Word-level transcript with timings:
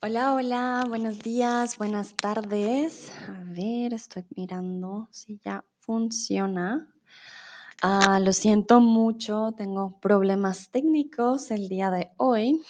Hola, 0.00 0.34
hola, 0.34 0.84
buenos 0.88 1.18
días, 1.18 1.76
buenas 1.76 2.14
tardes. 2.14 3.10
A 3.26 3.42
ver, 3.46 3.92
estoy 3.92 4.24
mirando 4.36 5.08
si 5.10 5.40
ya 5.44 5.64
funciona. 5.80 6.88
Ah, 7.82 8.20
lo 8.20 8.32
siento 8.32 8.78
mucho, 8.80 9.52
tengo 9.56 9.98
problemas 9.98 10.70
técnicos 10.70 11.50
el 11.50 11.68
día 11.68 11.90
de 11.90 12.12
hoy, 12.16 12.62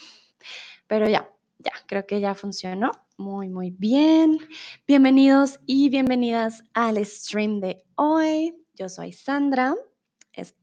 pero 0.86 1.06
ya, 1.06 1.30
ya, 1.58 1.72
creo 1.86 2.06
que 2.06 2.18
ya 2.18 2.34
funcionó. 2.34 2.92
Muy, 3.18 3.50
muy 3.50 3.72
bien. 3.72 4.38
Bienvenidos 4.86 5.60
y 5.66 5.90
bienvenidas 5.90 6.64
al 6.72 7.04
stream 7.04 7.60
de 7.60 7.84
hoy. 7.96 8.56
Yo 8.74 8.88
soy 8.88 9.12
Sandra, 9.12 9.74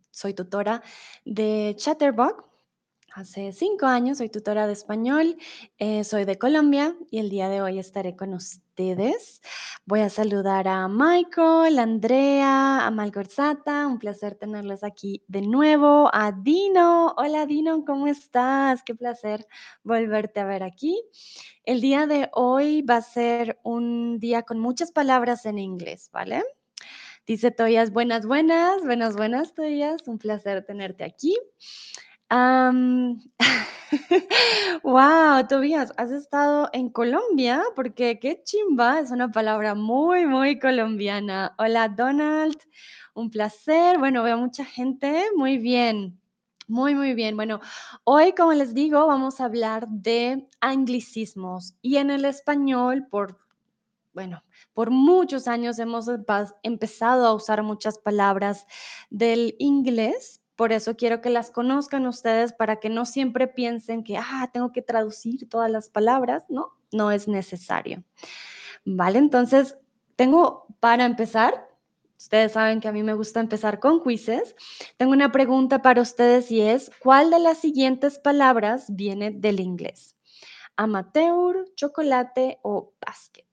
soy 0.09 0.34
tutora 0.34 0.82
de 1.26 1.76
Chatterbox 1.77 2.55
Hace 3.16 3.54
cinco 3.54 3.86
años 3.86 4.18
soy 4.18 4.28
tutora 4.28 4.68
de 4.68 4.74
español, 4.74 5.38
eh, 5.78 6.04
soy 6.04 6.26
de 6.26 6.38
Colombia 6.38 6.98
y 7.10 7.20
el 7.20 7.30
día 7.30 7.48
de 7.48 7.62
hoy 7.62 7.80
estaré 7.80 8.18
con 8.18 8.34
ustedes. 8.34 9.42
Voy 9.86 10.02
a 10.02 10.10
saludar 10.10 10.68
a 10.68 10.90
Michael, 10.90 11.80
a 11.80 11.84
Andrea, 11.84 12.86
a 12.86 12.92
Malgorzata, 12.92 13.88
un 13.88 14.00
placer 14.00 14.36
tenerlos 14.36 14.84
aquí 14.84 15.23
de 15.30 15.44
nuevo, 15.44 16.09
a 16.14 16.34
Dino. 16.34 17.14
Hola 17.16 17.46
Dino, 17.46 17.86
¿cómo 17.86 18.08
estás? 18.08 18.84
Qué 18.84 18.96
placer 18.96 19.48
volverte 19.84 20.42
a 20.42 20.45
ver 20.45 20.64
aquí. 20.64 21.02
El 21.64 21.80
día 21.80 22.08
de 22.08 22.30
hoy 22.34 22.82
va 22.82 22.98
a 22.98 23.02
ser 23.02 23.62
un 23.64 24.20
día 24.20 24.44
con 24.44 24.59
muchas 24.59 24.92
palabras 24.92 25.45
en 25.45 25.58
inglés, 25.58 26.09
¿vale? 26.12 26.44
Dice 27.26 27.50
Toyas, 27.52 27.94
buenas, 27.94 28.26
buenas, 28.26 28.84
buenas, 28.84 29.16
buenas, 29.16 29.54
Toyas, 29.54 30.06
un 30.06 30.18
placer 30.18 30.66
tenerte 30.66 31.06
aquí. 31.06 31.38
Wow, 34.84 35.45
Tobías, 35.50 35.94
¿has 35.98 36.12
estado 36.12 36.70
en 36.73 36.90
Colombia? 36.90 37.64
Porque 37.76 38.20
qué 38.20 38.42
chimba, 38.44 39.00
es 39.00 39.12
una 39.12 39.32
palabra 39.32 39.76
muy, 39.76 40.26
muy 40.26 40.58
colombiana. 40.59 41.54
Hola, 41.59 41.88
Donald, 41.90 42.58
un 43.14 43.30
placer. 43.30 44.00
Bueno, 44.00 44.23
veo 44.23 44.38
mucha 44.38 44.66
gente. 44.66 45.26
Muy 45.36 45.59
bien, 45.59 46.20
muy, 46.67 46.95
muy 46.95 47.14
bien. 47.14 47.36
Bueno, 47.36 47.59
hoy, 48.06 48.34
como 48.34 48.54
les 48.54 48.73
digo, 48.73 49.06
vamos 49.06 49.39
a 49.39 49.45
hablar 49.45 49.88
de 49.88 50.50
anglicismos 50.62 51.76
y 51.84 51.98
en 51.98 52.10
el 52.10 52.26
español, 52.26 53.06
por, 53.08 53.38
bueno, 54.14 54.44
por 54.73 54.89
muchos 54.89 55.48
años 55.48 55.78
hemos 55.78 56.08
empezado 56.64 57.28
a 57.28 57.36
usar 57.36 57.62
muchas 57.62 58.00
palabras 58.00 58.66
del 59.12 59.56
inglés. 59.60 60.42
Por 60.56 60.72
eso 60.72 60.95
quiero 60.95 61.22
que 61.22 61.30
las 61.30 61.52
conozcan 61.52 62.08
ustedes 62.08 62.53
para 62.53 62.78
que 62.78 62.89
no 62.89 63.06
siempre 63.06 63.48
piensen 63.48 64.03
que, 64.03 64.17
ah, 64.17 64.50
tengo 64.53 64.72
que 64.72 64.81
traducir 64.81 65.50
todas 65.50 65.70
las 65.70 65.89
palabras. 65.89 66.44
No, 66.50 66.73
no 66.92 67.11
es 67.11 67.28
necesario. 67.28 68.03
Vale, 68.86 69.20
entonces 69.20 69.78
tengo 70.16 70.67
para 70.80 71.06
empezar, 71.06 71.67
ustedes 72.17 72.53
saben 72.53 72.80
que 72.80 72.88
a 72.88 72.94
mí 72.94 73.03
me 73.03 73.14
gusta 73.14 73.39
empezar 73.39 73.80
con 73.80 74.02
quizzes. 74.02 74.56
Tengo 74.98 75.11
una 75.11 75.31
pregunta 75.31 75.81
para 75.81 76.02
ustedes 76.02 76.50
y 76.52 76.61
es, 76.61 76.92
¿cuál 77.00 77.31
de 77.31 77.39
las 77.39 77.58
siguientes 77.58 78.20
palabras 78.20 78.86
viene 78.88 79.31
del 79.31 79.59
inglés? 79.59 80.16
Amateur, 80.78 81.66
chocolate 81.76 82.59
o 82.61 82.94
basket. 83.06 83.45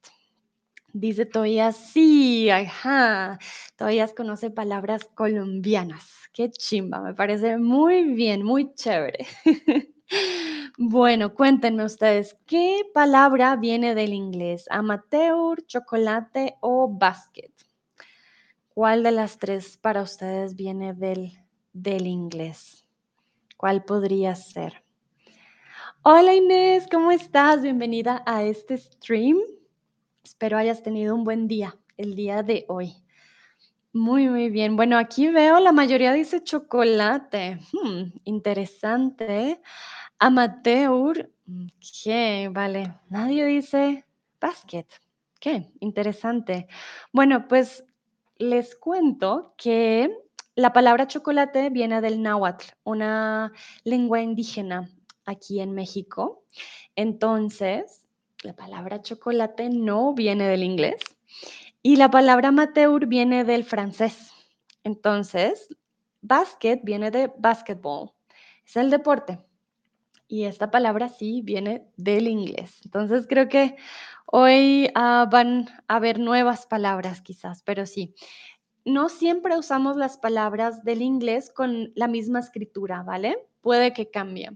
Dice 0.92 1.24
todavía 1.24 1.72
sí, 1.72 2.50
ajá. 2.50 3.38
Todavía 3.76 4.06
conoce 4.08 4.50
palabras 4.50 5.04
colombianas. 5.14 6.21
Qué 6.32 6.50
chimba, 6.50 7.00
me 7.00 7.12
parece 7.12 7.58
muy 7.58 8.14
bien, 8.14 8.42
muy 8.42 8.72
chévere. 8.74 9.26
bueno, 10.78 11.34
cuéntenme 11.34 11.84
ustedes, 11.84 12.38
¿qué 12.46 12.84
palabra 12.94 13.56
viene 13.56 13.94
del 13.94 14.14
inglés? 14.14 14.64
¿Amateur, 14.70 15.62
chocolate 15.66 16.54
o 16.62 16.88
basket? 16.88 17.52
¿Cuál 18.70 19.02
de 19.02 19.12
las 19.12 19.38
tres 19.38 19.76
para 19.76 20.00
ustedes 20.00 20.56
viene 20.56 20.94
del, 20.94 21.32
del 21.74 22.06
inglés? 22.06 22.86
¿Cuál 23.58 23.84
podría 23.84 24.34
ser? 24.34 24.82
Hola 26.00 26.34
Inés, 26.34 26.88
¿cómo 26.90 27.12
estás? 27.12 27.60
Bienvenida 27.60 28.22
a 28.24 28.42
este 28.42 28.78
stream. 28.78 29.36
Espero 30.24 30.56
hayas 30.56 30.82
tenido 30.82 31.14
un 31.14 31.24
buen 31.24 31.46
día 31.46 31.76
el 31.98 32.14
día 32.14 32.42
de 32.42 32.64
hoy. 32.68 32.94
Muy, 33.94 34.26
muy 34.28 34.48
bien. 34.48 34.76
Bueno, 34.76 34.96
aquí 34.96 35.28
veo 35.28 35.60
la 35.60 35.72
mayoría 35.72 36.14
dice 36.14 36.42
chocolate. 36.42 37.58
Hmm, 37.72 38.04
interesante. 38.24 39.60
Amateur. 40.18 41.30
Ok, 41.46 42.52
vale. 42.52 42.94
Nadie 43.10 43.44
dice 43.44 44.06
basket. 44.40 44.86
Qué 45.38 45.70
interesante. 45.80 46.68
Bueno, 47.12 47.46
pues 47.48 47.84
les 48.38 48.74
cuento 48.76 49.54
que 49.58 50.10
la 50.54 50.72
palabra 50.72 51.06
chocolate 51.06 51.68
viene 51.68 52.00
del 52.00 52.22
náhuatl, 52.22 52.64
una 52.84 53.52
lengua 53.84 54.22
indígena 54.22 54.88
aquí 55.26 55.60
en 55.60 55.74
México. 55.74 56.44
Entonces, 56.96 58.00
la 58.42 58.54
palabra 58.54 59.02
chocolate 59.02 59.68
no 59.68 60.14
viene 60.14 60.48
del 60.48 60.62
inglés 60.62 60.96
y 61.82 61.96
la 61.96 62.10
palabra 62.10 62.48
amateur 62.48 63.06
viene 63.06 63.44
del 63.44 63.64
francés. 63.64 64.32
Entonces, 64.84 65.68
basket 66.20 66.80
viene 66.82 67.10
de 67.10 67.32
basketball, 67.38 68.12
es 68.64 68.76
el 68.76 68.90
deporte. 68.90 69.38
Y 70.28 70.44
esta 70.44 70.70
palabra 70.70 71.08
sí 71.08 71.42
viene 71.42 71.86
del 71.96 72.26
inglés. 72.26 72.80
Entonces, 72.84 73.26
creo 73.28 73.48
que 73.48 73.76
hoy 74.26 74.86
uh, 74.96 75.28
van 75.28 75.68
a 75.88 75.96
haber 75.96 76.18
nuevas 76.18 76.66
palabras 76.66 77.20
quizás, 77.20 77.62
pero 77.62 77.84
sí. 77.84 78.14
No 78.84 79.08
siempre 79.08 79.58
usamos 79.58 79.96
las 79.96 80.16
palabras 80.16 80.82
del 80.84 81.02
inglés 81.02 81.52
con 81.54 81.92
la 81.94 82.08
misma 82.08 82.40
escritura, 82.40 83.02
¿vale? 83.02 83.36
Puede 83.60 83.92
que 83.92 84.10
cambie. 84.10 84.50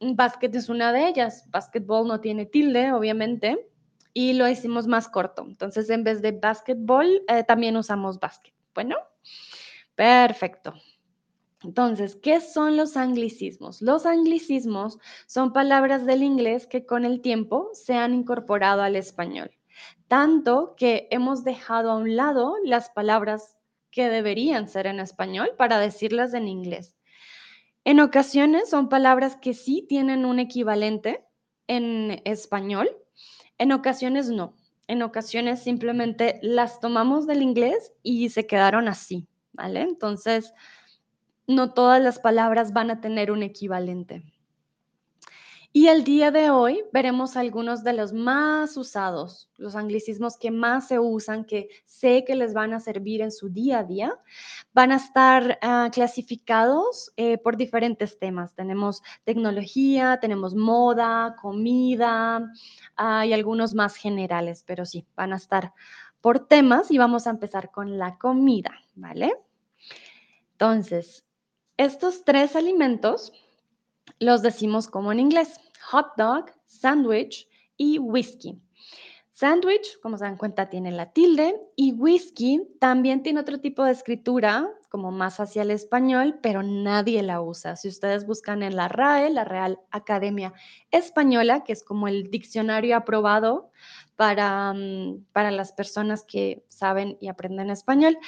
Basket 0.00 0.50
es 0.54 0.68
una 0.68 0.92
de 0.92 1.08
ellas. 1.08 1.44
Basketball 1.48 2.06
no 2.06 2.20
tiene 2.20 2.46
tilde, 2.46 2.92
obviamente, 2.92 3.70
y 4.12 4.32
lo 4.34 4.48
hicimos 4.48 4.86
más 4.86 5.08
corto. 5.08 5.44
Entonces, 5.46 5.90
en 5.90 6.04
vez 6.04 6.22
de 6.22 6.32
basketball, 6.32 7.22
eh, 7.28 7.44
también 7.44 7.76
usamos 7.76 8.18
basket. 8.18 8.52
Bueno, 8.74 8.96
perfecto. 9.94 10.74
Entonces, 11.62 12.16
¿qué 12.16 12.40
son 12.40 12.76
los 12.76 12.96
anglicismos? 12.96 13.82
Los 13.82 14.06
anglicismos 14.06 14.98
son 15.26 15.52
palabras 15.52 16.06
del 16.06 16.22
inglés 16.22 16.66
que 16.66 16.86
con 16.86 17.04
el 17.04 17.20
tiempo 17.20 17.68
se 17.74 17.94
han 17.94 18.14
incorporado 18.14 18.82
al 18.82 18.96
español, 18.96 19.50
tanto 20.08 20.74
que 20.76 21.06
hemos 21.10 21.44
dejado 21.44 21.90
a 21.90 21.96
un 21.96 22.16
lado 22.16 22.54
las 22.64 22.88
palabras 22.90 23.58
que 23.90 24.08
deberían 24.08 24.68
ser 24.68 24.86
en 24.86 25.00
español 25.00 25.50
para 25.58 25.78
decirlas 25.78 26.32
en 26.32 26.48
inglés. 26.48 26.96
En 27.84 28.00
ocasiones 28.00 28.70
son 28.70 28.88
palabras 28.88 29.36
que 29.36 29.52
sí 29.52 29.84
tienen 29.86 30.24
un 30.24 30.38
equivalente 30.38 31.26
en 31.66 32.22
español, 32.24 32.90
en 33.60 33.72
ocasiones 33.72 34.30
no. 34.30 34.54
En 34.88 35.02
ocasiones 35.02 35.62
simplemente 35.62 36.40
las 36.42 36.80
tomamos 36.80 37.26
del 37.26 37.42
inglés 37.42 37.92
y 38.02 38.30
se 38.30 38.46
quedaron 38.46 38.88
así, 38.88 39.28
¿vale? 39.52 39.82
Entonces, 39.82 40.54
no 41.46 41.74
todas 41.74 42.02
las 42.02 42.18
palabras 42.18 42.72
van 42.72 42.90
a 42.90 43.02
tener 43.02 43.30
un 43.30 43.42
equivalente. 43.42 44.24
Y 45.72 45.86
el 45.86 46.02
día 46.02 46.32
de 46.32 46.50
hoy 46.50 46.82
veremos 46.92 47.36
algunos 47.36 47.84
de 47.84 47.92
los 47.92 48.12
más 48.12 48.76
usados, 48.76 49.48
los 49.56 49.76
anglicismos 49.76 50.36
que 50.36 50.50
más 50.50 50.88
se 50.88 50.98
usan, 50.98 51.44
que 51.44 51.68
sé 51.84 52.24
que 52.24 52.34
les 52.34 52.52
van 52.54 52.72
a 52.74 52.80
servir 52.80 53.20
en 53.20 53.30
su 53.30 53.50
día 53.50 53.78
a 53.78 53.84
día. 53.84 54.18
Van 54.72 54.90
a 54.90 54.96
estar 54.96 55.60
uh, 55.62 55.88
clasificados 55.90 57.12
eh, 57.16 57.38
por 57.38 57.56
diferentes 57.56 58.18
temas. 58.18 58.52
Tenemos 58.56 59.00
tecnología, 59.22 60.18
tenemos 60.20 60.56
moda, 60.56 61.36
comida 61.40 62.50
uh, 62.98 63.22
y 63.24 63.32
algunos 63.32 63.72
más 63.72 63.94
generales, 63.94 64.64
pero 64.66 64.84
sí, 64.84 65.06
van 65.14 65.32
a 65.32 65.36
estar 65.36 65.72
por 66.20 66.48
temas 66.48 66.90
y 66.90 66.98
vamos 66.98 67.28
a 67.28 67.30
empezar 67.30 67.70
con 67.70 67.96
la 67.96 68.18
comida, 68.18 68.72
¿vale? 68.96 69.36
Entonces, 70.50 71.24
estos 71.76 72.24
tres 72.24 72.56
alimentos 72.56 73.32
los 74.18 74.42
decimos 74.42 74.88
como 74.88 75.12
en 75.12 75.20
inglés, 75.20 75.60
hot 75.90 76.08
dog, 76.16 76.46
sandwich 76.66 77.48
y 77.76 77.98
whisky. 77.98 78.60
Sandwich, 79.40 79.98
como 80.02 80.18
se 80.18 80.24
dan 80.24 80.36
cuenta, 80.36 80.68
tiene 80.68 80.92
la 80.92 81.12
tilde 81.12 81.58
y 81.74 81.92
whisky 81.92 82.60
también 82.78 83.22
tiene 83.22 83.40
otro 83.40 83.58
tipo 83.58 83.82
de 83.84 83.92
escritura, 83.92 84.68
como 84.90 85.12
más 85.12 85.40
hacia 85.40 85.62
el 85.62 85.70
español, 85.70 86.38
pero 86.42 86.62
nadie 86.62 87.22
la 87.22 87.40
usa. 87.40 87.76
Si 87.76 87.88
ustedes 87.88 88.26
buscan 88.26 88.62
en 88.62 88.76
la 88.76 88.88
RAE, 88.88 89.30
la 89.30 89.44
Real 89.44 89.78
Academia 89.92 90.52
Española, 90.90 91.64
que 91.64 91.72
es 91.72 91.82
como 91.82 92.06
el 92.06 92.30
diccionario 92.30 92.96
aprobado 92.96 93.70
para, 94.16 94.72
um, 94.72 95.24
para 95.32 95.50
las 95.50 95.72
personas 95.72 96.24
que 96.24 96.62
saben 96.68 97.16
y 97.20 97.28
aprenden 97.28 97.70
español, 97.70 98.18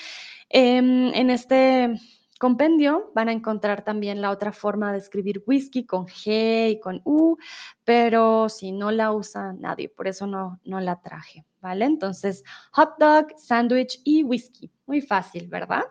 eh, 0.49 0.77
en 0.79 1.29
este 1.31 2.01
compendio 2.43 3.13
van 3.15 3.29
a 3.29 3.33
encontrar 3.33 3.85
también 3.85 4.21
la 4.21 4.33
otra 4.33 4.51
forma 4.51 4.91
de 4.91 4.99
escribir 4.99 5.45
whisky 5.47 5.87
con 5.87 6.07
G 6.07 6.71
y 6.71 6.81
con 6.81 7.01
U, 7.05 7.37
pero 7.85 8.49
si 8.49 8.73
no 8.73 8.91
la 8.91 9.13
usa 9.13 9.53
nadie, 9.53 9.89
por 9.89 10.09
eso 10.09 10.27
no, 10.27 10.59
no 10.65 10.81
la 10.81 11.01
traje, 11.01 11.47
¿vale? 11.61 11.85
Entonces, 11.85 12.43
hot 12.73 12.95
dog, 12.99 13.29
sándwich 13.37 14.01
y 14.03 14.25
whisky. 14.25 14.73
Muy 14.87 15.01
fácil, 15.01 15.47
¿verdad? 15.47 15.85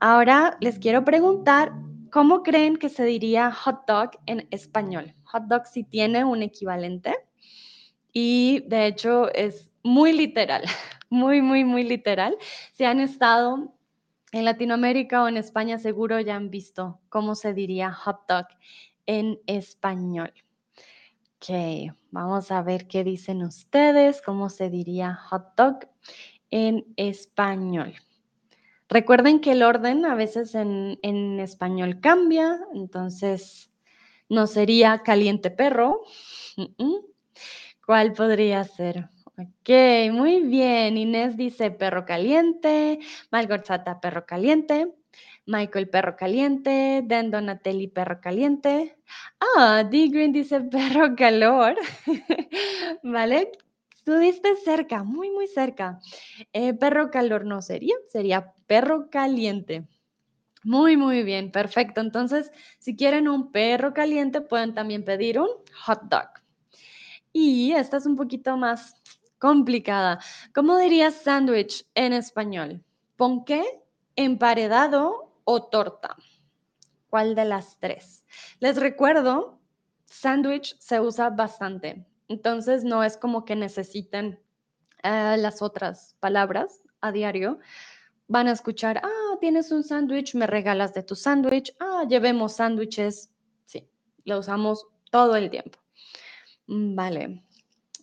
Ahora 0.00 0.56
les 0.62 0.78
quiero 0.78 1.04
preguntar, 1.04 1.70
¿cómo 2.10 2.42
creen 2.42 2.78
que 2.78 2.88
se 2.88 3.04
diría 3.04 3.52
hot 3.52 3.86
dog 3.86 4.12
en 4.24 4.48
español? 4.52 5.14
Hot 5.24 5.42
dog 5.48 5.66
sí 5.66 5.84
tiene 5.84 6.24
un 6.24 6.42
equivalente 6.42 7.14
y 8.10 8.64
de 8.68 8.86
hecho 8.86 9.30
es 9.34 9.70
muy 9.82 10.14
literal, 10.14 10.62
muy, 11.10 11.42
muy, 11.42 11.62
muy 11.62 11.84
literal. 11.84 12.38
Si 12.72 12.84
han 12.84 13.00
estado 13.00 13.74
en 14.32 14.46
Latinoamérica 14.46 15.22
o 15.22 15.28
en 15.28 15.36
España 15.36 15.78
seguro 15.78 16.18
ya 16.20 16.36
han 16.36 16.50
visto 16.50 17.00
cómo 17.10 17.34
se 17.34 17.52
diría 17.52 17.92
hot 17.92 18.26
dog 18.26 18.46
en 19.06 19.38
español. 19.46 20.32
Ok, 21.36 21.94
vamos 22.10 22.50
a 22.50 22.62
ver 22.62 22.86
qué 22.88 23.04
dicen 23.04 23.42
ustedes, 23.42 24.22
cómo 24.22 24.48
se 24.48 24.70
diría 24.70 25.14
hot 25.14 25.54
dog 25.56 25.78
en 26.50 26.86
español. 26.96 27.94
Recuerden 28.88 29.40
que 29.40 29.52
el 29.52 29.62
orden 29.62 30.04
a 30.04 30.14
veces 30.14 30.54
en, 30.54 30.98
en 31.02 31.38
español 31.40 32.00
cambia, 32.00 32.58
entonces 32.74 33.70
no 34.28 34.46
sería 34.46 35.02
caliente 35.02 35.50
perro. 35.50 36.02
¿Cuál 37.86 38.12
podría 38.12 38.64
ser? 38.64 39.08
Ok, 39.38 39.70
muy 40.12 40.40
bien. 40.42 40.98
Inés 40.98 41.36
dice 41.36 41.70
perro 41.70 42.04
caliente, 42.04 42.98
Malgorzata 43.30 43.98
perro 44.00 44.26
caliente, 44.26 44.92
Michael 45.46 45.88
perro 45.88 46.16
caliente, 46.16 47.02
Dan 47.04 47.30
Donatelli 47.30 47.88
perro 47.88 48.20
caliente. 48.20 48.98
Ah, 49.40 49.84
D 49.84 50.08
Green 50.08 50.32
dice 50.32 50.60
perro 50.70 51.16
calor. 51.16 51.76
¿Vale? 53.02 53.52
Estuviste 53.96 54.56
cerca, 54.56 55.02
muy, 55.02 55.30
muy 55.30 55.46
cerca. 55.46 56.00
Eh, 56.52 56.74
perro 56.74 57.10
calor 57.10 57.46
no 57.46 57.62
sería, 57.62 57.94
sería 58.10 58.52
perro 58.66 59.08
caliente. 59.10 59.86
Muy, 60.64 60.96
muy 60.96 61.22
bien, 61.22 61.50
perfecto. 61.50 62.00
Entonces, 62.00 62.52
si 62.78 62.96
quieren 62.96 63.28
un 63.28 63.50
perro 63.50 63.94
caliente, 63.94 64.40
pueden 64.42 64.74
también 64.74 65.04
pedir 65.04 65.40
un 65.40 65.48
hot 65.86 66.02
dog. 66.02 66.28
Y 67.32 67.72
esta 67.72 67.96
es 67.96 68.06
un 68.06 68.16
poquito 68.16 68.56
más 68.56 69.01
complicada. 69.42 70.20
¿Cómo 70.54 70.78
dirías 70.78 71.14
sándwich 71.14 71.84
en 71.96 72.12
español? 72.12 72.84
¿Ponqué, 73.16 73.64
emparedado 74.14 75.34
o 75.42 75.64
torta? 75.64 76.16
¿Cuál 77.10 77.34
de 77.34 77.44
las 77.46 77.76
tres? 77.80 78.24
Les 78.60 78.76
recuerdo, 78.76 79.58
sándwich 80.04 80.78
se 80.78 81.00
usa 81.00 81.30
bastante, 81.30 82.06
entonces 82.28 82.84
no 82.84 83.02
es 83.02 83.16
como 83.16 83.44
que 83.44 83.56
necesiten 83.56 84.38
eh, 85.02 85.36
las 85.36 85.60
otras 85.60 86.14
palabras 86.20 86.80
a 87.00 87.10
diario. 87.10 87.58
Van 88.28 88.46
a 88.46 88.52
escuchar, 88.52 89.00
ah, 89.02 89.36
tienes 89.40 89.72
un 89.72 89.82
sándwich, 89.82 90.36
me 90.36 90.46
regalas 90.46 90.94
de 90.94 91.02
tu 91.02 91.16
sándwich, 91.16 91.74
ah, 91.80 92.04
llevemos 92.08 92.52
sándwiches. 92.52 93.28
Sí, 93.64 93.88
lo 94.24 94.38
usamos 94.38 94.86
todo 95.10 95.34
el 95.34 95.50
tiempo. 95.50 95.80
Mm, 96.68 96.94
vale. 96.94 97.42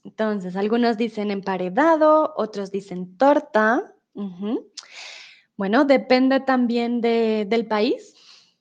Entonces, 0.09 0.55
algunos 0.55 0.97
dicen 0.97 1.29
emparedado, 1.29 2.33
otros 2.35 2.71
dicen 2.71 3.15
torta. 3.15 3.93
Bueno, 5.55 5.85
depende 5.85 6.39
también 6.39 6.99
del 6.99 7.67
país. 7.67 8.15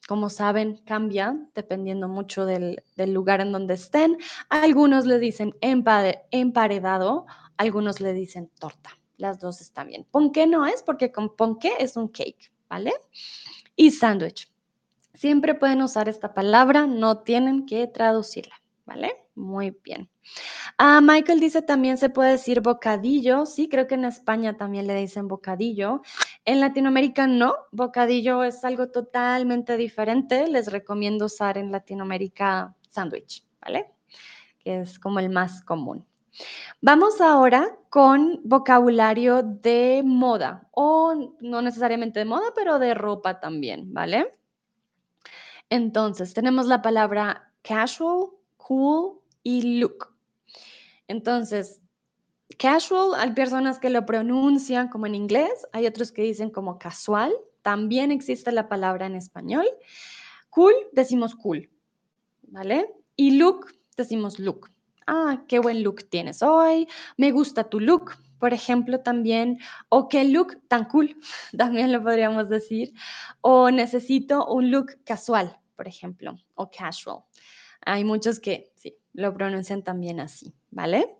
Como 0.06 0.28
saben, 0.28 0.76
cambia 0.84 1.38
dependiendo 1.54 2.06
mucho 2.06 2.44
del, 2.44 2.82
lugar 2.98 3.40
en 3.40 3.52
donde 3.52 3.74
estén. 3.74 4.18
Algunos 4.50 5.06
le 5.06 5.18
dicen 5.18 5.54
emparedado, 5.62 7.24
algunos 7.56 8.02
le 8.02 8.12
dicen 8.12 8.50
torta. 8.60 8.90
Las 9.16 9.40
dos 9.40 9.62
están 9.62 9.88
bien. 9.88 10.06
Ponqué 10.10 10.46
no 10.46 10.66
es 10.66 10.82
porque 10.82 11.10
con 11.10 11.34
ponqué 11.34 11.72
es 11.78 11.96
un 11.96 12.08
cake, 12.08 12.52
¿vale? 12.68 12.92
Y 13.74 13.90
sándwich. 13.90 14.52
Siempre 15.14 15.54
pueden 15.54 15.80
usar 15.80 16.10
esta 16.10 16.34
palabra, 16.34 16.86
no 16.86 17.20
tienen 17.22 17.64
que 17.64 17.86
traducirla, 17.86 18.60
¿vale? 18.84 19.16
Muy 19.38 19.70
bien. 19.84 20.10
Ah, 20.78 21.00
Michael 21.00 21.38
dice 21.38 21.62
también 21.62 21.96
se 21.96 22.10
puede 22.10 22.32
decir 22.32 22.60
bocadillo. 22.60 23.46
Sí, 23.46 23.68
creo 23.68 23.86
que 23.86 23.94
en 23.94 24.04
España 24.04 24.56
también 24.56 24.86
le 24.88 24.94
dicen 24.96 25.28
bocadillo. 25.28 26.02
En 26.44 26.60
Latinoamérica 26.60 27.26
no. 27.28 27.54
Bocadillo 27.70 28.42
es 28.42 28.64
algo 28.64 28.88
totalmente 28.88 29.76
diferente. 29.76 30.48
Les 30.48 30.70
recomiendo 30.72 31.26
usar 31.26 31.56
en 31.56 31.70
Latinoamérica 31.70 32.74
sándwich, 32.90 33.44
¿vale? 33.60 33.92
Que 34.58 34.80
es 34.80 34.98
como 34.98 35.20
el 35.20 35.30
más 35.30 35.62
común. 35.62 36.04
Vamos 36.80 37.20
ahora 37.20 37.78
con 37.88 38.40
vocabulario 38.44 39.42
de 39.44 40.02
moda 40.04 40.68
o 40.72 41.32
no 41.40 41.62
necesariamente 41.62 42.18
de 42.20 42.24
moda, 42.24 42.52
pero 42.54 42.78
de 42.78 42.94
ropa 42.94 43.38
también, 43.38 43.92
¿vale? 43.94 44.34
Entonces, 45.70 46.34
tenemos 46.34 46.66
la 46.66 46.82
palabra 46.82 47.52
casual, 47.62 48.30
cool, 48.56 49.17
y 49.42 49.80
look. 49.80 50.14
Entonces, 51.06 51.80
casual, 52.58 53.14
hay 53.16 53.32
personas 53.32 53.78
que 53.78 53.90
lo 53.90 54.04
pronuncian 54.06 54.88
como 54.88 55.06
en 55.06 55.14
inglés, 55.14 55.66
hay 55.72 55.86
otros 55.86 56.12
que 56.12 56.22
dicen 56.22 56.50
como 56.50 56.78
casual, 56.78 57.32
también 57.62 58.12
existe 58.12 58.52
la 58.52 58.68
palabra 58.68 59.06
en 59.06 59.14
español. 59.14 59.66
Cool, 60.50 60.74
decimos 60.92 61.34
cool, 61.34 61.70
¿vale? 62.42 62.86
Y 63.16 63.32
look, 63.32 63.74
decimos 63.96 64.38
look. 64.38 64.70
Ah, 65.06 65.44
qué 65.48 65.58
buen 65.58 65.82
look 65.82 66.08
tienes 66.10 66.42
hoy, 66.42 66.86
me 67.16 67.30
gusta 67.30 67.64
tu 67.64 67.80
look, 67.80 68.12
por 68.38 68.52
ejemplo, 68.52 69.00
también, 69.00 69.58
o 69.88 70.08
qué 70.08 70.24
look 70.24 70.58
tan 70.68 70.84
cool, 70.84 71.16
también 71.56 71.92
lo 71.92 72.02
podríamos 72.02 72.48
decir, 72.48 72.92
o 73.40 73.70
necesito 73.70 74.46
un 74.46 74.70
look 74.70 75.02
casual, 75.04 75.58
por 75.76 75.88
ejemplo, 75.88 76.36
o 76.54 76.70
casual. 76.70 77.24
Hay 77.86 78.04
muchos 78.04 78.38
que 78.40 78.70
sí, 78.76 78.96
lo 79.18 79.34
pronuncian 79.34 79.82
también 79.82 80.20
así, 80.20 80.54
¿vale? 80.70 81.16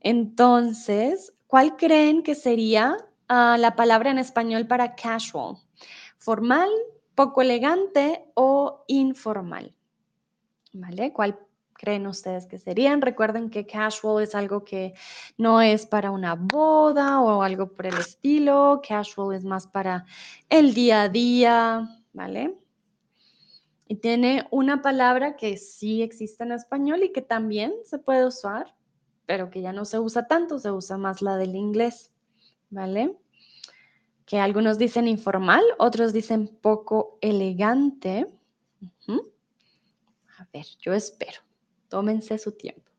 Entonces, 0.00 1.32
¿cuál 1.46 1.76
creen 1.76 2.24
que 2.24 2.34
sería 2.34 2.96
ah, 3.28 3.56
la 3.58 3.76
palabra 3.76 4.10
en 4.10 4.18
español 4.18 4.66
para 4.66 4.96
casual? 4.96 5.56
¿Formal, 6.18 6.68
poco 7.14 7.40
elegante 7.40 8.24
o 8.34 8.82
informal? 8.88 9.72
¿Vale? 10.72 11.12
¿Cuál 11.12 11.38
creen 11.74 12.08
ustedes 12.08 12.46
que 12.46 12.58
serían? 12.58 13.00
Recuerden 13.00 13.50
que 13.50 13.66
casual 13.66 14.24
es 14.24 14.34
algo 14.34 14.64
que 14.64 14.94
no 15.36 15.62
es 15.62 15.86
para 15.86 16.10
una 16.10 16.34
boda 16.34 17.20
o 17.20 17.42
algo 17.42 17.72
por 17.72 17.86
el 17.86 17.98
estilo. 17.98 18.82
Casual 18.86 19.36
es 19.36 19.44
más 19.44 19.68
para 19.68 20.06
el 20.48 20.74
día 20.74 21.02
a 21.02 21.08
día, 21.08 21.88
¿vale? 22.12 22.58
Y 23.90 23.96
tiene 23.96 24.46
una 24.50 24.82
palabra 24.82 25.36
que 25.36 25.56
sí 25.56 26.02
existe 26.02 26.44
en 26.44 26.52
español 26.52 27.02
y 27.02 27.12
que 27.12 27.22
también 27.22 27.72
se 27.86 27.98
puede 27.98 28.26
usar, 28.26 28.74
pero 29.24 29.48
que 29.48 29.62
ya 29.62 29.72
no 29.72 29.86
se 29.86 29.98
usa 29.98 30.26
tanto, 30.26 30.58
se 30.58 30.70
usa 30.70 30.98
más 30.98 31.22
la 31.22 31.38
del 31.38 31.56
inglés, 31.56 32.12
¿vale? 32.68 33.16
Que 34.26 34.40
algunos 34.40 34.76
dicen 34.76 35.08
informal, 35.08 35.64
otros 35.78 36.12
dicen 36.12 36.48
poco 36.60 37.18
elegante. 37.22 38.26
A 40.38 40.46
ver, 40.52 40.66
yo 40.80 40.92
espero. 40.92 41.40
Tómense 41.88 42.38
su 42.38 42.52
tiempo. 42.52 42.90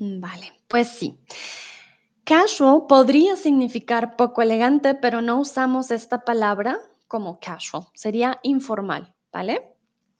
Vale, 0.00 0.52
pues 0.66 0.88
sí. 0.88 1.18
Casual 2.28 2.82
podría 2.86 3.36
significar 3.36 4.14
poco 4.14 4.42
elegante, 4.42 4.94
pero 4.94 5.22
no 5.22 5.40
usamos 5.40 5.90
esta 5.90 6.26
palabra 6.26 6.78
como 7.06 7.40
casual. 7.40 7.86
Sería 7.94 8.38
informal, 8.42 9.14
¿vale? 9.32 9.74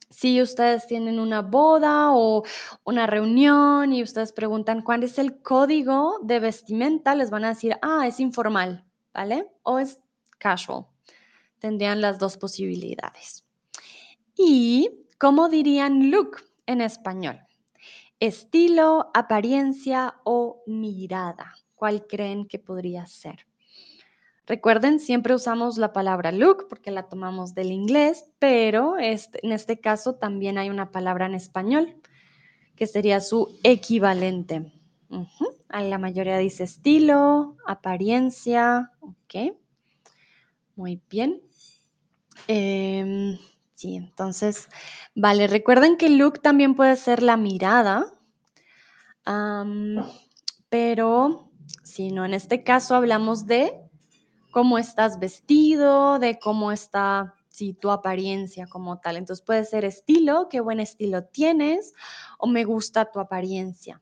Si 0.09 0.41
ustedes 0.41 0.87
tienen 0.87 1.19
una 1.19 1.43
boda 1.43 2.11
o 2.11 2.43
una 2.83 3.05
reunión 3.05 3.93
y 3.93 4.01
ustedes 4.01 4.33
preguntan 4.33 4.81
cuál 4.81 5.03
es 5.03 5.19
el 5.19 5.43
código 5.43 6.17
de 6.23 6.39
vestimenta, 6.39 7.13
les 7.13 7.29
van 7.29 7.45
a 7.45 7.49
decir, 7.49 7.77
ah, 7.83 8.07
es 8.07 8.19
informal, 8.19 8.83
¿vale? 9.13 9.45
O 9.61 9.77
es 9.77 9.99
casual. 10.39 10.87
Tendrían 11.59 12.01
las 12.01 12.17
dos 12.17 12.37
posibilidades. 12.37 13.45
¿Y 14.35 15.05
cómo 15.19 15.47
dirían 15.47 16.09
look 16.09 16.37
en 16.65 16.81
español? 16.81 17.39
Estilo, 18.19 19.11
apariencia 19.13 20.15
o 20.23 20.63
mirada. 20.65 21.53
¿Cuál 21.79 22.05
creen 22.07 22.45
que 22.45 22.59
podría 22.59 23.07
ser? 23.07 23.47
Recuerden, 24.45 24.99
siempre 24.99 25.33
usamos 25.33 25.77
la 25.77 25.93
palabra 25.93 26.33
look 26.33 26.67
porque 26.67 26.91
la 26.91 27.07
tomamos 27.07 27.55
del 27.55 27.71
inglés, 27.71 28.25
pero 28.37 28.97
este, 28.97 29.39
en 29.45 29.53
este 29.53 29.79
caso 29.79 30.15
también 30.15 30.57
hay 30.57 30.69
una 30.69 30.91
palabra 30.91 31.27
en 31.27 31.35
español 31.35 31.95
que 32.75 32.85
sería 32.85 33.21
su 33.21 33.57
equivalente. 33.63 34.73
A 35.69 35.81
la 35.81 35.97
mayoría 35.97 36.37
dice 36.37 36.65
estilo, 36.65 37.55
apariencia, 37.65 38.91
ok. 38.99 39.55
Muy 40.75 41.01
bien. 41.09 41.41
Em, 42.47 43.37
sí, 43.75 43.95
entonces, 43.95 44.67
vale, 45.15 45.47
recuerden 45.47 45.95
que 45.95 46.09
look 46.09 46.41
también 46.41 46.75
puede 46.75 46.97
ser 46.97 47.23
la 47.23 47.37
mirada, 47.37 48.11
pero 50.69 51.48
si 51.99 52.11
no, 52.11 52.23
en 52.23 52.33
este 52.33 52.63
caso 52.63 52.95
hablamos 52.95 53.45
de 53.45 53.77
cómo 54.51 54.77
estás 54.77 55.19
vestido, 55.19 56.17
de 56.17 56.39
cómo 56.39 56.71
está 56.71 57.35
sí, 57.49 57.73
tu 57.73 57.91
apariencia 57.91 58.67
como 58.67 59.01
tal. 59.01 59.17
Entonces 59.17 59.45
puede 59.45 59.65
ser 59.65 59.83
estilo, 59.83 60.47
qué 60.49 60.61
buen 60.61 60.79
estilo 60.79 61.25
tienes, 61.25 61.93
o 62.37 62.47
me 62.47 62.63
gusta 62.63 63.11
tu 63.11 63.19
apariencia. 63.19 64.01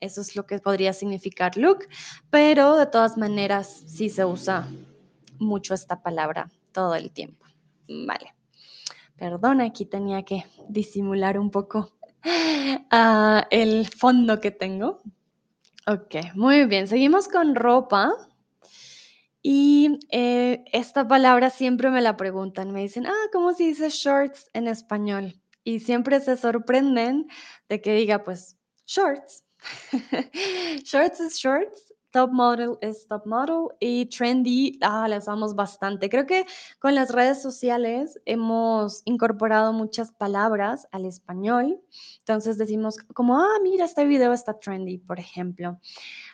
Eso 0.00 0.20
es 0.20 0.36
lo 0.36 0.46
que 0.46 0.60
podría 0.60 0.92
significar 0.92 1.56
look, 1.56 1.88
pero 2.30 2.76
de 2.76 2.86
todas 2.86 3.16
maneras 3.16 3.82
sí 3.88 4.08
se 4.08 4.24
usa 4.24 4.68
mucho 5.40 5.74
esta 5.74 6.00
palabra 6.04 6.48
todo 6.70 6.94
el 6.94 7.10
tiempo. 7.10 7.44
Vale. 7.88 8.36
Perdón, 9.16 9.62
aquí 9.62 9.84
tenía 9.84 10.22
que 10.22 10.44
disimular 10.68 11.40
un 11.40 11.50
poco 11.50 11.90
ah, 12.92 13.48
el 13.50 13.88
fondo 13.88 14.40
que 14.40 14.52
tengo. 14.52 15.02
Ok, 15.88 16.16
muy 16.34 16.64
bien. 16.66 16.88
Seguimos 16.88 17.28
con 17.28 17.54
ropa. 17.54 18.12
Y 19.40 20.00
eh, 20.10 20.64
esta 20.72 21.06
palabra 21.06 21.50
siempre 21.50 21.90
me 21.90 22.00
la 22.00 22.16
preguntan. 22.16 22.72
Me 22.72 22.82
dicen, 22.82 23.06
ah, 23.06 23.28
¿cómo 23.32 23.54
se 23.54 23.64
dice 23.64 23.88
shorts 23.90 24.50
en 24.52 24.66
español? 24.66 25.40
Y 25.62 25.78
siempre 25.78 26.18
se 26.20 26.36
sorprenden 26.36 27.28
de 27.68 27.80
que 27.80 27.94
diga, 27.94 28.24
pues, 28.24 28.56
shorts. 28.86 29.44
shorts 30.84 31.20
es 31.20 31.38
shorts 31.38 31.85
Top 32.16 32.32
model 32.32 32.78
es 32.80 33.06
top 33.08 33.26
model 33.26 33.76
y 33.78 34.06
trendy, 34.06 34.78
ah, 34.80 35.06
las 35.06 35.24
usamos 35.24 35.54
bastante. 35.54 36.08
Creo 36.08 36.24
que 36.24 36.46
con 36.78 36.94
las 36.94 37.12
redes 37.12 37.42
sociales 37.42 38.18
hemos 38.24 39.02
incorporado 39.04 39.74
muchas 39.74 40.12
palabras 40.12 40.88
al 40.92 41.04
español. 41.04 41.78
Entonces 42.20 42.56
decimos 42.56 42.96
como, 43.12 43.38
ah, 43.38 43.58
mira, 43.62 43.84
este 43.84 44.06
video 44.06 44.32
está 44.32 44.58
trendy, 44.58 44.96
por 44.96 45.20
ejemplo. 45.20 45.78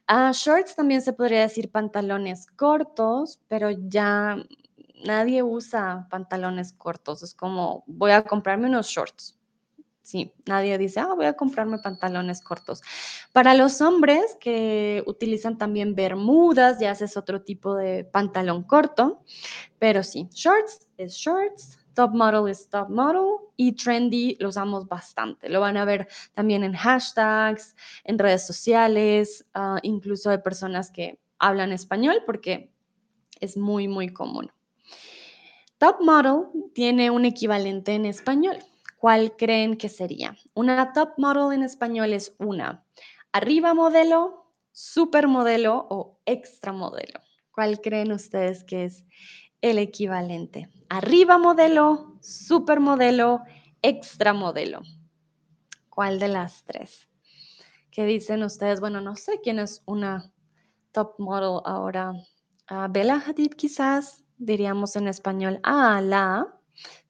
Ah, 0.07 0.31
shorts 0.33 0.77
también 0.77 1.03
se 1.03 1.15
podría 1.15 1.41
decir 1.41 1.69
pantalones 1.69 2.47
cortos, 2.47 3.41
pero 3.49 3.73
ya 3.73 4.37
nadie 5.05 5.43
usa 5.43 6.07
pantalones 6.11 6.75
cortos. 6.75 7.25
Es 7.25 7.35
como, 7.35 7.83
voy 7.89 8.13
a 8.13 8.23
comprarme 8.23 8.69
unos 8.69 8.87
shorts. 8.87 9.37
Sí, 10.03 10.33
nadie 10.47 10.77
dice, 10.79 10.99
ah, 10.99 11.15
voy 11.15 11.27
a 11.27 11.35
comprarme 11.35 11.79
pantalones 11.79 12.43
cortos. 12.43 12.83
Para 13.33 13.55
los 13.55 13.81
hombres 13.81 14.37
que 14.41 15.05
utilizan 15.07 15.59
también 15.59 15.95
bermudas, 15.95 16.81
ya 16.81 16.91
es 16.91 17.17
otro 17.17 17.43
tipo 17.43 17.77
de 17.77 18.05
pantalón 18.05 18.65
corto, 18.65 19.23
pero 19.79 20.03
sí, 20.03 20.29
shorts 20.33 20.89
es 20.99 21.15
shorts, 21.15 21.79
top 21.95 22.15
model 22.15 22.51
es 22.51 22.69
top 22.69 22.89
model 22.89 23.49
y 23.57 23.73
trendy 23.73 24.37
lo 24.41 24.49
usamos 24.49 24.89
bastante. 24.89 25.49
Lo 25.49 25.61
van 25.61 25.77
a 25.77 25.85
ver 25.85 26.09
también 26.35 26.65
en 26.65 26.75
hashtags, 26.75 27.77
en 28.05 28.19
redes 28.19 28.45
sociales, 28.45 29.47
ah, 29.55 29.79
incluso 29.83 30.31
de 30.31 30.39
personas 30.39 30.91
que 30.91 31.21
hablan 31.39 31.73
español 31.73 32.23
porque 32.27 32.73
es 33.41 33.57
muy, 33.57 33.89
muy 33.89 34.13
común. 34.13 34.51
Top 35.79 35.97
model 36.01 36.45
tiene 36.75 37.11
un 37.11 37.25
equivalente 37.25 37.95
en 37.95 38.07
español. 38.07 38.57
¿Cuál 39.03 39.35
creen 39.37 39.77
que 39.77 39.89
sería? 39.89 40.37
Una 40.55 40.93
top 40.93 41.15
model 41.19 41.59
en 41.59 41.65
español 41.65 42.13
es 42.13 42.37
una 42.39 42.87
arriba 43.33 43.75
modelo, 43.75 44.47
supermodelo 44.71 45.89
o 45.91 46.21
extra 46.25 46.73
modelo. 46.73 47.19
¿Cuál 47.51 47.81
creen 47.81 48.13
ustedes 48.13 48.63
que 48.63 48.85
es 48.85 49.05
el 49.61 49.79
equivalente? 49.79 50.69
Arriba 50.89 51.37
modelo, 51.37 52.17
supermodelo, 52.21 53.41
extra 53.83 54.33
modelo. 54.35 54.83
¿Cuál 55.89 56.21
de 56.21 56.29
las 56.29 56.63
tres? 56.63 57.09
¿Qué 57.91 58.05
dicen 58.05 58.45
ustedes? 58.45 58.79
Bueno, 58.79 59.01
no 59.01 59.17
sé 59.17 59.41
quién 59.43 59.59
es 59.59 59.83
una 59.85 60.33
top 60.93 61.17
model 61.19 61.61
ahora. 61.65 62.13
Uh, 62.71 62.87
Bella 62.89 63.21
Hadid 63.27 63.55
quizás, 63.55 64.23
diríamos 64.39 64.95
en 64.95 65.09
español. 65.09 65.59
Ah, 65.65 66.01
la 66.01 66.62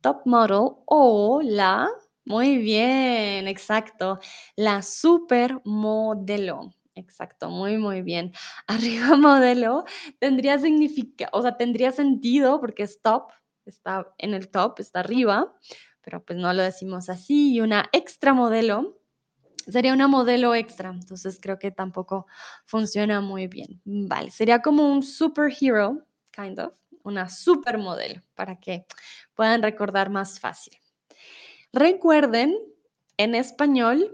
top 0.02 0.26
model 0.26 0.76
o 0.86 1.40
la, 1.42 1.88
muy 2.24 2.58
bien, 2.58 3.48
exacto, 3.48 4.18
la 4.56 4.82
supermodelo. 4.82 6.70
Exacto, 6.94 7.48
muy, 7.48 7.78
muy 7.78 8.02
bien. 8.02 8.32
Arriba 8.66 9.16
modelo 9.16 9.84
tendría 10.18 10.58
significa, 10.58 11.28
o 11.32 11.42
sea, 11.42 11.56
tendría 11.56 11.92
sentido 11.92 12.60
porque 12.60 12.82
es 12.84 13.00
top, 13.00 13.30
está 13.64 14.12
en 14.18 14.34
el 14.34 14.50
top, 14.50 14.80
está 14.80 15.00
arriba, 15.00 15.54
pero 16.02 16.24
pues 16.24 16.38
no 16.38 16.52
lo 16.52 16.62
decimos 16.62 17.08
así. 17.08 17.54
Y 17.54 17.60
una 17.60 17.88
extra 17.92 18.34
modelo 18.34 18.98
sería 19.66 19.92
una 19.94 20.08
modelo 20.08 20.54
extra, 20.54 20.90
entonces 20.90 21.38
creo 21.40 21.58
que 21.58 21.70
tampoco 21.70 22.26
funciona 22.66 23.20
muy 23.20 23.46
bien. 23.46 23.80
Vale, 23.84 24.30
sería 24.30 24.60
como 24.60 24.92
un 24.92 25.02
superhero, 25.02 26.04
kind 26.32 26.58
of, 26.60 26.74
una 27.04 27.28
supermodelo, 27.28 28.22
para 28.34 28.58
que 28.58 28.86
puedan 29.34 29.62
recordar 29.62 30.10
más 30.10 30.40
fácil. 30.40 30.76
Recuerden, 31.72 32.56
en 33.16 33.34
español, 33.34 34.10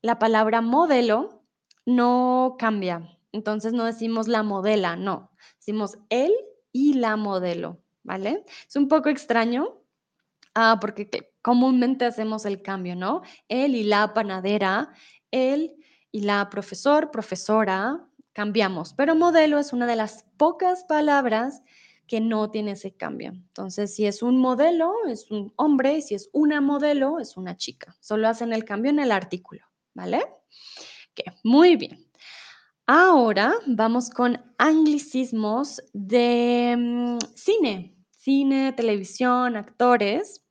la 0.00 0.18
palabra 0.18 0.60
modelo 0.60 1.42
no 1.84 2.56
cambia. 2.58 3.18
Entonces 3.32 3.72
no 3.72 3.84
decimos 3.84 4.28
la 4.28 4.42
modela, 4.42 4.96
no. 4.96 5.30
Decimos 5.56 5.98
él 6.10 6.32
y 6.72 6.94
la 6.94 7.16
modelo, 7.16 7.80
¿vale? 8.02 8.44
Es 8.68 8.76
un 8.76 8.88
poco 8.88 9.08
extraño 9.08 9.82
ah, 10.54 10.78
porque 10.80 11.32
comúnmente 11.42 12.04
hacemos 12.04 12.44
el 12.46 12.62
cambio, 12.62 12.96
¿no? 12.96 13.22
Él 13.48 13.74
y 13.74 13.84
la 13.84 14.14
panadera, 14.14 14.92
él 15.30 15.74
y 16.10 16.22
la 16.22 16.48
profesor, 16.50 17.10
profesora, 17.10 18.06
cambiamos. 18.32 18.94
Pero 18.94 19.14
modelo 19.14 19.58
es 19.58 19.72
una 19.72 19.86
de 19.86 19.96
las 19.96 20.24
pocas 20.36 20.84
palabras 20.84 21.62
que 22.06 22.20
no 22.20 22.50
tiene 22.50 22.72
ese 22.72 22.94
cambio. 22.94 23.30
Entonces, 23.30 23.94
si 23.94 24.06
es 24.06 24.22
un 24.22 24.38
modelo, 24.38 24.92
es 25.08 25.30
un 25.30 25.52
hombre, 25.56 25.98
y 25.98 26.02
si 26.02 26.14
es 26.14 26.28
una 26.32 26.60
modelo, 26.60 27.18
es 27.18 27.36
una 27.36 27.56
chica. 27.56 27.96
Solo 28.00 28.28
hacen 28.28 28.52
el 28.52 28.64
cambio 28.64 28.90
en 28.90 28.98
el 28.98 29.12
artículo, 29.12 29.64
¿vale? 29.94 30.18
Ok, 30.18 31.34
muy 31.44 31.76
bien. 31.76 32.06
Ahora 32.86 33.54
vamos 33.66 34.10
con 34.10 34.42
anglicismos 34.58 35.80
de 35.92 36.74
mm, 36.76 37.18
cine, 37.34 37.96
cine, 38.10 38.72
televisión, 38.72 39.56
actores. 39.56 40.42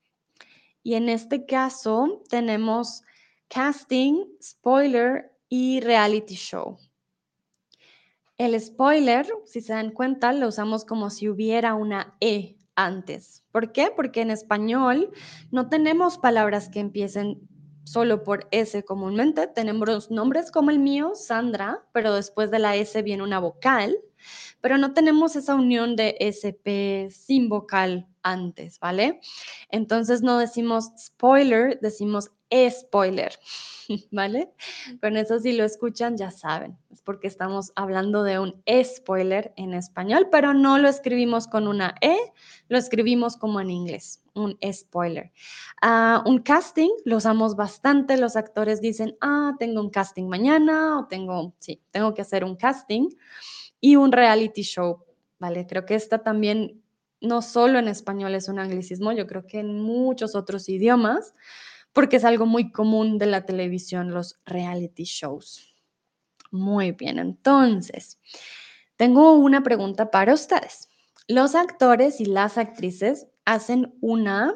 Y 0.83 0.95
en 0.95 1.09
este 1.09 1.45
caso 1.45 2.23
tenemos 2.29 3.03
casting, 3.49 4.25
spoiler 4.41 5.31
y 5.49 5.81
reality 5.81 6.35
show. 6.35 6.77
El 8.41 8.59
spoiler, 8.59 9.27
si 9.45 9.61
se 9.61 9.71
dan 9.71 9.91
cuenta, 9.91 10.33
lo 10.33 10.47
usamos 10.47 10.83
como 10.83 11.11
si 11.11 11.29
hubiera 11.29 11.75
una 11.75 12.15
E 12.19 12.57
antes. 12.75 13.43
¿Por 13.51 13.71
qué? 13.71 13.93
Porque 13.95 14.21
en 14.21 14.31
español 14.31 15.11
no 15.51 15.69
tenemos 15.69 16.17
palabras 16.17 16.67
que 16.67 16.79
empiecen 16.79 17.47
solo 17.83 18.23
por 18.23 18.47
S 18.49 18.83
comúnmente. 18.83 19.45
Tenemos 19.45 20.09
nombres 20.09 20.49
como 20.49 20.71
el 20.71 20.79
mío, 20.79 21.11
Sandra, 21.13 21.85
pero 21.93 22.15
después 22.15 22.49
de 22.49 22.57
la 22.57 22.75
S 22.75 22.99
viene 23.03 23.21
una 23.21 23.37
vocal, 23.37 23.95
pero 24.59 24.79
no 24.79 24.95
tenemos 24.95 25.35
esa 25.35 25.53
unión 25.53 25.95
de 25.95 26.15
SP 26.17 27.11
sin 27.11 27.47
vocal 27.47 28.07
antes, 28.23 28.79
¿vale? 28.79 29.21
Entonces 29.69 30.23
no 30.23 30.39
decimos 30.39 30.89
spoiler, 30.97 31.79
decimos 31.79 32.31
spoiler, 32.69 33.33
¿vale? 34.11 34.51
Con 35.01 35.17
eso 35.17 35.39
si 35.39 35.53
lo 35.53 35.63
escuchan 35.63 36.17
ya 36.17 36.31
saben, 36.31 36.77
es 36.89 37.01
porque 37.01 37.27
estamos 37.27 37.71
hablando 37.75 38.23
de 38.23 38.39
un 38.39 38.61
spoiler 38.83 39.53
en 39.55 39.73
español, 39.73 40.27
pero 40.31 40.53
no 40.53 40.77
lo 40.77 40.89
escribimos 40.89 41.47
con 41.47 41.67
una 41.67 41.95
E, 42.01 42.17
lo 42.67 42.77
escribimos 42.77 43.37
como 43.37 43.61
en 43.61 43.71
inglés, 43.71 44.23
un 44.33 44.57
spoiler. 44.71 45.31
Ah, 45.81 46.23
un 46.25 46.39
casting 46.39 46.89
lo 47.05 47.17
usamos 47.17 47.55
bastante, 47.55 48.17
los 48.17 48.35
actores 48.35 48.81
dicen, 48.81 49.15
ah, 49.21 49.53
tengo 49.59 49.81
un 49.81 49.89
casting 49.89 50.27
mañana 50.27 50.99
o 50.99 51.07
tengo, 51.07 51.53
sí, 51.59 51.81
tengo 51.91 52.13
que 52.13 52.21
hacer 52.21 52.43
un 52.43 52.55
casting 52.55 53.09
y 53.79 53.95
un 53.95 54.11
reality 54.11 54.61
show, 54.63 55.03
¿vale? 55.39 55.65
Creo 55.65 55.85
que 55.85 55.95
esta 55.95 56.19
también 56.19 56.81
no 57.21 57.43
solo 57.43 57.77
en 57.77 57.87
español 57.87 58.33
es 58.33 58.49
un 58.49 58.59
anglicismo, 58.59 59.11
yo 59.11 59.27
creo 59.27 59.45
que 59.45 59.59
en 59.59 59.79
muchos 59.79 60.35
otros 60.35 60.67
idiomas 60.69 61.35
porque 61.93 62.17
es 62.17 62.25
algo 62.25 62.45
muy 62.45 62.71
común 62.71 63.17
de 63.17 63.25
la 63.25 63.45
televisión, 63.45 64.11
los 64.11 64.39
reality 64.45 65.03
shows. 65.03 65.73
Muy 66.51 66.91
bien, 66.91 67.19
entonces, 67.19 68.19
tengo 68.97 69.33
una 69.33 69.63
pregunta 69.63 70.11
para 70.11 70.33
ustedes. 70.33 70.89
Los 71.27 71.55
actores 71.55 72.19
y 72.19 72.25
las 72.25 72.57
actrices 72.57 73.27
hacen 73.45 73.95
una 74.01 74.53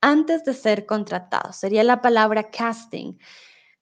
antes 0.00 0.44
de 0.44 0.54
ser 0.54 0.86
contratados. 0.86 1.56
Sería 1.56 1.84
la 1.84 2.00
palabra 2.00 2.50
casting. 2.50 3.18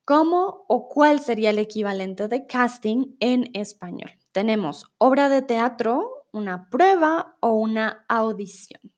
¿Cómo 0.04 0.64
o 0.68 0.88
cuál 0.88 1.20
sería 1.20 1.50
el 1.50 1.58
equivalente 1.58 2.28
de 2.28 2.46
casting 2.46 3.14
en 3.20 3.50
español? 3.54 4.10
Tenemos 4.32 4.84
obra 4.98 5.28
de 5.28 5.42
teatro, 5.42 6.26
una 6.32 6.68
prueba 6.68 7.36
o 7.40 7.52
una 7.52 8.04
audición. 8.08 8.93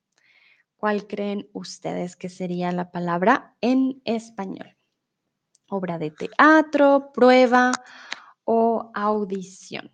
¿Cuál 0.76 1.06
creen 1.06 1.48
ustedes 1.52 2.16
que 2.16 2.28
sería 2.28 2.70
la 2.72 2.90
palabra 2.90 3.56
en 3.60 4.02
español? 4.04 4.76
Obra 5.68 5.98
de 5.98 6.10
teatro, 6.10 7.10
prueba 7.12 7.72
o 8.44 8.90
audición. 8.94 9.90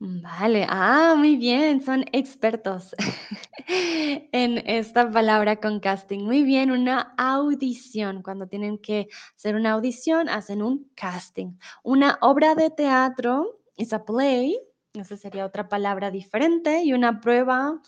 Vale, 0.00 0.64
ah, 0.68 1.16
muy 1.18 1.34
bien, 1.36 1.82
son 1.82 2.04
expertos 2.12 2.94
en 3.66 4.58
esta 4.64 5.10
palabra 5.10 5.56
con 5.56 5.80
casting. 5.80 6.20
Muy 6.20 6.44
bien, 6.44 6.70
una 6.70 7.14
audición. 7.16 8.22
Cuando 8.22 8.46
tienen 8.46 8.78
que 8.78 9.08
hacer 9.36 9.56
una 9.56 9.72
audición, 9.72 10.28
hacen 10.28 10.62
un 10.62 10.88
casting. 10.94 11.58
Una 11.82 12.16
obra 12.20 12.54
de 12.54 12.70
teatro 12.70 13.58
es 13.76 13.92
a 13.92 14.04
play, 14.04 14.56
esa 14.94 15.16
sería 15.16 15.44
otra 15.44 15.68
palabra 15.68 16.12
diferente. 16.12 16.84
Y 16.84 16.92
una 16.92 17.20
prueba, 17.20 17.80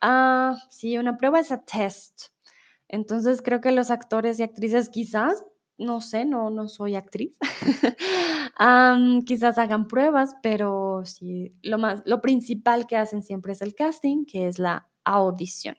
ah, 0.00 0.56
sí, 0.70 0.98
una 0.98 1.16
prueba 1.16 1.40
es 1.40 1.52
a 1.52 1.62
test. 1.64 2.28
Entonces 2.88 3.42
creo 3.42 3.60
que 3.60 3.72
los 3.72 3.90
actores 3.90 4.40
y 4.40 4.42
actrices 4.42 4.88
quizás 4.88 5.44
no 5.80 6.00
sé, 6.00 6.24
no, 6.24 6.50
no 6.50 6.68
soy 6.68 6.94
actriz. 6.94 7.32
quizás 9.26 9.58
hagan 9.58 9.88
pruebas, 9.88 10.36
pero 10.42 11.02
sí, 11.04 11.54
lo, 11.62 11.78
más, 11.78 12.02
lo 12.04 12.20
principal 12.20 12.86
que 12.86 12.96
hacen 12.96 13.22
siempre 13.22 13.54
es 13.54 13.62
el 13.62 13.74
casting, 13.74 14.26
que 14.26 14.46
es 14.46 14.58
la 14.58 14.88
audición. 15.04 15.76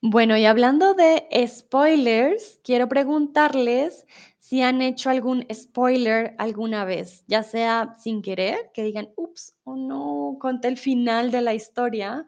Bueno, 0.00 0.36
y 0.36 0.46
hablando 0.46 0.94
de 0.94 1.26
spoilers, 1.46 2.60
quiero 2.64 2.88
preguntarles 2.88 4.06
si 4.48 4.62
han 4.62 4.80
hecho 4.80 5.10
algún 5.10 5.46
spoiler 5.52 6.34
alguna 6.38 6.86
vez, 6.86 7.22
ya 7.26 7.42
sea 7.42 7.94
sin 7.98 8.22
querer, 8.22 8.70
que 8.72 8.82
digan, 8.82 9.10
ups, 9.14 9.54
o 9.64 9.76
no, 9.76 10.38
conté 10.40 10.68
el 10.68 10.78
final 10.78 11.30
de 11.30 11.42
la 11.42 11.52
historia, 11.52 12.24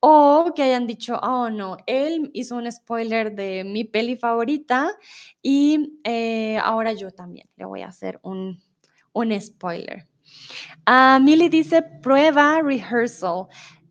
o 0.00 0.52
que 0.56 0.64
hayan 0.64 0.88
dicho, 0.88 1.16
oh 1.22 1.48
no, 1.48 1.76
él 1.86 2.28
hizo 2.34 2.56
un 2.56 2.70
spoiler 2.72 3.36
de 3.36 3.62
mi 3.62 3.84
peli 3.84 4.16
favorita 4.16 4.90
y 5.42 6.00
eh, 6.02 6.58
ahora 6.58 6.92
yo 6.92 7.12
también 7.12 7.48
le 7.54 7.66
voy 7.66 7.82
a 7.82 7.88
hacer 7.88 8.18
un, 8.24 8.60
spoiler. 9.40 10.08
Ah, 10.86 11.20
Milly 11.22 11.48
dice 11.48 11.82
prueba, 12.02 12.60
rehearsal. 12.62 13.46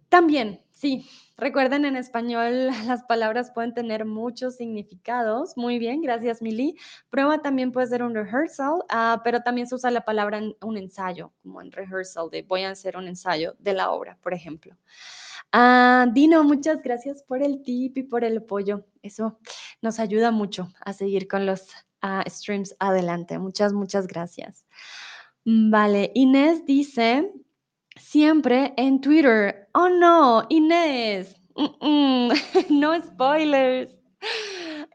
También, 0.09 0.59
sí. 0.74 1.07
Recuerden, 1.39 1.86
en 1.86 1.96
español 1.96 2.67
las 2.86 3.03
palabras 3.03 3.51
pueden 3.51 3.74
tener 3.74 4.03
muchos 4.03 4.58
significados. 4.58 5.55
Muy 5.55 5.79
bien, 5.79 6.01
gracias 6.01 6.41
Milly. 6.41 6.75
Prueba 7.10 7.41
también 7.41 7.72
puede 7.72 7.88
ser 7.88 8.03
un 8.03 8.13
rehearsal, 8.13 8.84
ah, 8.89 9.22
pero 9.24 9.41
también 9.41 9.65
se 9.65 9.75
usa 9.75 9.89
la 9.89 10.03
palabra 10.03 10.39
en 10.39 10.55
un 10.62 10.77
ensayo, 10.77 11.31
como 11.41 11.62
en 11.62 11.72
rehearsal, 11.72 12.29
de 12.29 12.41
voy 12.41 12.63
a 12.63 12.72
hacer 12.72 12.98
un 12.98 13.08
ensayo 13.08 13.55
de 13.60 13.74
la 13.74 13.91
obra, 13.91 14.17
por 14.22 14.34
ejemplo. 14.34 14.75
Ah, 15.53 16.08
Dino, 16.12 16.43
muchas 16.43 16.81
gracias 16.84 17.24
por 17.24 17.41
el 17.41 17.63
tip 17.63 17.98
y 17.98 18.03
por 18.03 18.25
el 18.25 18.38
apoyo. 18.38 18.86
Eso 19.01 19.39
nos 19.81 20.00
ayuda 20.00 20.31
mucho 20.31 20.67
a 20.81 20.91
seguir 20.91 21.27
con 21.27 21.46
los 21.46 21.69
ah, 22.01 22.24
streams 22.27 22.75
adelante. 22.79 23.39
Muchas, 23.39 23.72
muchas 23.72 24.08
gracias. 24.08 24.65
Vale, 25.46 26.12
Inés 26.15 26.65
dice, 26.65 27.31
siempre 27.99 28.73
en 28.77 29.01
Twitter. 29.01 29.69
Oh 29.73 29.89
no, 29.89 30.45
Inés, 30.49 31.35
no 32.69 33.01
spoilers. 33.01 33.95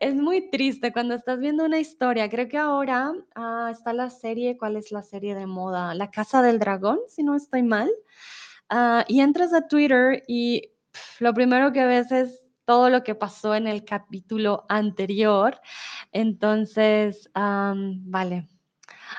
Es 0.00 0.14
muy 0.14 0.50
triste 0.50 0.92
cuando 0.92 1.14
estás 1.14 1.38
viendo 1.38 1.64
una 1.64 1.78
historia. 1.78 2.28
Creo 2.28 2.48
que 2.48 2.58
ahora 2.58 3.12
ah, 3.34 3.70
está 3.72 3.92
la 3.92 4.10
serie, 4.10 4.58
¿cuál 4.58 4.76
es 4.76 4.92
la 4.92 5.02
serie 5.02 5.34
de 5.34 5.46
moda? 5.46 5.94
La 5.94 6.10
Casa 6.10 6.42
del 6.42 6.58
Dragón, 6.58 6.98
si 7.08 7.22
no 7.22 7.34
estoy 7.34 7.62
mal. 7.62 7.90
Ah, 8.68 9.04
y 9.08 9.20
entras 9.20 9.52
a 9.52 9.68
Twitter 9.68 10.24
y 10.26 10.70
lo 11.20 11.32
primero 11.34 11.72
que 11.72 11.84
ves 11.84 12.10
es 12.12 12.40
todo 12.64 12.90
lo 12.90 13.02
que 13.04 13.14
pasó 13.14 13.54
en 13.54 13.66
el 13.66 13.84
capítulo 13.84 14.64
anterior. 14.68 15.60
Entonces, 16.12 17.30
vale. 17.34 18.48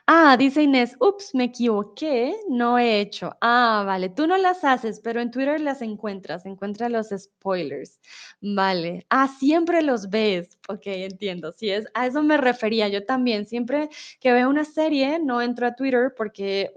Ah, 0.07 0.35
dice 0.37 0.61
Inés, 0.63 0.95
ups, 0.99 1.33
me 1.33 1.45
equivoqué, 1.45 2.35
no 2.49 2.77
he 2.77 2.99
hecho. 2.99 3.35
Ah, 3.41 3.83
vale, 3.85 4.09
tú 4.09 4.27
no 4.27 4.37
las 4.37 4.63
haces, 4.63 4.99
pero 4.99 5.21
en 5.21 5.31
Twitter 5.31 5.59
las 5.61 5.81
encuentras, 5.81 6.45
encuentras 6.45 6.91
los 6.91 7.09
spoilers. 7.09 7.99
Vale. 8.41 9.05
Ah, 9.09 9.27
siempre 9.39 9.81
los 9.81 10.09
ves. 10.09 10.57
Ok, 10.69 10.81
entiendo. 10.85 11.53
Sí, 11.57 11.69
es, 11.69 11.87
a 11.93 12.07
eso 12.07 12.21
me 12.23 12.37
refería 12.37 12.87
yo 12.89 13.05
también. 13.05 13.45
Siempre 13.47 13.89
que 14.19 14.31
veo 14.31 14.49
una 14.49 14.65
serie, 14.65 15.19
no 15.19 15.41
entro 15.41 15.67
a 15.67 15.75
Twitter 15.75 16.13
porque, 16.15 16.71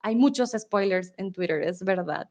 hay 0.00 0.14
muchos 0.16 0.52
spoilers 0.56 1.12
en 1.16 1.32
Twitter, 1.32 1.62
es 1.62 1.82
verdad. 1.82 2.28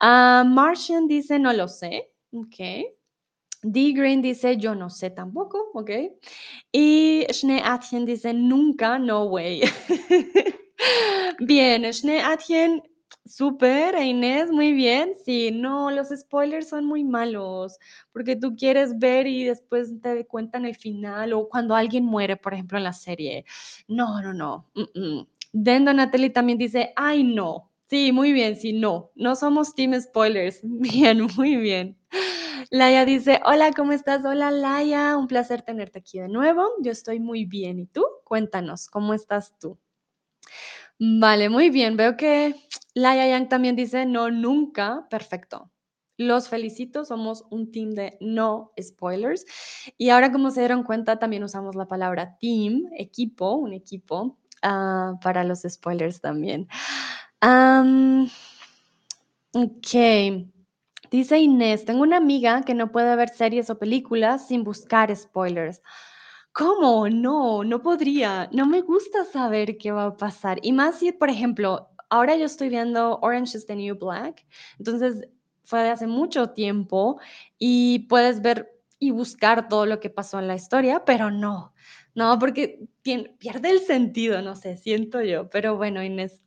Uh, 0.00 0.44
Martian 0.46 1.08
dice, 1.08 1.38
no 1.38 1.52
lo 1.52 1.68
sé. 1.68 2.10
Ok. 2.32 2.99
D. 3.62 3.92
Green 3.92 4.22
dice, 4.22 4.56
yo 4.56 4.74
no 4.74 4.90
sé 4.90 5.10
tampoco. 5.10 5.70
Ok. 5.74 5.90
Y 6.72 7.26
Schnee 7.30 7.62
Atien 7.64 8.06
dice, 8.06 8.32
nunca, 8.34 8.98
no 8.98 9.24
way. 9.24 9.62
bien, 11.40 11.84
Schnee 11.92 12.20
Atien, 12.20 12.82
súper. 13.26 13.94
Inés, 14.02 14.50
muy 14.50 14.72
bien. 14.72 15.14
Sí, 15.24 15.50
no, 15.52 15.90
los 15.90 16.08
spoilers 16.08 16.68
son 16.68 16.84
muy 16.86 17.04
malos 17.04 17.76
porque 18.12 18.36
tú 18.36 18.56
quieres 18.56 18.98
ver 18.98 19.26
y 19.26 19.44
después 19.44 19.90
te 20.02 20.26
cuentan 20.26 20.64
el 20.64 20.74
final 20.76 21.32
o 21.34 21.48
cuando 21.48 21.74
alguien 21.74 22.04
muere, 22.04 22.36
por 22.36 22.54
ejemplo, 22.54 22.78
en 22.78 22.84
la 22.84 22.92
serie. 22.92 23.44
No, 23.88 24.20
no, 24.22 24.32
no. 24.32 24.66
Dendo 25.52 25.92
Natalie 25.92 26.30
también 26.30 26.58
dice, 26.58 26.92
ay 26.96 27.24
no. 27.24 27.66
Sí, 27.88 28.12
muy 28.12 28.32
bien, 28.32 28.54
sí, 28.56 28.72
no. 28.72 29.10
No 29.16 29.34
somos 29.34 29.74
team 29.74 30.00
spoilers. 30.00 30.60
Bien, 30.62 31.26
muy 31.36 31.56
bien. 31.56 31.96
Laia 32.72 33.04
dice, 33.04 33.40
hola, 33.44 33.72
¿cómo 33.72 33.90
estás? 33.90 34.24
Hola, 34.24 34.52
Laia, 34.52 35.16
un 35.16 35.26
placer 35.26 35.62
tenerte 35.62 35.98
aquí 35.98 36.20
de 36.20 36.28
nuevo. 36.28 36.68
Yo 36.80 36.92
estoy 36.92 37.18
muy 37.18 37.44
bien. 37.44 37.80
¿Y 37.80 37.86
tú? 37.86 38.04
Cuéntanos, 38.22 38.88
¿cómo 38.88 39.12
estás 39.12 39.52
tú? 39.58 39.76
Vale, 41.00 41.48
muy 41.48 41.70
bien. 41.70 41.96
Veo 41.96 42.16
que 42.16 42.54
Laia 42.94 43.26
Yang 43.26 43.48
también 43.48 43.74
dice, 43.74 44.06
no, 44.06 44.30
nunca. 44.30 45.08
Perfecto. 45.10 45.72
Los 46.16 46.48
felicito, 46.48 47.04
somos 47.04 47.44
un 47.50 47.72
team 47.72 47.90
de 47.90 48.16
no 48.20 48.70
spoilers. 48.80 49.44
Y 49.98 50.10
ahora, 50.10 50.30
como 50.30 50.52
se 50.52 50.60
dieron 50.60 50.84
cuenta, 50.84 51.18
también 51.18 51.42
usamos 51.42 51.74
la 51.74 51.88
palabra 51.88 52.36
team, 52.38 52.84
equipo, 52.96 53.54
un 53.54 53.72
equipo. 53.72 54.38
Ah, 54.62 55.14
para 55.20 55.42
los 55.42 55.62
spoilers 55.62 56.20
también. 56.20 56.68
ok. 59.52 60.59
Dice 61.10 61.38
Inés, 61.38 61.84
tengo 61.84 62.02
una 62.02 62.18
amiga 62.18 62.62
que 62.62 62.74
no 62.74 62.92
puede 62.92 63.16
ver 63.16 63.30
series 63.30 63.68
o 63.68 63.78
películas 63.78 64.46
sin 64.46 64.62
buscar 64.62 65.14
spoilers. 65.14 65.82
¿Cómo? 66.52 67.08
No, 67.08 67.64
no 67.64 67.82
podría. 67.82 68.48
No 68.52 68.66
me 68.66 68.80
gusta 68.80 69.24
saber 69.24 69.76
qué 69.76 69.90
va 69.90 70.06
a 70.06 70.16
pasar. 70.16 70.58
Y 70.62 70.72
más 70.72 70.98
si, 70.98 71.10
por 71.12 71.28
ejemplo, 71.28 71.88
ahora 72.10 72.36
yo 72.36 72.44
estoy 72.46 72.68
viendo 72.68 73.18
Orange 73.22 73.58
is 73.58 73.66
the 73.66 73.74
New 73.74 73.96
Black. 73.98 74.46
Entonces, 74.78 75.28
fue 75.64 75.82
de 75.82 75.90
hace 75.90 76.06
mucho 76.06 76.50
tiempo 76.50 77.20
y 77.58 78.00
puedes 78.08 78.40
ver 78.40 78.70
y 79.00 79.10
buscar 79.10 79.68
todo 79.68 79.86
lo 79.86 79.98
que 79.98 80.10
pasó 80.10 80.38
en 80.38 80.46
la 80.48 80.54
historia, 80.54 81.04
pero 81.04 81.30
no. 81.30 81.74
No, 82.14 82.38
porque 82.38 82.80
pierde 83.02 83.70
el 83.70 83.80
sentido, 83.80 84.42
no 84.42 84.54
sé, 84.54 84.76
siento 84.76 85.22
yo. 85.22 85.48
Pero 85.50 85.76
bueno, 85.76 86.02
Inés, 86.02 86.38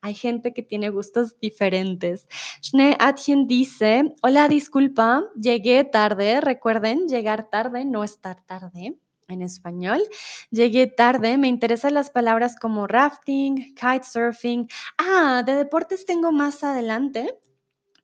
hay 0.00 0.14
gente 0.14 0.52
que 0.52 0.62
tiene 0.62 0.90
gustos 0.90 1.38
diferentes. 1.40 2.26
Schnee 2.62 2.96
Atjen 2.98 3.46
dice, 3.46 4.14
hola, 4.22 4.48
disculpa, 4.48 5.24
llegué 5.40 5.84
tarde. 5.84 6.40
Recuerden, 6.40 7.08
llegar 7.08 7.48
tarde, 7.50 7.84
no 7.84 8.04
estar 8.04 8.42
tarde 8.44 8.98
en 9.28 9.42
español. 9.42 10.02
Llegué 10.50 10.86
tarde, 10.86 11.38
me 11.38 11.48
interesan 11.48 11.94
las 11.94 12.10
palabras 12.10 12.56
como 12.56 12.86
rafting, 12.86 13.74
kitesurfing. 13.74 14.68
Ah, 14.96 15.42
de 15.44 15.54
deportes 15.54 16.06
tengo 16.06 16.32
más 16.32 16.64
adelante. 16.64 17.38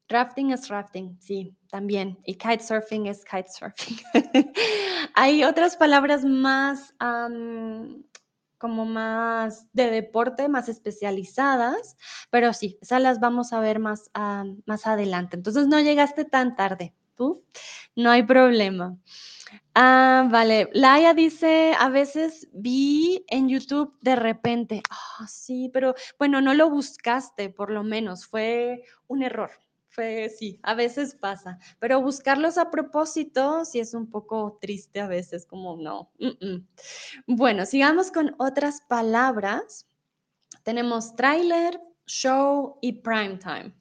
Rafting 0.09 0.53
es 0.53 0.69
rafting, 0.69 1.19
sí, 1.19 1.57
también. 1.71 2.19
Y 2.25 2.35
kitesurfing 2.35 3.07
es 3.07 3.25
kitesurfing. 3.25 3.99
Hay 5.15 5.45
otras 5.45 5.77
palabras 5.77 6.25
más, 6.25 6.95
como 8.65 8.87
más 8.87 9.67
de 9.75 9.91
deporte, 9.91 10.49
más 10.49 10.71
especializadas, 10.71 11.99
pero 12.31 12.55
sí, 12.55 12.79
esas 12.81 13.03
las 13.03 13.21
vamos 13.21 13.53
a 13.53 13.61
ver 13.61 13.79
más, 13.79 14.11
más 14.65 14.87
adelante. 14.87 15.37
Entonces 15.37 15.67
no 15.67 15.79
llegaste 15.81 16.25
tan 16.25 16.57
tarde, 16.57 16.95
tú, 17.15 17.45
no 17.95 18.11
hay 18.11 18.23
problema. 18.23 18.97
Ah, 19.75 20.27
vale. 20.31 20.71
Laia 20.73 21.13
dice, 21.13 21.75
a 21.79 21.91
veces 21.91 22.49
vi 22.55 23.27
en 23.29 23.51
YouTube 23.51 23.99
de 24.01 24.17
repente. 24.17 24.83
Ah, 24.89 25.27
sí, 25.29 25.69
pero 25.71 25.95
bueno, 26.19 26.41
no 26.41 26.55
lo 26.55 26.71
buscaste, 26.71 27.51
por 27.51 27.71
lo 27.71 27.83
menos, 27.83 28.25
fue 28.25 28.85
un 29.09 29.23
error 29.23 29.51
sí, 30.37 30.59
a 30.63 30.75
veces 30.75 31.15
pasa, 31.15 31.59
pero 31.79 32.01
buscarlos 32.01 32.59
a 32.59 32.71
propósito 32.71 33.65
sí 33.65 33.81
es 33.81 33.95
un 33.95 34.11
poco 34.11 34.59
triste 34.61 35.01
a 35.01 35.07
veces, 35.07 35.47
como 35.47 35.77
no. 35.77 36.11
Bueno, 37.27 37.67
sigamos 37.67 38.11
con 38.11 38.35
otras 38.39 38.81
palabras. 38.89 39.87
Tenemos 40.63 41.15
trailer, 41.15 41.81
show 42.07 42.79
y 42.81 42.93
prime 42.93 43.39
time. 43.39 43.73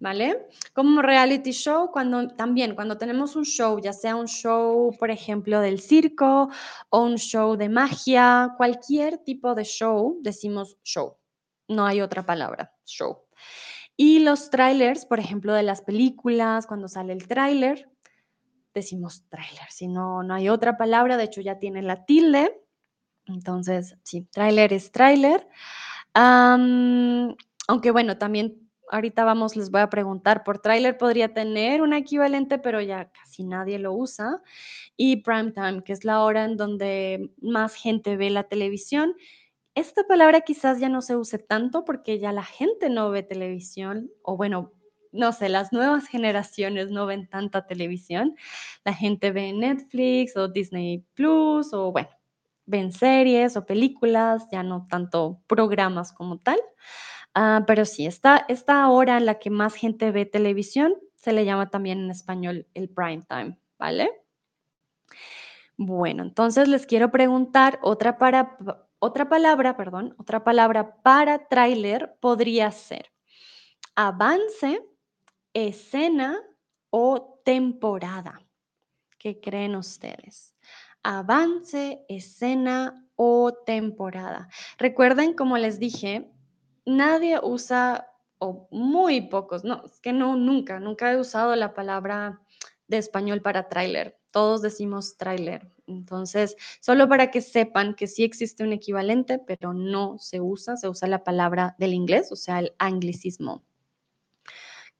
¿Vale? 0.00 0.46
Como 0.74 1.02
reality 1.02 1.50
show, 1.50 1.90
cuando 1.90 2.28
también 2.28 2.76
cuando 2.76 2.96
tenemos 2.96 3.34
un 3.34 3.44
show, 3.44 3.80
ya 3.80 3.92
sea 3.92 4.14
un 4.14 4.28
show, 4.28 4.96
por 4.96 5.10
ejemplo, 5.10 5.60
del 5.60 5.80
circo 5.80 6.50
o 6.90 7.02
un 7.02 7.16
show 7.16 7.56
de 7.56 7.68
magia, 7.68 8.54
cualquier 8.56 9.18
tipo 9.18 9.56
de 9.56 9.64
show, 9.64 10.16
decimos 10.22 10.76
show. 10.84 11.16
No 11.66 11.84
hay 11.84 12.00
otra 12.00 12.24
palabra, 12.24 12.72
show. 12.84 13.27
Y 14.00 14.20
los 14.20 14.48
trailers, 14.48 15.04
por 15.06 15.18
ejemplo, 15.18 15.52
de 15.52 15.64
las 15.64 15.82
películas, 15.82 16.68
cuando 16.68 16.86
sale 16.86 17.12
el 17.12 17.26
tráiler, 17.26 17.90
decimos 18.72 19.24
tráiler, 19.28 19.66
si 19.70 19.88
no, 19.88 20.22
no 20.22 20.34
hay 20.34 20.48
otra 20.48 20.76
palabra, 20.76 21.16
de 21.16 21.24
hecho 21.24 21.40
ya 21.40 21.58
tiene 21.58 21.82
la 21.82 22.04
tilde. 22.04 22.62
Entonces, 23.26 23.96
sí, 24.04 24.22
tráiler 24.30 24.72
es 24.72 24.92
tráiler. 24.92 25.48
aunque 26.14 27.90
bueno, 27.90 28.16
también 28.18 28.70
ahorita 28.92 29.24
vamos, 29.24 29.56
les 29.56 29.72
voy 29.72 29.80
a 29.80 29.90
preguntar, 29.90 30.44
por 30.44 30.60
tráiler 30.60 30.96
podría 30.96 31.34
tener 31.34 31.82
un 31.82 31.92
equivalente, 31.92 32.60
pero 32.60 32.80
ya 32.80 33.10
casi 33.10 33.42
nadie 33.42 33.80
lo 33.80 33.94
usa. 33.94 34.40
Y 34.96 35.16
prime 35.16 35.50
time, 35.50 35.82
que 35.82 35.92
es 35.92 36.04
la 36.04 36.22
hora 36.22 36.44
en 36.44 36.56
donde 36.56 37.32
más 37.42 37.74
gente 37.74 38.16
ve 38.16 38.30
la 38.30 38.44
televisión 38.44 39.16
esta 39.78 40.04
palabra 40.04 40.40
quizás 40.42 40.80
ya 40.80 40.88
no 40.88 41.02
se 41.02 41.16
use 41.16 41.38
tanto 41.38 41.84
porque 41.84 42.18
ya 42.18 42.32
la 42.32 42.44
gente 42.44 42.90
no 42.90 43.10
ve 43.10 43.22
televisión, 43.22 44.10
o 44.22 44.36
bueno, 44.36 44.72
no 45.12 45.32
sé, 45.32 45.48
las 45.48 45.72
nuevas 45.72 46.06
generaciones 46.06 46.90
no 46.90 47.06
ven 47.06 47.28
tanta 47.28 47.66
televisión. 47.66 48.36
La 48.84 48.94
gente 48.94 49.30
ve 49.30 49.52
Netflix 49.52 50.36
o 50.36 50.48
Disney 50.48 51.04
Plus 51.14 51.72
o 51.72 51.92
bueno, 51.92 52.08
ven 52.66 52.92
series 52.92 53.56
o 53.56 53.64
películas, 53.66 54.46
ya 54.52 54.62
no 54.62 54.86
tanto 54.88 55.40
programas 55.46 56.12
como 56.12 56.38
tal. 56.38 56.60
Ah, 57.34 57.64
pero 57.66 57.84
sí, 57.84 58.06
esta, 58.06 58.44
esta 58.48 58.88
hora 58.88 59.16
en 59.16 59.26
la 59.26 59.38
que 59.38 59.50
más 59.50 59.74
gente 59.74 60.10
ve 60.10 60.26
televisión 60.26 60.94
se 61.14 61.32
le 61.32 61.44
llama 61.44 61.70
también 61.70 62.00
en 62.00 62.10
español 62.10 62.66
el 62.74 62.88
prime 62.88 63.24
time, 63.28 63.58
¿vale? 63.78 64.10
Bueno, 65.76 66.24
entonces 66.24 66.68
les 66.68 66.86
quiero 66.86 67.10
preguntar 67.10 67.78
otra 67.82 68.18
para 68.18 68.56
otra 68.98 69.28
palabra, 69.28 69.76
perdón, 69.76 70.14
otra 70.18 70.44
palabra 70.44 70.96
para 71.02 71.48
tráiler 71.48 72.16
podría 72.20 72.70
ser 72.70 73.10
avance, 73.98 74.80
escena 75.54 76.40
o 76.90 77.40
temporada. 77.44 78.40
¿Qué 79.18 79.40
creen 79.40 79.74
ustedes? 79.74 80.54
Avance, 81.02 82.04
escena 82.08 83.04
o 83.16 83.52
temporada. 83.66 84.48
Recuerden, 84.78 85.34
como 85.34 85.58
les 85.58 85.80
dije, 85.80 86.30
nadie 86.86 87.40
usa, 87.42 88.08
o 88.38 88.68
muy 88.70 89.22
pocos, 89.22 89.64
no, 89.64 89.82
es 89.84 89.98
que 89.98 90.12
no, 90.12 90.36
nunca, 90.36 90.78
nunca 90.78 91.12
he 91.12 91.18
usado 91.18 91.56
la 91.56 91.74
palabra 91.74 92.40
de 92.86 92.98
español 92.98 93.42
para 93.42 93.68
tráiler. 93.68 94.17
Todos 94.30 94.62
decimos 94.62 95.16
tráiler. 95.16 95.70
Entonces, 95.86 96.56
solo 96.80 97.08
para 97.08 97.30
que 97.30 97.40
sepan 97.40 97.94
que 97.94 98.06
sí 98.06 98.24
existe 98.24 98.62
un 98.62 98.72
equivalente, 98.72 99.38
pero 99.38 99.72
no 99.72 100.18
se 100.18 100.40
usa, 100.40 100.76
se 100.76 100.88
usa 100.88 101.08
la 101.08 101.24
palabra 101.24 101.74
del 101.78 101.94
inglés, 101.94 102.30
o 102.30 102.36
sea, 102.36 102.58
el 102.58 102.72
anglicismo. 102.78 103.64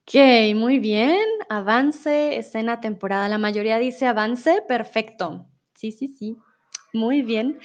Ok, 0.07 0.14
muy 0.55 0.79
bien. 0.79 1.21
Avance, 1.51 2.38
escena, 2.38 2.81
temporada. 2.81 3.29
La 3.29 3.37
mayoría 3.37 3.79
dice 3.79 4.07
avance, 4.07 4.62
perfecto. 4.67 5.47
Sí, 5.75 5.93
sí, 5.93 6.09
sí. 6.09 6.38
Muy 6.95 7.21
bien. 7.21 7.59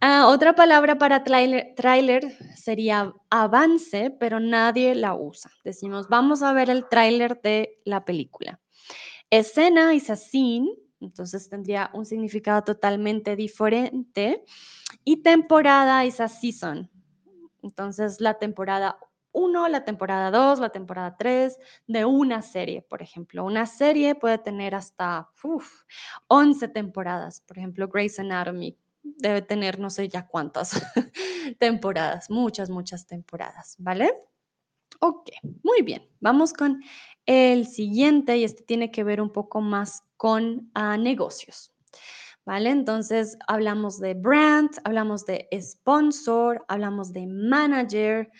Ah, 0.00 0.28
otra 0.28 0.54
palabra 0.54 0.96
para 0.96 1.24
tráiler 1.24 2.38
sería 2.56 3.12
avance, 3.30 4.10
pero 4.20 4.38
nadie 4.38 4.94
la 4.94 5.14
usa. 5.16 5.50
Decimos, 5.64 6.08
vamos 6.08 6.42
a 6.42 6.52
ver 6.52 6.70
el 6.70 6.88
tráiler 6.88 7.40
de 7.42 7.80
la 7.84 8.04
película. 8.04 8.60
Escena 9.30 9.92
is 9.94 10.10
a 10.10 10.16
scene, 10.16 10.68
entonces 11.02 11.48
tendría 11.48 11.90
un 11.92 12.06
significado 12.06 12.62
totalmente 12.62 13.36
diferente. 13.36 14.44
Y 15.04 15.22
temporada 15.22 16.04
es 16.04 16.20
a 16.20 16.28
season. 16.28 16.90
Entonces 17.62 18.20
la 18.20 18.38
temporada 18.38 18.98
1, 19.32 19.68
la 19.68 19.84
temporada 19.84 20.30
2, 20.30 20.58
la 20.60 20.70
temporada 20.70 21.16
3 21.16 21.58
de 21.86 22.04
una 22.04 22.42
serie, 22.42 22.82
por 22.82 23.02
ejemplo. 23.02 23.44
Una 23.44 23.66
serie 23.66 24.14
puede 24.14 24.38
tener 24.38 24.74
hasta 24.74 25.30
11 26.28 26.68
temporadas. 26.68 27.40
Por 27.40 27.58
ejemplo, 27.58 27.88
Grey's 27.88 28.18
Anatomy 28.18 28.78
debe 29.02 29.42
tener 29.42 29.80
no 29.80 29.90
sé 29.90 30.08
ya 30.08 30.26
cuántas 30.26 30.70
temporadas, 31.58 32.30
muchas, 32.30 32.70
muchas 32.70 33.06
temporadas, 33.06 33.76
¿vale? 33.78 34.12
Ok, 35.00 35.30
muy 35.62 35.82
bien. 35.82 36.08
Vamos 36.20 36.52
con 36.52 36.82
el 37.26 37.66
siguiente 37.66 38.36
y 38.36 38.44
este 38.44 38.62
tiene 38.62 38.90
que 38.90 39.04
ver 39.04 39.20
un 39.20 39.30
poco 39.30 39.60
más 39.60 40.04
con 40.22 40.70
ah, 40.74 40.96
negocios. 40.96 41.72
¿Vale? 42.46 42.70
Entonces 42.70 43.36
hablamos 43.48 43.98
de 43.98 44.14
brand, 44.14 44.70
hablamos 44.84 45.26
de 45.26 45.48
sponsor, 45.60 46.64
hablamos 46.68 47.12
de 47.12 47.26
manager. 47.26 48.30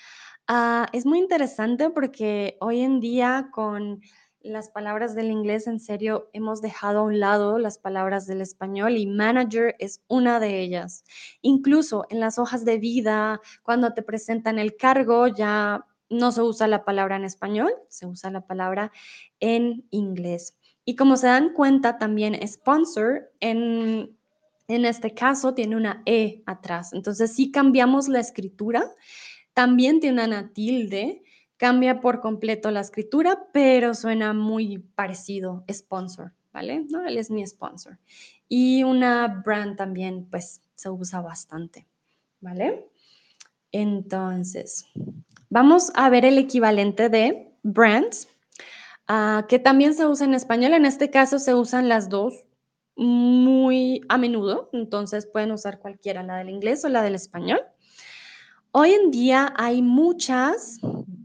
Ah, 0.47 0.87
es 0.93 1.05
muy 1.05 1.19
interesante 1.19 1.91
porque 1.91 2.57
hoy 2.61 2.83
en 2.83 3.01
día 3.01 3.49
con 3.51 4.01
las 4.43 4.69
palabras 4.71 5.17
del 5.17 5.33
inglés, 5.33 5.67
en 5.67 5.81
serio, 5.81 6.31
hemos 6.33 6.63
dejado 6.63 7.01
a 7.01 7.03
un 7.03 7.19
lado 7.19 7.59
las 7.59 7.79
palabras 7.79 8.29
del 8.29 8.43
español 8.43 8.97
y 8.97 9.09
manager 9.09 9.75
es 9.81 10.05
una 10.07 10.39
de 10.39 10.61
ellas. 10.61 11.03
Incluso 11.41 12.07
en 12.11 12.21
las 12.21 12.39
hojas 12.39 12.65
de 12.65 12.79
vida, 12.79 13.41
cuando 13.65 13.93
te 13.93 14.03
presentan 14.03 14.61
el 14.61 14.77
cargo, 14.77 15.27
ya 15.27 15.85
no 16.11 16.31
se 16.31 16.43
usa 16.43 16.69
la 16.69 16.85
palabra 16.85 17.17
en 17.17 17.25
español, 17.25 17.73
se 17.89 18.07
usa 18.07 18.31
la 18.31 18.47
palabra 18.47 18.93
en 19.41 19.85
inglés. 19.91 20.57
Y 20.85 20.97
como 20.97 21.17
se 21.17 21.29
dan 21.29 21.53
cuenta, 21.53 21.99
también 21.99 22.37
sponsor 22.47 23.31
en, 23.41 24.17
en 24.69 24.85
este 24.85 25.15
caso 25.15 25.55
tiene 25.55 25.77
una 25.77 26.03
E 26.07 26.43
atrás. 26.47 26.93
Entonces, 26.93 27.33
si 27.33 27.51
cambiamos 27.51 28.09
la 28.09 28.21
escritura, 28.21 28.85
también 29.55 30.01
tiene 30.01 30.25
una 30.25 30.53
tilde, 30.53 31.23
cambia 31.57 32.01
por 32.01 32.21
completo 32.21 32.71
la 32.71 32.81
escritura, 32.81 33.47
pero 33.53 33.95
suena 33.95 34.33
muy 34.33 34.79
parecido, 34.79 35.65
sponsor, 35.71 36.33
¿vale? 36.53 36.85
¿No? 36.89 37.07
Él 37.07 37.19
es 37.19 37.31
mi 37.31 37.47
sponsor. 37.47 37.99
Y 38.49 38.83
una 38.83 39.29
brand 39.45 39.77
también, 39.77 40.27
pues, 40.31 40.61
se 40.75 40.91
usa 40.91 41.21
bastante, 41.21 41.87
¿vale? 42.41 42.89
Entonces, 43.71 44.87
Vamos 45.55 45.93
a 45.97 46.09
ver 46.09 46.25
el 46.25 46.39
equivalente 46.39 47.11
de 47.11 47.53
brands, 47.63 48.27
ah, 49.13 49.47
que 49.49 49.59
también 49.59 49.95
se 49.95 50.07
usa 50.07 50.27
en 50.27 50.35
español. 50.35 50.73
En 50.75 50.87
este 50.87 51.11
caso 51.11 51.39
se 51.39 51.55
usan 51.55 51.89
las 51.89 52.09
dos 52.09 52.45
muy 52.97 54.03
a 54.09 54.19
menudo, 54.19 54.69
entonces 54.73 55.27
pueden 55.27 55.53
usar 55.53 55.79
cualquiera, 55.79 56.23
la 56.23 56.37
del 56.39 56.51
inglés 56.51 56.85
o 56.85 56.89
la 56.89 57.03
del 57.03 57.15
español. 57.15 57.61
Hoy 58.73 58.93
en 58.93 59.11
día 59.11 59.53
hay 59.57 59.83
muchas 59.83 60.79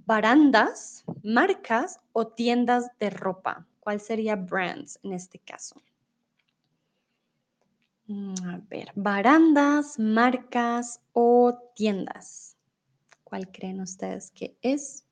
barandas, 0.06 1.06
marcas 1.24 2.00
o 2.12 2.28
tiendas 2.28 2.90
de 3.00 3.10
ropa. 3.10 3.66
¿Cuál 3.80 4.02
sería 4.02 4.36
brands 4.36 5.00
en 5.04 5.14
este 5.14 5.40
caso? 5.40 5.82
Mm, 8.08 8.34
a 8.46 8.62
ver, 8.70 8.92
barandas, 8.96 9.98
marcas 9.98 11.02
o 11.14 11.58
tiendas. 11.76 12.58
¿Cuál 13.24 13.52
creen 13.52 13.82
ustedes 13.82 14.32
que 14.32 14.58
es? 14.62 15.07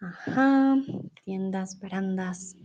Ajá, 0.00 0.76
tiendas, 1.24 1.78
barandas. 1.78 2.56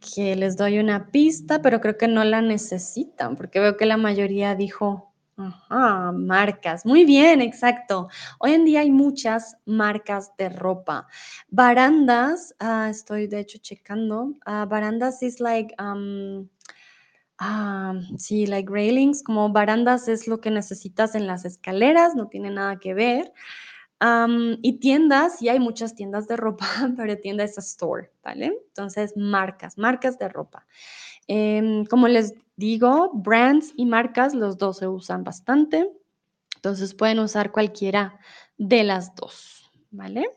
Que 0.00 0.34
les 0.34 0.56
doy 0.56 0.78
una 0.78 1.08
pista, 1.10 1.60
pero 1.60 1.80
creo 1.80 1.98
que 1.98 2.08
no 2.08 2.24
la 2.24 2.40
necesitan, 2.40 3.36
porque 3.36 3.60
veo 3.60 3.76
que 3.76 3.84
la 3.84 3.98
mayoría 3.98 4.54
dijo, 4.54 5.12
ajá, 5.36 6.12
marcas. 6.12 6.86
Muy 6.86 7.04
bien, 7.04 7.42
exacto. 7.42 8.08
Hoy 8.38 8.52
en 8.52 8.64
día 8.64 8.80
hay 8.80 8.90
muchas 8.90 9.56
marcas 9.66 10.32
de 10.38 10.48
ropa. 10.48 11.08
Barandas, 11.50 12.54
ah, 12.58 12.88
estoy 12.88 13.26
de 13.26 13.40
hecho 13.40 13.58
checando. 13.58 14.34
Ah, 14.46 14.64
barandas 14.64 15.22
es 15.22 15.40
like, 15.40 15.74
um, 15.78 16.48
Ah, 17.38 17.92
sí, 18.16 18.46
like 18.46 18.70
railings, 18.72 19.22
como 19.22 19.50
barandas 19.50 20.08
es 20.08 20.26
lo 20.26 20.40
que 20.40 20.50
necesitas 20.50 21.14
en 21.14 21.26
las 21.26 21.44
escaleras, 21.44 22.14
no 22.14 22.28
tiene 22.28 22.50
nada 22.50 22.78
que 22.78 22.94
ver. 22.94 23.32
Y 24.00 24.78
tiendas, 24.78 25.40
y 25.40 25.48
hay 25.48 25.58
muchas 25.58 25.94
tiendas 25.94 26.28
de 26.28 26.36
ropa, 26.36 26.66
pero 26.96 27.16
tienda 27.18 27.44
es 27.44 27.56
a 27.58 27.60
store, 27.60 28.10
¿vale? 28.22 28.56
Entonces, 28.68 29.16
marcas, 29.16 29.78
marcas 29.78 30.18
de 30.18 30.28
ropa. 30.28 30.66
Em, 31.28 31.84
como 31.86 32.08
les 32.08 32.34
digo, 32.56 33.10
brands 33.14 33.72
y 33.76 33.86
marcas, 33.86 34.34
los 34.34 34.58
dos 34.58 34.78
se 34.78 34.88
usan 34.88 35.24
bastante. 35.24 35.90
Entonces, 36.56 36.94
pueden 36.94 37.18
usar 37.20 37.52
cualquiera 37.52 38.18
de 38.58 38.84
las 38.84 39.14
dos, 39.14 39.70
¿vale? 39.90 40.28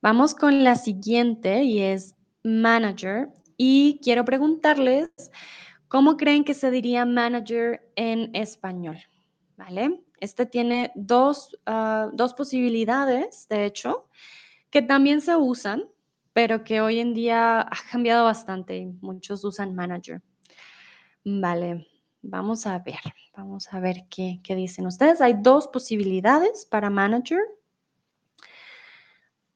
Vamos 0.00 0.34
con 0.34 0.64
la 0.64 0.76
siguiente 0.76 1.62
y 1.62 1.80
es 1.80 2.14
manager. 2.42 3.28
Y 3.56 4.00
quiero 4.02 4.24
preguntarles, 4.24 5.10
¿cómo 5.88 6.16
creen 6.16 6.44
que 6.44 6.54
se 6.54 6.70
diría 6.70 7.04
manager 7.04 7.88
en 7.96 8.34
español? 8.34 8.98
¿Vale? 9.56 10.02
Este 10.20 10.46
tiene 10.46 10.92
dos, 10.94 11.56
ah, 11.66 12.10
dos 12.12 12.34
posibilidades, 12.34 13.46
de 13.48 13.64
hecho, 13.64 14.08
que 14.70 14.82
también 14.82 15.20
se 15.20 15.36
usan, 15.36 15.84
pero 16.32 16.64
que 16.64 16.80
hoy 16.80 17.00
en 17.00 17.14
día 17.14 17.60
ha 17.60 17.90
cambiado 17.90 18.24
bastante 18.24 18.78
y 18.78 18.86
muchos 18.86 19.44
usan 19.44 19.74
manager. 19.74 20.22
Vale, 21.24 21.86
vamos 22.22 22.66
a 22.66 22.78
ver, 22.78 23.00
vamos 23.36 23.72
a 23.72 23.80
ver 23.80 24.04
qué, 24.08 24.40
qué 24.42 24.56
dicen 24.56 24.86
ustedes. 24.86 25.20
Hay 25.20 25.34
dos 25.40 25.68
posibilidades 25.68 26.66
para 26.66 26.90
manager. 26.90 27.40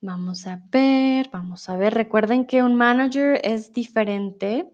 Vamos 0.01 0.47
a 0.47 0.61
ver, 0.71 1.31
vamos 1.33 1.69
a 1.69 1.77
ver. 1.77 1.95
Recuerden 1.95 2.47
que 2.47 2.63
un 2.63 2.75
manager 2.77 3.41
es 3.43 3.73
diferente 3.73 4.71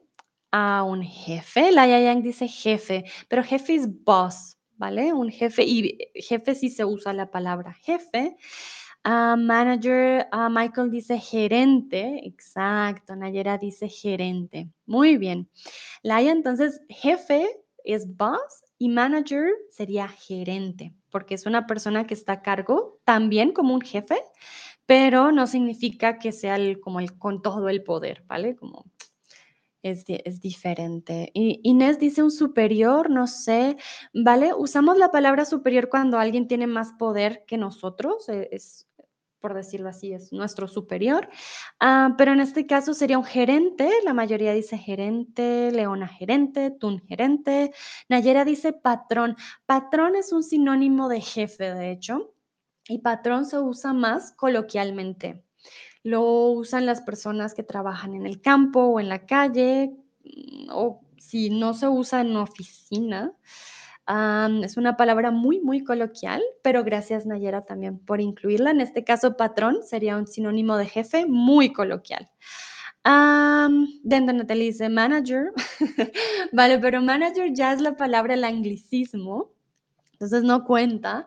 a 0.50 0.82
un 0.82 1.02
jefe. 1.02 1.72
La 1.72 1.86
Yang 1.86 2.22
dice 2.22 2.48
jefe, 2.48 3.04
pero 3.28 3.42
jefe 3.42 3.76
es 3.76 4.04
boss, 4.04 4.58
¿vale? 4.82 5.12
Un 5.12 5.30
jefe, 5.30 5.62
y 5.62 5.96
jefe 6.16 6.56
sí 6.56 6.68
se 6.68 6.84
usa 6.84 7.12
la 7.12 7.30
palabra 7.30 7.72
jefe. 7.72 8.36
Uh, 9.04 9.36
manager, 9.36 10.26
uh, 10.32 10.50
Michael 10.50 10.90
dice 10.90 11.20
gerente, 11.20 12.20
exacto, 12.24 13.14
Nayera 13.14 13.58
dice 13.58 13.88
gerente. 13.88 14.68
Muy 14.84 15.18
bien. 15.18 15.48
Laia, 16.02 16.32
entonces, 16.32 16.80
jefe 16.88 17.48
es 17.84 18.16
boss 18.16 18.64
y 18.76 18.88
manager 18.88 19.52
sería 19.70 20.08
gerente, 20.08 20.92
porque 21.10 21.36
es 21.36 21.46
una 21.46 21.68
persona 21.68 22.04
que 22.04 22.14
está 22.14 22.32
a 22.32 22.42
cargo 22.42 22.98
también 23.04 23.52
como 23.52 23.74
un 23.74 23.82
jefe, 23.82 24.20
pero 24.84 25.30
no 25.30 25.46
significa 25.46 26.18
que 26.18 26.32
sea 26.32 26.56
el, 26.56 26.80
como 26.80 26.98
el 26.98 27.16
con 27.16 27.40
todo 27.40 27.68
el 27.68 27.84
poder, 27.84 28.24
¿vale? 28.26 28.56
Como 28.56 28.86
es, 29.82 30.04
es, 30.06 30.40
diferente. 30.40 31.30
Y 31.34 31.60
Inés 31.64 31.98
dice 31.98 32.22
un 32.22 32.30
superior, 32.30 33.10
no 33.10 33.26
sé, 33.26 33.76
¿vale? 34.14 34.54
Usamos 34.54 34.98
la 34.98 35.10
palabra 35.10 35.44
superior 35.44 35.88
cuando 35.88 36.18
alguien 36.18 36.48
tiene 36.48 36.66
más 36.66 36.92
poder 36.98 37.44
que 37.46 37.58
nosotros, 37.58 38.28
e, 38.28 38.48
es, 38.52 38.88
por 39.40 39.54
decirlo 39.54 39.88
así, 39.88 40.12
es 40.12 40.32
nuestro 40.32 40.68
superior. 40.68 41.28
Uh, 41.82 42.16
pero 42.16 42.32
en 42.32 42.40
este 42.40 42.66
caso 42.66 42.94
sería 42.94 43.18
un 43.18 43.24
gerente, 43.24 43.90
la 44.04 44.14
mayoría 44.14 44.52
dice 44.54 44.78
gerente, 44.78 45.70
Leona 45.72 46.08
gerente, 46.08 46.70
Tun 46.70 47.00
gerente, 47.00 47.72
Nayera 48.08 48.44
dice 48.44 48.72
patrón. 48.72 49.36
Patrón 49.66 50.16
es 50.16 50.32
un 50.32 50.44
sinónimo 50.44 51.08
de 51.08 51.20
jefe, 51.20 51.74
de 51.74 51.90
hecho, 51.90 52.34
y 52.88 52.98
patrón 52.98 53.44
se 53.46 53.58
usa 53.58 53.92
más 53.92 54.32
coloquialmente. 54.32 55.44
Lo 56.02 56.22
usan 56.50 56.86
las 56.86 57.02
personas 57.02 57.54
que 57.54 57.62
trabajan 57.62 58.14
en 58.14 58.26
el 58.26 58.40
campo 58.40 58.80
o 58.80 59.00
en 59.00 59.08
la 59.08 59.26
calle, 59.26 59.94
mm, 60.24 60.70
o 60.70 61.00
si 61.18 61.50
no 61.50 61.74
se 61.74 61.88
usa 61.88 62.20
en 62.20 62.36
oficina. 62.36 63.32
Es 64.62 64.76
una 64.76 64.96
palabra 64.96 65.30
muy, 65.30 65.60
muy 65.60 65.84
coloquial, 65.84 66.42
pero 66.62 66.84
gracias 66.84 67.24
Nayera 67.24 67.64
también 67.64 67.98
por 67.98 68.20
incluirla. 68.20 68.72
En 68.72 68.80
este 68.80 69.04
caso, 69.04 69.36
patrón 69.36 69.78
sería 69.84 70.16
un 70.16 70.26
sinónimo 70.26 70.76
de 70.76 70.86
jefe 70.86 71.24
muy 71.26 71.72
coloquial. 71.72 72.28
Um, 73.04 73.88
dentro 74.02 74.34
Natalie 74.34 74.66
dice 74.66 74.88
manager. 74.88 75.52
vale, 76.52 76.78
pero 76.78 77.00
manager 77.00 77.52
ya 77.52 77.72
es 77.72 77.80
la 77.80 77.96
palabra, 77.96 78.34
el 78.34 78.44
anglicismo. 78.44 79.52
Entonces 80.12 80.42
no 80.42 80.64
cuenta. 80.64 81.26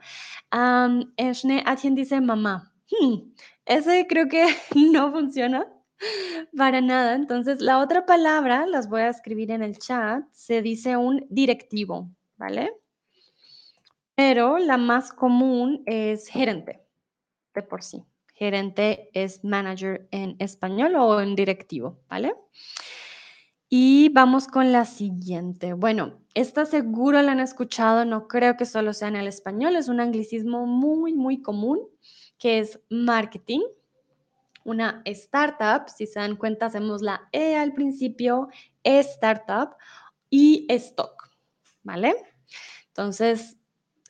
Um, 0.54 1.12
Eshne 1.18 1.64
Atien 1.66 1.96
dice 1.96 2.22
mamá. 2.22 2.72
Hmm, 2.92 3.32
ese 3.66 4.06
creo 4.08 4.28
que 4.28 4.46
no 4.76 5.12
funciona 5.12 5.68
para 6.56 6.82
nada. 6.82 7.16
Entonces, 7.16 7.62
la 7.62 7.80
otra 7.80 8.06
palabra, 8.06 8.66
las 8.66 8.90
voy 8.90 9.02
a 9.02 9.10
escribir 9.10 9.52
en 9.52 9.64
el 9.64 9.78
chat, 9.78 10.24
se 10.32 10.62
dice 10.62 10.98
un 10.98 11.26
directivo, 11.30 12.10
¿vale? 12.38 12.74
Pero 14.16 14.60
la 14.60 14.78
más 14.78 15.12
común 15.12 15.84
es 15.86 16.28
gerente, 16.28 16.82
de 17.54 17.64
por 17.64 17.84
sí. 17.84 18.04
Gerente 18.34 19.10
es 19.14 19.44
manager 19.44 20.08
en 20.12 20.36
español 20.40 20.96
o 20.96 21.22
en 21.22 21.36
directivo, 21.36 22.00
¿vale? 22.10 22.36
Y 23.70 24.10
vamos 24.10 24.48
con 24.48 24.72
la 24.72 24.86
siguiente. 24.86 25.74
Bueno, 25.74 26.22
esta 26.34 26.66
seguro 26.66 27.22
la 27.22 27.32
han 27.32 27.40
escuchado, 27.40 28.06
no 28.06 28.28
creo 28.28 28.58
que 28.58 28.66
solo 28.66 28.94
sea 28.94 29.08
en 29.08 29.16
el 29.16 29.28
español, 29.28 29.76
es 29.76 29.88
un 29.88 30.00
anglicismo 30.00 30.66
muy, 30.66 31.14
muy 31.14 31.42
común 31.42 31.80
que 32.38 32.60
es 32.60 32.80
marketing. 32.90 33.62
Una 34.64 35.02
startup, 35.06 35.90
si 35.90 36.08
se 36.08 36.20
dan 36.20 36.36
cuenta, 36.36 36.66
hacemos 36.68 37.02
la 37.02 37.28
E 37.32 37.56
al 37.56 37.74
principio, 37.74 38.50
startup 38.84 39.76
y 40.30 40.66
stock, 40.70 41.30
¿vale? 41.84 42.16
Entonces, 42.88 43.58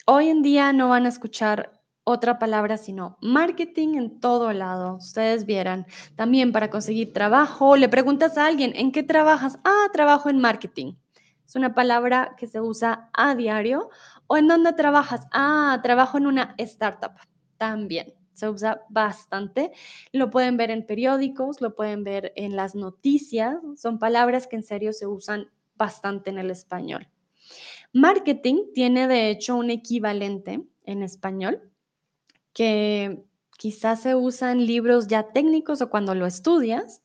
hoy 0.05 0.29
en 0.29 0.41
día 0.41 0.71
no 0.71 0.89
van 0.89 1.05
a 1.05 1.09
escuchar 1.09 1.71
otra 2.07 2.37
palabra 2.37 2.77
sino 2.77 3.17
marketing 3.21 3.95
en 3.95 4.19
todo 4.19 4.53
lado. 4.53 4.95
Ustedes 4.97 5.45
vieran, 5.45 5.87
también 6.15 6.51
para 6.51 6.69
conseguir 6.69 7.11
trabajo, 7.11 7.75
le 7.75 7.89
preguntas 7.89 8.37
a 8.37 8.45
alguien, 8.45 8.73
¿en 8.75 8.91
qué 8.91 9.03
trabajas? 9.03 9.57
Ah, 9.63 9.87
trabajo 9.91 10.29
en 10.29 10.39
marketing. 10.39 10.93
Es 11.45 11.55
una 11.55 11.73
palabra 11.73 12.35
que 12.37 12.47
se 12.47 12.61
usa 12.61 13.09
a 13.13 13.35
diario. 13.35 13.89
¿O 14.27 14.37
en 14.37 14.47
dónde 14.47 14.73
trabajas? 14.73 15.27
Ah, 15.31 15.79
trabajo 15.83 16.17
en 16.17 16.25
una 16.25 16.55
startup 16.57 17.11
también. 17.57 18.13
Se 18.33 18.49
usa 18.49 18.81
bastante. 18.89 19.71
Lo 20.11 20.29
pueden 20.29 20.57
ver 20.57 20.69
en 20.69 20.85
periódicos, 20.85 21.61
lo 21.61 21.73
pueden 21.73 22.03
ver 22.03 22.33
en 22.35 22.55
las 22.55 22.75
noticias. 22.75 23.57
Son 23.77 23.97
palabras 23.97 24.47
que 24.47 24.57
en 24.57 24.63
serio 24.63 24.91
se 24.91 25.07
usan 25.07 25.49
bastante 25.75 26.29
en 26.29 26.37
el 26.37 26.51
español. 26.51 27.07
Marketing 27.93 28.73
tiene 28.73 29.07
de 29.07 29.29
hecho 29.29 29.55
un 29.55 29.69
equivalente 29.69 30.61
en 30.83 31.01
español 31.01 31.71
que 32.51 33.23
quizás 33.57 34.01
se 34.01 34.15
usa 34.15 34.51
en 34.51 34.65
libros 34.65 35.07
ya 35.07 35.31
técnicos 35.31 35.81
o 35.81 35.89
cuando 35.89 36.13
lo 36.13 36.25
estudias. 36.25 37.01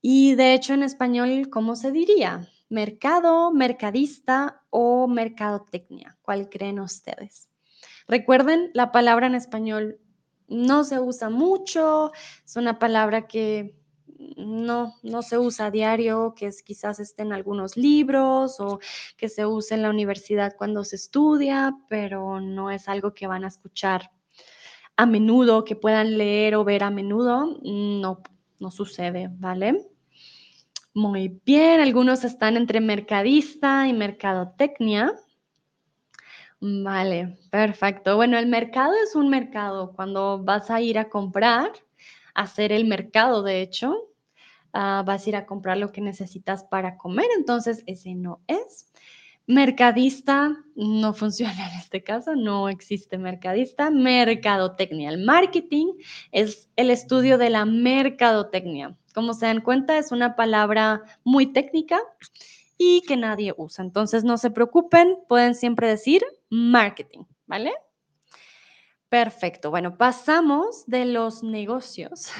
Y 0.00 0.34
de 0.34 0.54
hecho 0.54 0.74
en 0.74 0.82
español, 0.82 1.48
¿cómo 1.50 1.76
se 1.76 1.92
diría? 1.92 2.48
Mercado, 2.68 3.52
mercadista 3.52 4.62
o 4.70 5.06
mercadotecnia. 5.06 6.18
¿Cuál 6.22 6.48
creen 6.48 6.80
ustedes? 6.80 7.51
Recuerden, 8.08 8.70
la 8.74 8.92
palabra 8.92 9.26
en 9.26 9.34
español 9.34 9.98
no 10.48 10.84
se 10.84 11.00
usa 11.00 11.30
mucho, 11.30 12.12
es 12.44 12.56
una 12.56 12.78
palabra 12.78 13.26
que 13.26 13.74
no, 14.36 14.94
no 15.02 15.22
se 15.22 15.38
usa 15.38 15.66
a 15.66 15.70
diario, 15.70 16.34
que 16.36 16.46
es, 16.46 16.62
quizás 16.62 17.00
esté 17.00 17.22
en 17.22 17.32
algunos 17.32 17.76
libros 17.76 18.60
o 18.60 18.78
que 19.16 19.28
se 19.28 19.46
use 19.46 19.74
en 19.74 19.82
la 19.82 19.90
universidad 19.90 20.54
cuando 20.56 20.84
se 20.84 20.96
estudia, 20.96 21.76
pero 21.88 22.40
no 22.40 22.70
es 22.70 22.88
algo 22.88 23.14
que 23.14 23.26
van 23.26 23.44
a 23.44 23.48
escuchar 23.48 24.10
a 24.96 25.06
menudo, 25.06 25.64
que 25.64 25.76
puedan 25.76 26.18
leer 26.18 26.54
o 26.54 26.64
ver 26.64 26.84
a 26.84 26.90
menudo. 26.90 27.58
No, 27.62 28.22
no 28.58 28.70
sucede, 28.70 29.28
¿vale? 29.32 29.88
Muy 30.94 31.40
bien, 31.44 31.80
algunos 31.80 32.22
están 32.22 32.56
entre 32.56 32.80
mercadista 32.80 33.88
y 33.88 33.92
mercadotecnia. 33.94 35.14
Vale, 36.64 37.38
perfecto. 37.50 38.14
Bueno, 38.14 38.38
el 38.38 38.46
mercado 38.46 38.92
es 39.02 39.16
un 39.16 39.28
mercado. 39.28 39.94
Cuando 39.96 40.38
vas 40.44 40.70
a 40.70 40.80
ir 40.80 40.96
a 40.96 41.08
comprar, 41.08 41.72
hacer 42.34 42.70
el 42.70 42.84
mercado, 42.84 43.42
de 43.42 43.62
hecho, 43.62 43.90
uh, 44.72 45.02
vas 45.04 45.26
a 45.26 45.28
ir 45.28 45.34
a 45.34 45.44
comprar 45.44 45.78
lo 45.78 45.90
que 45.90 46.00
necesitas 46.00 46.62
para 46.62 46.96
comer. 46.96 47.26
Entonces, 47.36 47.82
ese 47.86 48.14
no 48.14 48.42
es. 48.46 48.92
Mercadista 49.48 50.56
no 50.76 51.14
funciona 51.14 51.68
en 51.68 51.80
este 51.80 52.04
caso, 52.04 52.36
no 52.36 52.68
existe 52.68 53.18
mercadista. 53.18 53.90
Mercadotecnia. 53.90 55.10
El 55.10 55.24
marketing 55.24 55.94
es 56.30 56.70
el 56.76 56.90
estudio 56.90 57.38
de 57.38 57.50
la 57.50 57.64
mercadotecnia. 57.64 58.96
Como 59.16 59.34
se 59.34 59.46
dan 59.46 59.62
cuenta, 59.62 59.98
es 59.98 60.12
una 60.12 60.36
palabra 60.36 61.02
muy 61.24 61.46
técnica 61.46 61.98
y 62.78 63.00
que 63.00 63.16
nadie 63.16 63.52
usa. 63.56 63.84
Entonces, 63.84 64.22
no 64.22 64.38
se 64.38 64.52
preocupen, 64.52 65.18
pueden 65.26 65.56
siempre 65.56 65.88
decir 65.88 66.22
marketing, 66.52 67.24
¿vale? 67.46 67.72
Perfecto. 69.08 69.70
Bueno, 69.70 69.96
pasamos 69.96 70.84
de 70.86 71.06
los 71.06 71.42
negocios 71.42 72.30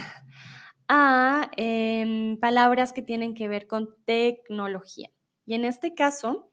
a 0.88 1.50
em, 1.56 2.38
palabras 2.38 2.92
que 2.92 3.02
tienen 3.02 3.34
que 3.34 3.48
ver 3.48 3.66
con 3.66 3.94
tecnología. 4.04 5.10
Y 5.46 5.54
en 5.54 5.64
este 5.64 5.94
caso, 5.94 6.50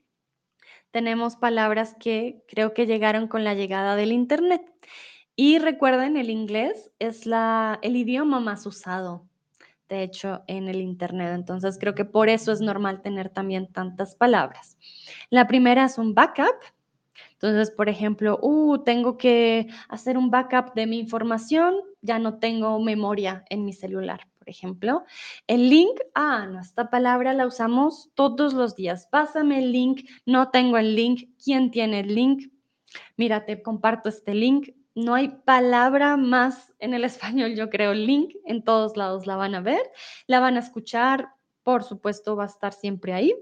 tenemos 0.91 1.35
palabras 1.35 1.95
que 1.99 2.43
creo 2.47 2.73
que 2.73 2.85
llegaron 2.85 3.27
con 3.27 3.43
la 3.43 3.53
llegada 3.53 3.95
del 3.95 4.11
Internet. 4.11 4.61
Y 5.35 5.59
recuerden, 5.59 6.17
el 6.17 6.29
inglés 6.29 6.91
es 6.99 7.25
la, 7.25 7.79
el 7.81 7.95
idioma 7.95 8.39
más 8.39 8.65
usado 8.65 9.29
de 9.89 10.03
hecho, 10.03 10.43
en 10.47 10.69
el 10.69 10.79
Internet. 10.79 11.33
Entonces, 11.33 11.77
creo 11.79 11.95
que 11.95 12.05
por 12.05 12.29
eso 12.29 12.51
es 12.51 12.61
normal 12.61 13.01
tener 13.01 13.29
también 13.29 13.71
tantas 13.73 14.15
palabras. 14.15 14.77
La 15.29 15.47
primera 15.47 15.85
es 15.85 15.97
un 15.97 16.13
backup. 16.13 16.55
Entonces, 17.41 17.71
por 17.71 17.87
ejemplo, 17.87 18.37
uh, 18.41 18.79
tengo 18.79 19.17
que 19.17 19.67
hacer 19.87 20.17
un 20.17 20.29
backup 20.29 20.73
de 20.73 20.87
mi 20.87 20.99
información, 20.99 21.75
ya 22.01 22.19
no 22.19 22.37
tengo 22.37 22.81
memoria 22.81 23.45
en 23.49 23.63
mi 23.63 23.71
celular, 23.71 24.27
por 24.37 24.49
ejemplo. 24.49 25.05
El 25.47 25.69
link, 25.69 25.97
ah, 26.15 26.45
no, 26.47 26.59
esta 26.59 26.89
palabra 26.89 27.33
la 27.33 27.47
usamos 27.47 28.09
todos 28.13 28.53
los 28.53 28.75
días. 28.75 29.07
Pásame 29.09 29.59
el 29.59 29.71
link, 29.71 30.01
no 30.25 30.49
tengo 30.49 30.77
el 30.77 30.97
link, 30.97 31.29
¿quién 31.41 31.71
tiene 31.71 32.01
el 32.01 32.13
link? 32.13 32.51
Mira, 33.15 33.45
te 33.45 33.61
comparto 33.61 34.09
este 34.09 34.33
link. 34.33 34.71
No 34.93 35.13
hay 35.13 35.29
palabra 35.29 36.17
más 36.17 36.73
en 36.79 36.93
el 36.93 37.03
español, 37.05 37.55
yo 37.55 37.69
creo, 37.69 37.93
link. 37.93 38.35
En 38.43 38.65
todos 38.65 38.97
lados 38.97 39.27
la 39.27 39.37
van 39.37 39.55
a 39.55 39.61
ver, 39.61 39.89
la 40.27 40.41
van 40.41 40.57
a 40.57 40.59
escuchar. 40.59 41.29
Por 41.63 41.83
supuesto, 41.85 42.35
va 42.35 42.43
a 42.43 42.47
estar 42.47 42.73
siempre 42.73 43.13
ahí. 43.13 43.33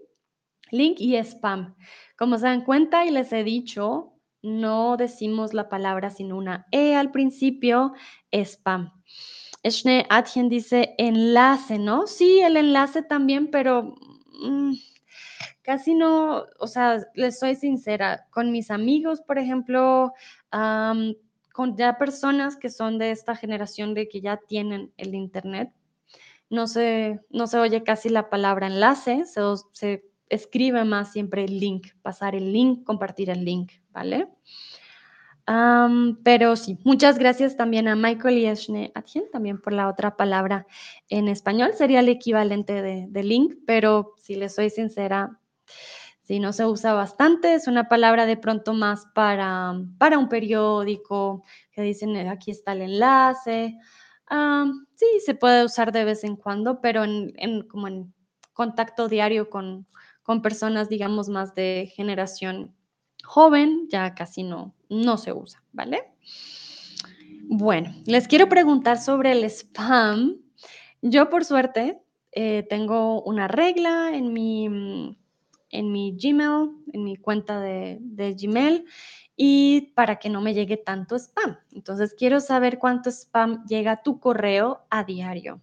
Link 0.71 0.99
y 0.99 1.15
spam. 1.17 1.75
Como 2.17 2.37
se 2.37 2.47
dan 2.47 2.63
cuenta 2.63 3.05
y 3.05 3.11
les 3.11 3.31
he 3.33 3.43
dicho, 3.43 4.13
no 4.41 4.97
decimos 4.97 5.53
la 5.53 5.69
palabra 5.69 6.09
sin 6.09 6.31
una 6.31 6.65
E 6.71 6.95
al 6.95 7.11
principio, 7.11 7.93
spam. 8.31 8.91
Eshne 9.63 10.05
Adjen 10.09 10.49
dice 10.49 10.95
enlace, 10.97 11.77
¿no? 11.77 12.07
Sí, 12.07 12.39
el 12.39 12.57
enlace 12.57 13.01
también, 13.01 13.49
pero 13.51 13.95
mm, 14.41 14.73
casi 15.61 15.93
no, 15.93 16.45
o 16.59 16.67
sea, 16.67 17.05
les 17.15 17.39
soy 17.39 17.55
sincera, 17.55 18.27
con 18.29 18.51
mis 18.51 18.71
amigos, 18.71 19.21
por 19.21 19.37
ejemplo, 19.37 20.13
con 21.51 21.75
ya 21.75 21.97
personas 21.97 22.55
que 22.55 22.69
son 22.69 22.97
de 22.97 23.11
esta 23.11 23.35
generación 23.35 23.93
de 23.93 24.07
que 24.07 24.21
ya 24.21 24.37
tienen 24.37 24.93
el 24.95 25.15
Internet, 25.15 25.71
no 26.49 26.67
se, 26.67 27.19
no 27.29 27.47
se 27.47 27.57
oye 27.57 27.83
casi 27.83 28.07
la 28.09 28.29
palabra 28.29 28.67
enlace, 28.67 29.25
se 29.25 30.03
escribe 30.29 30.83
más 30.83 31.11
siempre 31.11 31.43
el 31.45 31.59
link, 31.59 31.87
pasar 32.01 32.35
el 32.35 32.51
link, 32.51 32.83
compartir 32.83 33.29
el 33.29 33.43
link, 33.45 33.71
¿vale? 33.91 34.27
pero 36.23 36.57
sí, 36.57 36.77
muchas 36.83 37.17
gracias 37.17 37.55
también 37.55 37.87
a 37.87 37.95
Michael 37.95 38.37
y 38.37 38.47
Eshne 38.47 38.91
Atien 38.95 39.31
también 39.31 39.61
por 39.61 39.71
la 39.71 39.87
otra 39.87 40.17
palabra 40.17 40.67
en 41.07 41.29
español. 41.29 41.71
Sería 41.73 42.01
el 42.01 42.09
equivalente 42.09 42.81
de, 42.81 43.23
link, 43.23 43.55
pero 43.65 44.13
si 44.17 44.35
les 44.35 44.53
soy 44.55 44.69
sincera, 44.69 45.39
si 46.23 46.41
no 46.41 46.51
se 46.51 46.65
usa 46.65 46.93
bastante, 46.93 47.53
es 47.53 47.67
una 47.67 47.87
palabra 47.87 48.25
de 48.25 48.35
pronto 48.35 48.73
más 48.73 49.05
para, 49.15 49.73
para 49.97 50.17
un 50.17 50.27
periódico, 50.27 51.45
que 51.71 51.81
dicen 51.81 52.17
eh, 52.17 52.27
aquí 52.27 52.51
está 52.51 52.73
el 52.73 52.81
enlace. 52.81 53.77
sí, 54.95 55.05
se 55.25 55.33
puede 55.33 55.63
usar 55.63 55.93
de 55.93 56.03
vez 56.03 56.25
en 56.25 56.35
cuando, 56.35 56.81
pero 56.81 57.05
en, 57.05 57.61
como 57.69 57.87
en 57.87 58.13
contacto 58.51 59.07
diario 59.07 59.49
con, 59.49 59.87
con 60.27 60.41
personas, 60.41 60.89
digamos, 60.89 61.29
más 61.29 61.55
de 61.55 61.89
generación 61.95 62.75
joven, 63.23 63.87
ya 63.87 64.13
casi 64.13 64.43
no, 64.43 64.75
no 64.89 65.17
se 65.17 65.31
usa, 65.31 65.63
¿vale? 65.71 66.03
Bueno, 67.43 67.95
les 68.05 68.27
quiero 68.27 68.49
preguntar 68.49 68.99
sobre 68.99 69.31
el 69.31 69.45
spam. 69.45 70.35
Yo, 71.01 71.29
por 71.29 71.45
suerte, 71.45 72.01
eh, 72.33 72.67
tengo 72.69 73.21
una 73.21 73.47
regla 73.47 74.11
en 74.13 74.33
mi, 74.33 74.65
en 75.69 75.91
mi 75.93 76.17
Gmail, 76.21 76.71
en 76.91 77.03
mi 77.05 77.15
cuenta 77.15 77.61
de, 77.61 77.97
de 78.01 78.33
Gmail, 78.33 78.83
y 79.37 79.93
para 79.95 80.19
que 80.19 80.27
no 80.27 80.41
me 80.41 80.53
llegue 80.53 80.75
tanto 80.75 81.15
spam. 81.15 81.57
Entonces, 81.71 82.13
quiero 82.13 82.41
saber 82.41 82.79
cuánto 82.79 83.09
spam 83.11 83.65
llega 83.65 83.93
a 83.93 84.03
tu 84.03 84.19
correo 84.19 84.81
a 84.89 85.05
diario. 85.05 85.61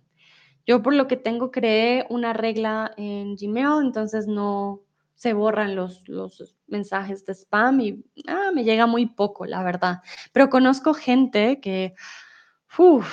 Yo 0.66 0.83
por 0.83 0.94
lo 0.94 1.07
que 1.07 1.16
tengo 1.16 1.50
creé 1.50 2.07
una 2.09 2.33
regla 2.33 2.92
en 2.96 3.37
Gmail, 3.37 3.85
entonces 3.85 4.27
no, 4.27 4.83
se 5.14 5.33
borran 5.33 5.77
los, 5.77 6.07
los 6.09 6.57
mensajes 6.66 7.24
de 7.24 7.35
spam 7.35 7.81
y 7.81 8.05
ah, 8.27 8.50
me 8.53 8.64
llega 8.64 8.87
muy 8.87 9.07
poco, 9.07 9.46
la 9.46 9.62
verdad. 9.62 10.03
Pero 10.33 10.50
conozco 10.50 10.94
gente 10.94 11.61
que 11.61 11.94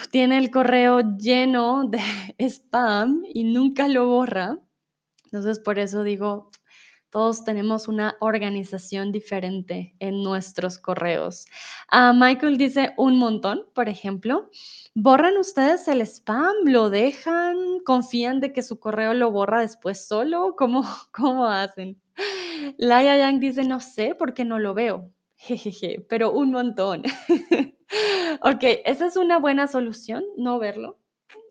tiene 0.10 0.38
el 0.38 0.50
correo 0.50 1.18
lleno 1.18 1.84
de 1.88 2.00
spam 2.40 3.24
y 3.34 3.44
nunca 3.44 3.88
lo 3.88 4.08
borra. 4.08 4.58
Entonces, 5.26 5.60
por 5.60 5.80
eso 5.80 6.04
digo, 6.04 6.50
todos 7.12 7.43
tenemos 7.43 7.88
una 7.88 8.15
organización 8.21 9.12
diferente 9.12 9.93
en 10.00 10.24
nuestros 10.24 10.78
correos. 10.78 11.45
Ah, 11.89 12.13
Michael 12.15 12.58
dice 12.58 12.93
un 12.97 13.17
montón, 13.17 13.65
por 13.74 13.89
ejemplo. 13.89 14.50
¿Borran 14.95 15.38
ustedes 15.38 15.88
el 15.88 16.02
spam? 16.02 16.56
¿Lo 16.65 16.89
dejan? 16.89 17.80
¿Confían 17.86 18.39
de 18.39 18.54
que 18.54 18.63
su 18.63 18.80
correo 18.80 19.13
lo 19.13 19.30
borra 19.30 19.62
después 19.62 20.08
solo? 20.08 20.56
¿Cómo, 20.58 20.84
cómo 21.12 21.45
hacen? 21.45 22.02
Laia 22.78 23.17
Yang 23.17 23.39
dice, 23.39 23.63
no 23.63 23.80
sé 23.80 24.15
porque 24.17 24.45
no 24.45 24.58
lo 24.58 24.74
veo. 24.74 25.12
Jejeje, 25.36 26.06
pero 26.08 26.32
un 26.32 26.52
montón. 26.52 27.04
ok, 28.41 28.63
esa 28.86 29.08
es 29.08 29.17
una 29.17 29.38
buena 29.38 29.67
solución, 29.67 30.24
no 30.38 30.60
verlo. 30.60 30.97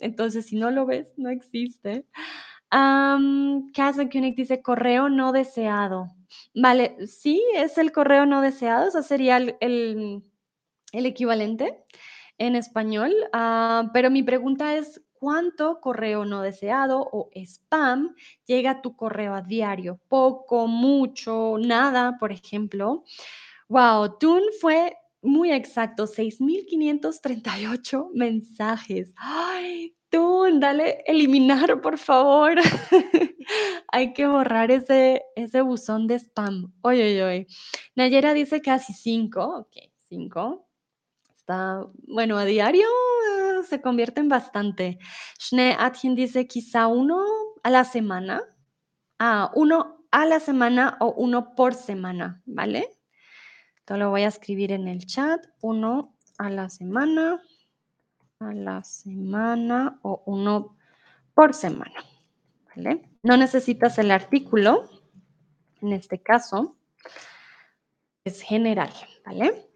Entonces, 0.00 0.46
si 0.46 0.56
no 0.56 0.70
lo 0.70 0.86
ves, 0.86 1.08
no 1.16 1.28
existe. 1.28 2.06
Um, 2.72 3.72
Koenig 3.72 4.36
dice 4.36 4.62
correo 4.62 5.08
no 5.08 5.32
deseado. 5.32 6.08
Vale, 6.54 7.06
sí, 7.06 7.42
es 7.54 7.78
el 7.78 7.90
correo 7.90 8.26
no 8.26 8.40
deseado, 8.40 8.88
ese 8.88 9.02
sería 9.02 9.38
el, 9.38 10.22
equivalente 10.92 11.84
en 12.38 12.56
español. 12.56 13.12
Ah, 13.32 13.90
pero 13.92 14.10
mi 14.10 14.22
pregunta 14.22 14.76
es, 14.76 15.02
¿cuánto 15.12 15.80
correo 15.80 16.24
no 16.24 16.42
deseado 16.42 17.08
o 17.12 17.30
spam 17.34 18.14
llega 18.46 18.70
a 18.70 18.82
tu 18.82 18.96
correo 18.96 19.34
a 19.34 19.42
diario? 19.42 20.00
Poco, 20.08 20.68
mucho, 20.68 21.56
nada, 21.58 22.18
por 22.18 22.30
ejemplo. 22.30 23.04
Wow, 23.68 24.18
Tun 24.18 24.42
fue 24.60 24.96
muy 25.22 25.52
exacto, 25.52 26.06
6.538 26.06 28.10
mensajes. 28.14 29.08
¡Ay! 29.16 29.94
Tú, 30.10 30.44
dale 30.58 31.04
eliminar, 31.06 31.80
por 31.80 31.96
favor. 31.96 32.56
Hay 33.92 34.12
que 34.12 34.26
borrar 34.26 34.72
ese, 34.72 35.22
ese 35.36 35.62
buzón 35.62 36.08
de 36.08 36.18
spam. 36.18 36.72
Oye, 36.82 37.04
oye, 37.04 37.24
oye. 37.24 37.46
Nayera 37.94 38.34
dice 38.34 38.60
casi 38.60 38.92
cinco. 38.92 39.60
Ok, 39.60 39.76
cinco. 40.08 40.68
Está, 41.36 41.86
bueno, 42.08 42.38
a 42.38 42.44
diario 42.44 42.88
eh, 42.88 43.62
se 43.68 43.80
convierte 43.80 44.20
en 44.20 44.28
bastante. 44.28 44.98
Shne 45.38 45.76
Atjen 45.78 46.16
dice 46.16 46.48
quizá 46.48 46.88
uno 46.88 47.24
a 47.62 47.70
la 47.70 47.84
semana. 47.84 48.42
Ah, 49.20 49.52
uno 49.54 50.06
a 50.10 50.26
la 50.26 50.40
semana 50.40 50.96
o 50.98 51.12
uno 51.12 51.54
por 51.54 51.74
semana, 51.74 52.42
¿vale? 52.46 52.90
Esto 53.76 53.96
lo 53.96 54.10
voy 54.10 54.22
a 54.22 54.28
escribir 54.28 54.72
en 54.72 54.88
el 54.88 55.06
chat. 55.06 55.40
Uno 55.60 56.16
a 56.38 56.50
la 56.50 56.68
semana 56.68 57.40
a 58.40 58.54
la 58.54 58.82
semana 58.82 59.98
o 60.02 60.22
uno 60.26 60.76
por 61.34 61.54
semana. 61.54 62.04
¿vale? 62.74 63.02
No 63.22 63.36
necesitas 63.36 63.98
el 63.98 64.10
artículo, 64.10 64.88
en 65.82 65.92
este 65.92 66.22
caso, 66.22 66.76
es 68.24 68.40
general, 68.40 68.92
¿vale? 69.24 69.68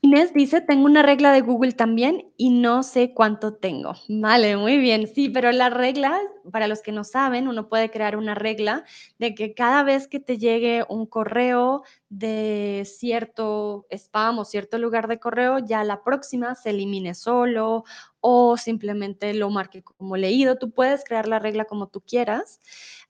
Inés 0.00 0.32
dice, 0.32 0.60
tengo 0.60 0.84
una 0.84 1.02
regla 1.02 1.32
de 1.32 1.40
Google 1.40 1.72
también 1.72 2.32
y 2.36 2.50
no 2.50 2.84
sé 2.84 3.12
cuánto 3.14 3.54
tengo. 3.54 3.94
Vale, 4.08 4.56
muy 4.56 4.78
bien. 4.78 5.08
Sí, 5.12 5.28
pero 5.28 5.50
la 5.50 5.70
regla, 5.70 6.20
para 6.52 6.68
los 6.68 6.82
que 6.82 6.92
no 6.92 7.02
saben, 7.02 7.48
uno 7.48 7.68
puede 7.68 7.90
crear 7.90 8.16
una 8.16 8.36
regla 8.36 8.84
de 9.18 9.34
que 9.34 9.54
cada 9.54 9.82
vez 9.82 10.06
que 10.06 10.20
te 10.20 10.38
llegue 10.38 10.84
un 10.88 11.04
correo 11.04 11.82
de 12.10 12.86
cierto 12.86 13.86
spam 13.90 14.38
o 14.38 14.44
cierto 14.44 14.78
lugar 14.78 15.08
de 15.08 15.18
correo, 15.18 15.58
ya 15.58 15.82
la 15.82 16.04
próxima 16.04 16.54
se 16.54 16.70
elimine 16.70 17.14
solo 17.14 17.82
o 18.20 18.56
simplemente 18.56 19.34
lo 19.34 19.50
marque 19.50 19.82
como 19.82 20.16
leído. 20.16 20.58
Tú 20.58 20.70
puedes 20.70 21.02
crear 21.02 21.26
la 21.26 21.40
regla 21.40 21.64
como 21.64 21.88
tú 21.88 22.02
quieras. 22.02 22.60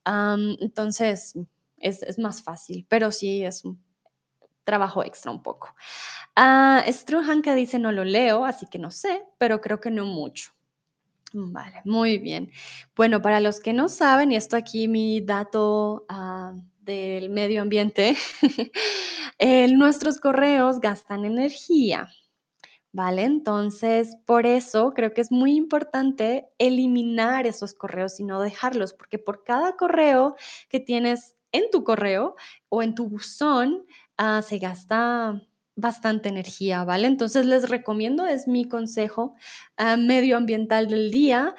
entonces, 0.07 1.35
es, 1.77 2.19
más 2.19 2.43
fácil, 2.43 2.87
pero 2.89 3.13
sí 3.13 3.45
es 3.45 3.63
trabajo 4.69 5.03
extra 5.03 5.33
un 5.33 5.43
poco. 5.43 5.75
Uh, 6.37 6.83
dice, 7.55 7.79
no 7.79 7.91
lo 7.91 8.05
leo, 8.05 8.45
así 8.45 8.67
que 8.67 8.79
no 8.79 8.91
sé, 8.91 9.25
pero 9.39 9.63
creo 9.63 9.81
que 9.81 9.91
no 9.91 10.05
mucho. 10.05 10.53
Vale, 11.33 11.81
muy 11.85 12.19
bien. 12.19 12.51
Bueno, 12.95 13.23
para 13.23 13.41
los 13.41 13.61
que 13.61 13.73
no 13.73 13.89
saben, 13.89 14.31
y 14.31 14.37
esto 14.37 14.57
aquí 14.57 14.87
mi 14.87 15.23
dato 15.23 16.05
ah, 16.11 16.53
del 16.81 17.31
medio 17.31 17.63
ambiente, 17.63 18.15
nuestros 19.73 20.21
correos 20.21 20.81
gastan 20.81 21.25
energía. 21.25 22.09
¿Vale? 22.93 23.25
Entonces, 23.25 24.17
por 24.25 24.47
eso 24.47 24.93
creo 24.95 25.13
que 25.13 25.21
es 25.21 25.31
muy 25.31 25.55
importante 25.57 26.49
eliminar 26.59 27.47
esos 27.47 27.75
correos 27.75 28.19
y 28.19 28.25
no 28.25 28.41
dejarlos, 28.41 28.93
porque 28.93 29.19
por 29.19 29.45
cada 29.45 29.77
correo 29.77 30.37
que 30.69 30.81
tienes 30.81 31.37
en 31.53 31.71
tu 31.71 31.85
correo 31.85 32.37
o 32.69 32.83
en 32.83 32.95
tu 32.95 33.09
buzón, 33.09 33.87
ah, 34.19 34.43
se 34.43 34.59
gasta 34.59 35.43
bastante 35.77 36.29
energía, 36.29 36.85
¿vale? 36.85 37.07
Entonces 37.07 37.47
les 37.47 37.69
recomiendo, 37.69 38.27
es 38.27 38.47
mi 38.47 38.69
consejo 38.69 39.35
ah, 39.77 39.97
medioambiental 39.97 40.89
del 40.89 41.11
día, 41.11 41.55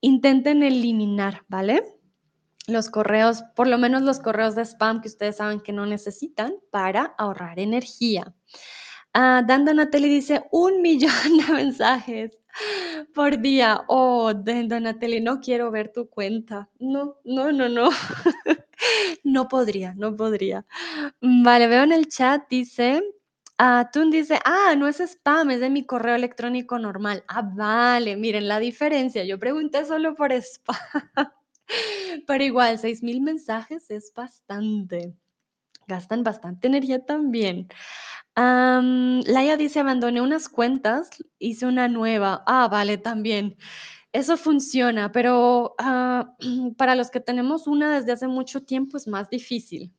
intenten 0.00 0.62
eliminar, 0.62 1.44
¿vale? 1.48 1.82
los 2.70 2.88
correos, 2.88 3.42
por 3.54 3.66
lo 3.66 3.78
menos 3.78 4.02
los 4.02 4.20
correos 4.20 4.54
de 4.54 4.64
spam 4.64 5.00
que 5.00 5.08
ustedes 5.08 5.36
saben 5.36 5.60
que 5.60 5.72
no 5.72 5.86
necesitan 5.86 6.54
para 6.70 7.14
ahorrar 7.18 7.58
energía. 7.58 8.34
Uh, 9.12 9.44
Dan 9.44 9.64
Donatelli 9.64 10.08
dice 10.08 10.44
un 10.52 10.82
millón 10.82 11.38
de 11.46 11.52
mensajes 11.52 12.38
por 13.14 13.38
día. 13.40 13.82
Oh, 13.88 14.32
Donatelli, 14.32 15.20
no 15.20 15.40
quiero 15.40 15.70
ver 15.70 15.92
tu 15.92 16.08
cuenta. 16.08 16.68
No, 16.78 17.16
no, 17.24 17.50
no, 17.52 17.68
no. 17.68 17.90
no 19.24 19.48
podría, 19.48 19.94
no 19.94 20.16
podría. 20.16 20.64
Vale, 21.20 21.66
veo 21.66 21.82
en 21.84 21.92
el 21.92 22.08
chat, 22.08 22.48
dice, 22.48 23.02
uh, 23.58 23.84
Tun 23.92 24.10
dice, 24.10 24.38
ah, 24.44 24.74
no 24.76 24.86
es 24.88 25.00
spam, 25.00 25.50
es 25.50 25.60
de 25.60 25.70
mi 25.70 25.84
correo 25.84 26.14
electrónico 26.14 26.78
normal. 26.78 27.24
Ah, 27.28 27.42
vale, 27.42 28.16
miren 28.16 28.48
la 28.48 28.60
diferencia. 28.60 29.24
Yo 29.24 29.38
pregunté 29.38 29.84
solo 29.84 30.14
por 30.14 30.32
spam. 30.32 30.76
Pero 32.26 32.44
igual, 32.44 32.78
6,000 32.78 33.20
mensajes 33.20 33.90
es 33.90 34.12
bastante. 34.14 35.14
Gastan 35.86 36.22
bastante 36.22 36.68
energía 36.68 37.04
también. 37.04 37.68
Laia 38.36 39.56
dice: 39.56 39.80
"Abandoné 39.80 40.20
unas 40.20 40.48
cuentas, 40.48 41.10
hice 41.38 41.66
una 41.66 41.88
nueva". 41.88 42.42
Ah, 42.46 42.68
vale, 42.68 42.98
también. 42.98 43.56
Eso 44.12 44.36
funciona, 44.36 45.12
pero, 45.12 45.74
ah, 45.78 46.34
para 46.78 46.94
los 46.96 47.10
que 47.10 47.20
tenemos 47.20 47.66
una 47.66 47.94
desde 48.00 48.12
hace 48.12 48.28
mucho 48.28 48.62
tiempo 48.64 48.96
es 48.96 49.06
más 49.08 49.30
difícil. 49.30 49.92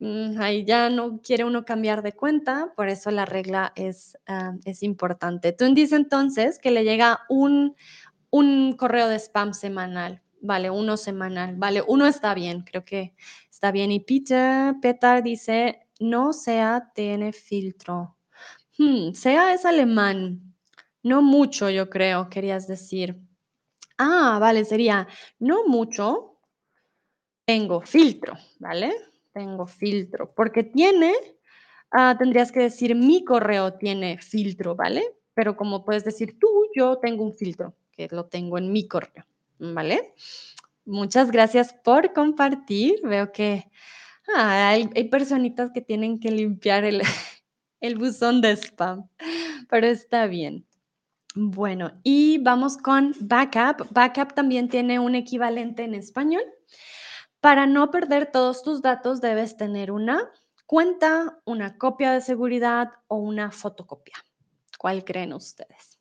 Mm, 0.00 0.40
ahí 0.40 0.64
ya 0.66 0.90
no 0.90 1.20
quiere 1.22 1.44
uno 1.44 1.64
cambiar 1.64 2.02
de 2.02 2.12
cuenta, 2.14 2.72
por 2.76 2.88
eso 2.90 3.10
la 3.12 3.26
regla 3.26 3.72
es, 3.76 4.18
ah, 4.28 4.54
es 4.66 4.82
importante. 4.84 5.52
Tú 5.52 5.72
dice 5.74 5.96
entonces 5.96 6.58
que 6.60 6.70
le 6.72 6.84
llega 6.84 7.20
un 7.30 7.76
un 8.30 8.74
correo 8.76 9.08
de 9.08 9.16
spam 9.18 9.54
semanal. 9.54 10.22
Vale, 10.42 10.70
uno 10.70 10.96
semanal. 10.96 11.56
Vale, 11.56 11.82
uno 11.86 12.06
está 12.06 12.34
bien, 12.34 12.62
creo 12.62 12.84
que 12.84 13.14
está 13.50 13.72
bien. 13.72 13.92
Y 13.92 14.00
Peter 14.00 14.74
Petar 14.82 15.22
dice: 15.22 15.80
"No 16.02 16.32
sea 16.34 16.90
tiene 16.94 17.32
filtro". 17.32 18.16
Hmm, 18.78 19.12
sea 19.14 19.54
es 19.54 19.66
alemán. 19.66 20.54
No 21.04 21.22
mucho, 21.22 21.70
yo 21.70 21.90
creo, 21.90 22.30
querías 22.30 22.68
decir. 22.68 23.18
Ah, 23.98 24.38
vale, 24.40 24.64
sería: 24.66 25.08
"No 25.40 25.66
mucho 25.66 26.38
tengo 27.48 27.80
filtro", 27.80 28.34
¿vale? 28.60 28.92
Tengo 29.32 29.66
filtro, 29.66 30.32
porque 30.34 30.62
tiene, 30.62 31.12
ah, 31.90 32.16
tendrías 32.18 32.52
que 32.52 32.60
decir: 32.60 32.94
"Mi 32.94 33.24
correo 33.24 33.74
tiene 33.74 34.18
filtro", 34.18 34.76
¿vale? 34.76 35.04
Pero 35.34 35.56
como 35.56 35.84
puedes 35.84 36.04
decir 36.04 36.38
tú, 36.38 36.48
yo 36.76 36.98
tengo 36.98 37.24
un 37.24 37.34
filtro, 37.34 37.74
que 37.92 38.08
lo 38.10 38.26
tengo 38.26 38.58
en 38.58 38.72
mi 38.72 38.86
correo, 38.88 39.24
¿vale? 39.58 40.14
Muchas 40.86 41.30
gracias 41.32 41.74
por 41.84 42.12
compartir. 42.14 43.00
Veo 43.04 43.32
que 43.32 43.66
ah, 44.36 44.70
hay, 44.70 44.86
personitas 45.08 45.70
que 45.72 45.80
tienen 45.80 46.20
que 46.20 46.30
limpiar 46.30 46.84
el, 46.84 47.02
el 47.80 47.96
buzón 47.96 48.40
de 48.40 48.56
spam, 48.56 49.08
pero 49.68 49.86
está 49.86 50.26
bien. 50.26 50.66
Bueno, 51.34 51.92
y 52.02 52.38
vamos 52.38 52.76
con 52.76 53.14
backup. 53.20 53.88
Backup 53.90 54.34
también 54.34 54.68
tiene 54.68 54.98
un 54.98 55.14
equivalente 55.14 55.82
en 55.84 55.94
español. 55.94 56.42
Para 57.40 57.66
no 57.66 57.90
perder 57.90 58.30
todos 58.30 58.62
tus 58.62 58.82
datos, 58.82 59.20
debes 59.20 59.56
tener 59.56 59.90
una 59.90 60.30
cuenta, 60.66 61.40
una 61.44 61.76
copia 61.78 62.12
de 62.12 62.20
seguridad 62.20 62.90
o 63.08 63.16
una 63.16 63.50
fotocopia. 63.50 64.14
¿Cuál 64.78 65.04
creen 65.04 65.32
ustedes? 65.32 65.91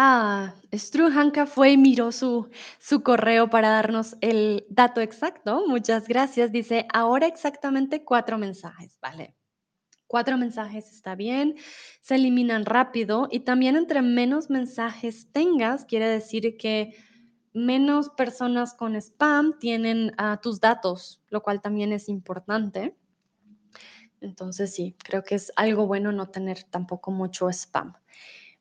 Ah, 0.00 0.54
Struhanka 0.72 1.44
fue 1.44 1.72
y 1.72 1.76
miró 1.76 2.12
su, 2.12 2.48
su 2.78 3.02
correo 3.02 3.50
para 3.50 3.70
darnos 3.70 4.16
el 4.20 4.64
dato 4.68 5.00
exacto. 5.00 5.64
Muchas 5.66 6.06
gracias. 6.06 6.52
Dice, 6.52 6.86
ahora 6.94 7.26
exactamente 7.26 8.04
cuatro 8.04 8.38
mensajes, 8.38 8.96
¿vale? 9.02 9.34
Cuatro 10.06 10.38
mensajes 10.38 10.92
está 10.92 11.16
bien, 11.16 11.56
se 12.00 12.14
eliminan 12.14 12.64
rápido 12.64 13.26
y 13.28 13.40
también 13.40 13.74
entre 13.74 14.00
menos 14.00 14.50
mensajes 14.50 15.32
tengas, 15.32 15.84
quiere 15.84 16.08
decir 16.08 16.56
que 16.56 16.94
menos 17.52 18.08
personas 18.10 18.74
con 18.74 18.94
spam 18.94 19.58
tienen 19.58 20.12
uh, 20.12 20.36
tus 20.40 20.60
datos, 20.60 21.20
lo 21.28 21.42
cual 21.42 21.60
también 21.60 21.92
es 21.92 22.08
importante. 22.08 22.96
Entonces 24.20 24.72
sí, 24.72 24.94
creo 25.02 25.24
que 25.24 25.34
es 25.34 25.52
algo 25.56 25.88
bueno 25.88 26.12
no 26.12 26.28
tener 26.28 26.62
tampoco 26.62 27.10
mucho 27.10 27.48
spam. 27.48 27.94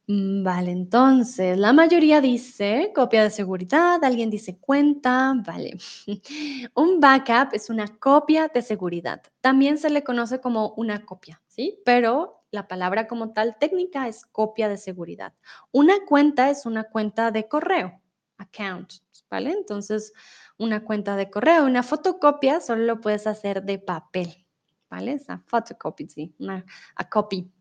Mm, 0.10 0.42
vale, 0.44 0.72
entonces, 0.72 1.58
la 1.58 1.74
mayoría 1.74 2.22
dice 2.22 2.94
copia 2.96 3.24
de 3.24 3.30
seguridad, 3.30 4.02
alguien 4.06 4.30
dice 4.30 4.58
cuenta, 4.58 5.34
vale. 5.46 5.78
Un 6.76 7.02
backup 7.02 7.54
es 7.54 7.70
una 7.70 7.88
copia 8.00 8.48
de 8.48 8.62
seguridad. 8.62 9.22
También 9.42 9.78
se 9.78 9.90
le 9.90 10.06
conoce 10.06 10.40
como 10.40 10.70
una 10.78 11.06
copia, 11.06 11.42
¿sí? 11.48 11.82
Pero 11.84 12.42
la 12.52 12.70
palabra 12.70 13.06
como 13.08 13.34
tal 13.34 13.58
técnica 13.60 14.08
es 14.08 14.26
copia 14.26 14.70
de 14.70 14.78
seguridad. 14.78 15.34
Una 15.74 15.96
cuenta 16.08 16.50
es 16.50 16.66
una 16.66 16.86
cuenta 16.86 17.32
de 17.32 17.50
correo, 17.50 18.02
account, 18.38 18.94
¿vale? 19.30 19.52
Entonces, 19.52 20.14
una 20.58 20.86
cuenta 20.86 21.18
de 21.18 21.30
correo, 21.30 21.66
una 21.66 21.84
fotocopia 21.84 22.62
solo 22.62 22.86
lo 22.86 23.02
puedes 23.02 23.28
hacer 23.28 23.62
de 23.64 23.78
papel, 23.78 24.46
¿vale? 24.90 25.20
Una 25.28 25.44
photocopy, 25.46 26.08
sí, 26.08 26.34
una 26.40 26.66
a 26.96 27.10
copy 27.10 27.52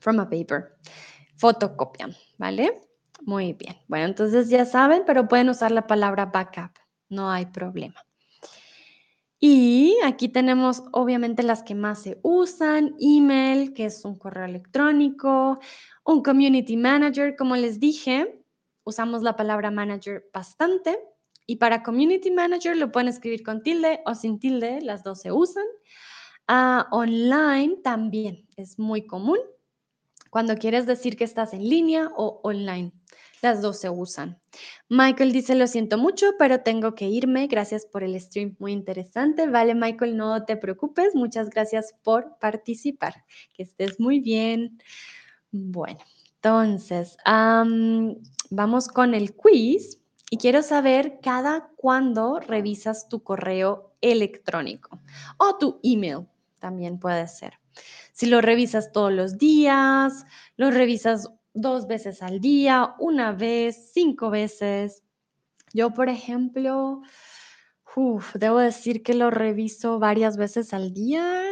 from 0.00 0.20
a 0.20 0.28
paper 0.30 0.78
fotocopian, 1.36 2.14
¿vale? 2.38 2.80
Muy 3.22 3.52
bien. 3.52 3.76
Bueno, 3.88 4.06
entonces 4.06 4.48
ya 4.48 4.64
saben, 4.64 5.02
pero 5.06 5.28
pueden 5.28 5.48
usar 5.48 5.70
la 5.70 5.86
palabra 5.86 6.26
backup, 6.26 6.72
no 7.08 7.30
hay 7.30 7.46
problema. 7.46 8.04
Y 9.40 9.96
aquí 10.04 10.28
tenemos 10.28 10.82
obviamente 10.92 11.42
las 11.42 11.62
que 11.62 11.74
más 11.74 12.02
se 12.02 12.18
usan, 12.22 12.94
email, 12.98 13.74
que 13.74 13.86
es 13.86 14.04
un 14.04 14.16
correo 14.18 14.46
electrónico, 14.46 15.58
un 16.04 16.22
community 16.22 16.76
manager, 16.76 17.36
como 17.36 17.56
les 17.56 17.78
dije, 17.78 18.42
usamos 18.84 19.22
la 19.22 19.36
palabra 19.36 19.70
manager 19.70 20.24
bastante. 20.32 20.98
Y 21.46 21.56
para 21.56 21.82
community 21.82 22.30
manager 22.30 22.76
lo 22.76 22.90
pueden 22.90 23.08
escribir 23.08 23.42
con 23.42 23.62
tilde 23.62 24.00
o 24.06 24.14
sin 24.14 24.38
tilde, 24.38 24.80
las 24.80 25.04
dos 25.04 25.20
se 25.20 25.30
usan. 25.30 25.64
Uh, 26.48 26.84
online 26.90 27.76
también 27.82 28.48
es 28.56 28.78
muy 28.78 29.06
común 29.06 29.38
cuando 30.34 30.56
quieres 30.56 30.84
decir 30.84 31.16
que 31.16 31.22
estás 31.22 31.52
en 31.54 31.62
línea 31.62 32.10
o 32.16 32.40
online. 32.42 32.90
Las 33.40 33.62
dos 33.62 33.78
se 33.78 33.88
usan. 33.88 34.36
Michael 34.88 35.30
dice, 35.30 35.54
lo 35.54 35.68
siento 35.68 35.96
mucho, 35.96 36.32
pero 36.40 36.62
tengo 36.62 36.96
que 36.96 37.06
irme. 37.06 37.46
Gracias 37.46 37.86
por 37.86 38.02
el 38.02 38.20
stream, 38.20 38.56
muy 38.58 38.72
interesante. 38.72 39.46
Vale, 39.46 39.76
Michael, 39.76 40.16
no 40.16 40.44
te 40.44 40.56
preocupes. 40.56 41.14
Muchas 41.14 41.50
gracias 41.50 41.94
por 42.02 42.36
participar. 42.40 43.24
Que 43.52 43.62
estés 43.62 44.00
muy 44.00 44.18
bien. 44.18 44.82
Bueno, 45.52 46.00
entonces, 46.34 47.16
vamos 48.50 48.88
con 48.88 49.14
el 49.14 49.36
quiz. 49.36 50.00
Y 50.32 50.38
quiero 50.38 50.62
saber 50.62 51.20
cada 51.22 51.68
cuándo 51.76 52.40
revisas 52.40 53.08
tu 53.08 53.22
correo 53.22 53.94
electrónico 54.00 55.00
o 55.38 55.58
tu 55.58 55.78
email, 55.84 56.26
también 56.58 56.98
puede 56.98 57.28
ser. 57.28 57.52
Si 58.14 58.26
lo 58.26 58.40
revisas 58.40 58.92
todos 58.92 59.12
los 59.12 59.38
días, 59.38 60.24
lo 60.56 60.70
revisas 60.70 61.28
dos 61.52 61.88
veces 61.88 62.22
al 62.22 62.40
día, 62.40 62.94
una 63.00 63.32
vez, 63.32 63.90
cinco 63.92 64.30
veces. 64.30 65.02
Yo, 65.72 65.92
por 65.92 66.08
ejemplo, 66.08 67.02
debo 68.34 68.58
decir 68.58 69.02
que 69.02 69.14
lo 69.14 69.30
reviso 69.30 69.98
varias 69.98 70.36
veces 70.36 70.72
al 70.72 70.94
día. 70.94 71.42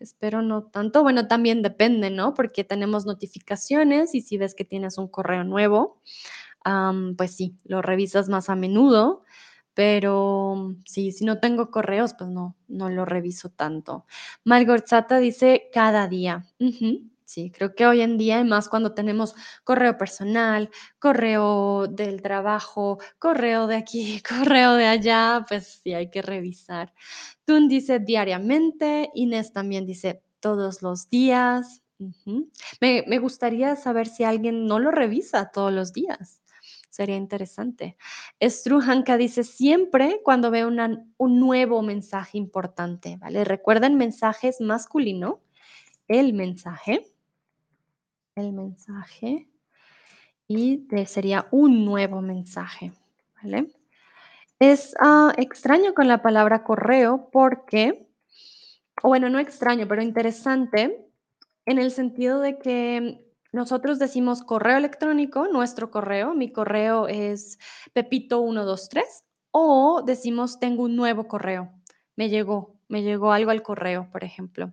Espero 0.00 0.40
no 0.40 0.64
tanto. 0.64 1.02
Bueno, 1.02 1.28
también 1.28 1.60
depende, 1.60 2.10
¿no? 2.10 2.32
Porque 2.32 2.64
tenemos 2.64 3.04
notificaciones 3.04 4.14
y 4.14 4.22
si 4.22 4.38
ves 4.38 4.54
que 4.54 4.64
tienes 4.64 4.96
un 4.96 5.08
correo 5.08 5.44
nuevo, 5.44 6.00
pues 7.18 7.36
sí, 7.36 7.58
lo 7.64 7.82
revisas 7.82 8.30
más 8.30 8.48
a 8.48 8.56
menudo 8.56 9.23
pero 9.74 10.76
sí, 10.86 11.12
si 11.12 11.24
no 11.24 11.40
tengo 11.40 11.70
correos, 11.70 12.14
pues 12.14 12.30
no, 12.30 12.56
no 12.68 12.88
lo 12.88 13.04
reviso 13.04 13.50
tanto. 13.50 14.06
Margorzata 14.44 15.18
dice 15.18 15.68
cada 15.72 16.08
día. 16.08 16.46
Sí, 17.26 17.50
creo 17.50 17.74
que 17.74 17.86
hoy 17.86 18.00
en 18.02 18.16
día, 18.18 18.44
más 18.44 18.68
cuando 18.68 18.92
tenemos 18.94 19.34
correo 19.64 19.96
personal, 19.98 20.70
correo 21.00 21.88
del 21.88 22.22
trabajo, 22.22 22.98
correo 23.18 23.66
de 23.66 23.76
aquí, 23.76 24.22
correo 24.28 24.74
de 24.74 24.86
allá, 24.86 25.44
pues 25.48 25.80
sí 25.82 25.94
hay 25.94 26.10
que 26.10 26.22
revisar. 26.22 26.92
Tun 27.44 27.66
dice 27.68 27.98
diariamente, 27.98 29.10
Inés 29.14 29.52
también 29.52 29.86
dice 29.86 30.22
todos 30.38 30.82
los 30.82 31.08
días. 31.10 31.82
me, 32.80 33.04
me 33.08 33.18
gustaría 33.18 33.74
saber 33.76 34.06
si 34.06 34.24
alguien 34.24 34.66
no 34.66 34.78
lo 34.78 34.90
revisa 34.90 35.50
todos 35.52 35.72
los 35.72 35.92
días. 35.92 36.43
Sería 36.94 37.16
interesante. 37.16 37.96
Struhanka 38.40 39.16
dice, 39.16 39.42
siempre 39.42 40.20
cuando 40.22 40.52
veo 40.52 40.68
un 40.68 41.40
nuevo 41.40 41.82
mensaje 41.82 42.38
importante, 42.38 43.16
¿vale? 43.16 43.42
Recuerden 43.42 43.96
mensajes 43.96 44.60
masculino, 44.60 45.40
el 46.06 46.34
mensaje, 46.34 47.04
el 48.36 48.52
mensaje, 48.52 49.48
y 50.46 50.86
sería 51.06 51.48
un 51.50 51.84
nuevo 51.84 52.22
mensaje, 52.22 52.92
¿vale? 53.42 53.72
Es 54.60 54.94
ah, 55.00 55.32
extraño 55.36 55.94
con 55.94 56.06
la 56.06 56.22
palabra 56.22 56.62
correo 56.62 57.28
porque, 57.32 58.06
bueno, 59.02 59.28
no 59.30 59.40
extraño, 59.40 59.88
pero 59.88 60.00
interesante 60.00 61.04
en 61.66 61.78
el 61.80 61.90
sentido 61.90 62.38
de 62.38 62.56
que 62.56 63.23
nosotros 63.54 64.00
decimos 64.00 64.42
correo 64.42 64.76
electrónico, 64.76 65.46
nuestro 65.46 65.90
correo, 65.90 66.34
mi 66.34 66.52
correo 66.52 67.06
es 67.06 67.58
pepito123, 67.94 69.02
o 69.52 70.02
decimos 70.04 70.58
tengo 70.58 70.82
un 70.82 70.96
nuevo 70.96 71.28
correo, 71.28 71.72
me 72.16 72.28
llegó, 72.28 72.76
me 72.88 73.02
llegó 73.02 73.30
algo 73.32 73.52
al 73.52 73.62
correo, 73.62 74.08
por 74.10 74.24
ejemplo. 74.24 74.72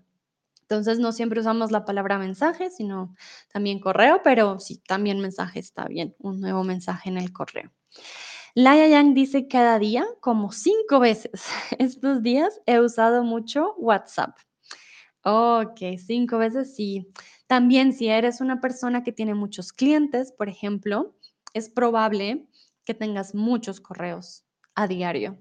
Entonces, 0.61 0.97
no 0.97 1.11
siempre 1.11 1.41
usamos 1.41 1.69
la 1.69 1.85
palabra 1.85 2.17
mensaje, 2.17 2.71
sino 2.71 3.13
también 3.53 3.79
correo, 3.79 4.21
pero 4.23 4.59
sí, 4.59 4.81
también 4.87 5.19
mensaje 5.19 5.59
está 5.59 5.85
bien, 5.85 6.15
un 6.17 6.41
nuevo 6.41 6.63
mensaje 6.63 7.09
en 7.09 7.17
el 7.17 7.31
correo. 7.31 7.71
Laia 8.55 8.87
Yang 8.87 9.13
dice 9.13 9.47
cada 9.47 9.77
día 9.77 10.05
como 10.21 10.51
cinco 10.51 10.99
veces. 10.99 11.31
Estos 11.77 12.23
días 12.23 12.59
he 12.65 12.79
usado 12.79 13.23
mucho 13.23 13.75
WhatsApp. 13.77 14.35
Ok, 15.23 15.79
cinco 15.97 16.37
veces 16.37 16.75
sí. 16.75 17.07
También 17.47 17.93
si 17.93 18.07
eres 18.07 18.41
una 18.41 18.61
persona 18.61 19.03
que 19.03 19.11
tiene 19.11 19.35
muchos 19.35 19.73
clientes, 19.73 20.31
por 20.31 20.49
ejemplo, 20.49 21.15
es 21.53 21.69
probable 21.69 22.45
que 22.85 22.93
tengas 22.93 23.35
muchos 23.35 23.79
correos 23.81 24.45
a 24.73 24.87
diario. 24.87 25.37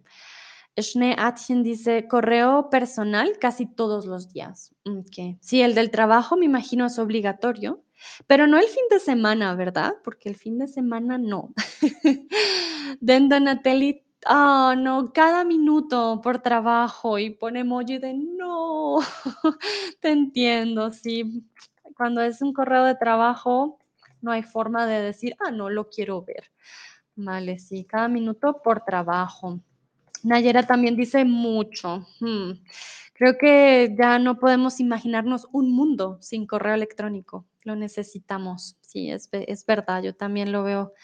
Shne 0.77 1.17
Atjen 1.19 1.63
dice 1.63 2.07
correo 2.09 2.71
personal 2.71 3.39
casi 3.39 3.67
todos 3.67 4.07
los 4.07 4.33
días. 4.33 4.75
Okay. 4.85 5.39
Sí, 5.41 5.63
el 5.63 5.75
del 5.75 5.91
trabajo 5.91 6.37
me 6.37 6.47
imagino 6.47 6.87
es 6.87 6.99
obligatorio, 6.99 7.83
pero 8.27 8.47
no 8.47 8.59
el 8.59 8.67
fin 8.67 8.85
de 8.91 8.99
semana, 8.99 9.55
¿verdad? 9.55 9.95
Porque 10.05 10.29
el 10.29 10.37
fin 10.37 10.59
de 10.59 10.69
semana 10.69 11.19
no. 11.19 11.53
Denda 13.01 13.41
ah, 14.27 14.75
no, 14.77 15.13
cada 15.13 15.45
minuto 15.45 16.21
por 16.23 16.41
trabajo 16.41 17.19
y 17.19 17.31
pone 17.31 17.61
emoji 17.61 17.99
de 17.99 18.15
no. 18.15 18.99
Te 20.01 20.11
entiendo, 20.11 20.93
sí. 20.93 21.45
Cuando 21.97 22.23
es 22.23 22.41
un 22.43 22.53
correo 22.53 22.85
de 22.85 22.95
trabajo, 22.95 23.79
no 24.23 24.33
hay 24.33 24.43
forma 24.43 24.87
de 24.87 25.03
decir, 25.03 25.37
ah, 25.41 25.51
no 25.51 25.71
lo 25.71 25.89
quiero 25.89 26.23
ver. 26.23 26.51
Vale, 27.17 27.59
sí, 27.59 27.85
cada 27.85 28.09
minuto 28.09 28.63
por 28.63 28.85
trabajo. 28.85 29.61
Nayera 30.23 30.67
también 30.67 30.97
dice 30.97 31.25
mucho. 31.25 32.07
Hmm. 32.21 32.53
Creo 33.15 33.37
que 33.37 33.95
ya 33.99 34.19
no 34.19 34.39
podemos 34.39 34.81
imaginarnos 34.81 35.47
un 35.53 35.73
mundo 35.73 36.19
sin 36.21 36.47
correo 36.47 36.75
electrónico. 36.75 37.47
Lo 37.63 37.77
necesitamos. 37.77 38.77
Sí, 38.81 39.11
es, 39.11 39.29
es 39.33 39.67
verdad. 39.67 40.03
Yo 40.03 40.15
también 40.15 40.53
lo 40.53 40.63
veo 40.63 40.95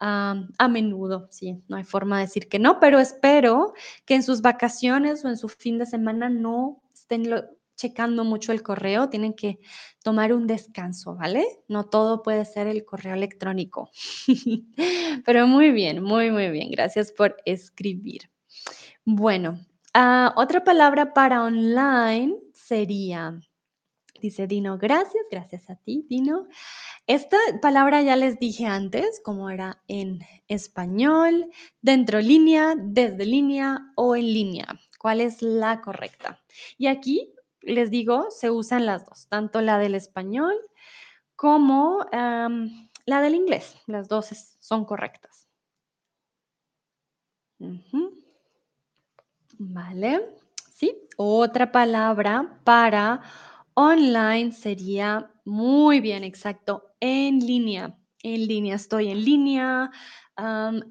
a 0.00 0.68
menudo. 0.68 1.28
Sí, 1.30 1.62
no 1.68 1.76
hay 1.76 1.84
forma 1.84 2.18
de 2.18 2.24
decir 2.24 2.48
que 2.48 2.58
no, 2.58 2.80
pero 2.80 2.98
espero 2.98 3.74
que 4.06 4.14
en 4.14 4.22
sus 4.22 4.40
vacaciones 4.40 5.24
o 5.24 5.28
en 5.28 5.36
su 5.36 5.48
fin 5.48 5.78
de 5.78 5.86
semana 5.86 6.28
no 6.30 6.82
estén 6.94 7.30
checando 7.76 8.24
mucho 8.24 8.52
el 8.52 8.62
correo. 8.62 9.08
Tienen 9.08 9.34
que 9.34 9.58
tomar 10.02 10.32
un 10.32 10.46
descanso, 10.46 11.14
¿vale? 11.14 11.44
No 11.68 11.84
todo 11.84 12.22
puede 12.22 12.44
ser 12.44 12.66
el 12.66 12.84
correo 12.84 13.14
electrónico. 13.14 13.90
pero 15.24 15.46
muy 15.46 15.70
bien, 15.70 16.02
muy, 16.02 16.30
muy 16.30 16.50
bien. 16.50 16.70
Gracias 16.70 17.12
por 17.12 17.36
escribir. 17.44 18.30
Bueno, 19.04 19.58
ah, 19.94 20.32
otra 20.36 20.62
palabra 20.64 21.12
para 21.12 21.42
online 21.42 22.36
sería, 22.52 23.40
dice 24.20 24.46
Dino, 24.46 24.78
gracias, 24.78 25.24
gracias 25.30 25.68
a 25.70 25.76
ti, 25.76 26.06
Dino. 26.08 26.46
Esta 27.06 27.38
palabra 27.60 28.02
ya 28.02 28.16
les 28.16 28.38
dije 28.38 28.66
antes, 28.66 29.20
como 29.24 29.50
era 29.50 29.82
en 29.88 30.20
español, 30.48 31.50
dentro 31.80 32.20
línea, 32.20 32.74
desde 32.76 33.24
línea 33.24 33.92
o 33.96 34.14
en 34.16 34.26
línea. 34.26 34.66
¿Cuál 34.98 35.20
es 35.20 35.42
la 35.42 35.80
correcta? 35.80 36.40
Y 36.78 36.86
aquí 36.86 37.34
les 37.62 37.90
digo, 37.90 38.30
se 38.30 38.50
usan 38.50 38.86
las 38.86 39.06
dos, 39.06 39.26
tanto 39.28 39.60
la 39.60 39.78
del 39.78 39.94
español 39.94 40.54
como 41.36 42.06
la 42.12 43.20
del 43.22 43.34
inglés. 43.34 43.76
Las 43.86 44.08
dos 44.08 44.28
son 44.60 44.84
correctas. 44.84 45.48
Vale, 49.58 50.36
sí. 50.74 51.08
Otra 51.16 51.70
palabra 51.70 52.60
para 52.64 53.20
online 53.80 54.52
sería 54.52 55.30
muy 55.46 56.00
bien, 56.00 56.22
exacto, 56.22 56.92
en 57.00 57.38
línea. 57.38 57.96
En 58.22 58.46
línea, 58.46 58.74
estoy 58.74 59.08
en 59.08 59.24
línea, 59.24 59.90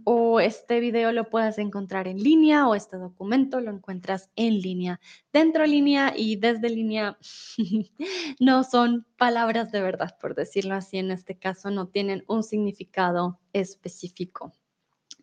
o 0.03 0.39
este 0.39 0.79
video 0.79 1.11
lo 1.11 1.29
puedes 1.29 1.59
encontrar 1.59 2.07
en 2.07 2.17
línea, 2.17 2.67
o 2.67 2.73
este 2.73 2.97
documento 2.97 3.61
lo 3.61 3.71
encuentras 3.71 4.31
en 4.35 4.59
línea. 4.59 4.99
Dentro 5.31 5.61
de 5.61 5.67
línea 5.67 6.13
y 6.15 6.37
desde 6.37 6.69
línea 6.69 7.17
no 8.39 8.63
son 8.63 9.05
palabras 9.17 9.71
de 9.71 9.81
verdad, 9.81 10.17
por 10.19 10.33
decirlo 10.33 10.73
así. 10.73 10.97
En 10.97 11.11
este 11.11 11.37
caso, 11.37 11.69
no 11.69 11.87
tienen 11.87 12.23
un 12.27 12.43
significado 12.43 13.39
específico. 13.53 14.51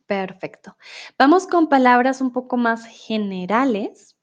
Perfecto. 0.06 0.76
Vamos 1.18 1.48
con 1.48 1.68
palabras 1.68 2.20
un 2.20 2.32
poco 2.32 2.56
más 2.56 2.86
generales. 2.86 4.15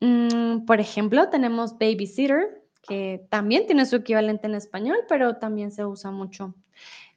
Mm, 0.00 0.64
por 0.64 0.80
ejemplo, 0.80 1.28
tenemos 1.30 1.78
babysitter, 1.78 2.62
que 2.86 3.26
también 3.30 3.66
tiene 3.66 3.86
su 3.86 3.96
equivalente 3.96 4.46
en 4.46 4.54
español, 4.54 4.98
pero 5.08 5.36
también 5.36 5.72
se 5.72 5.86
usa 5.86 6.10
mucho 6.10 6.54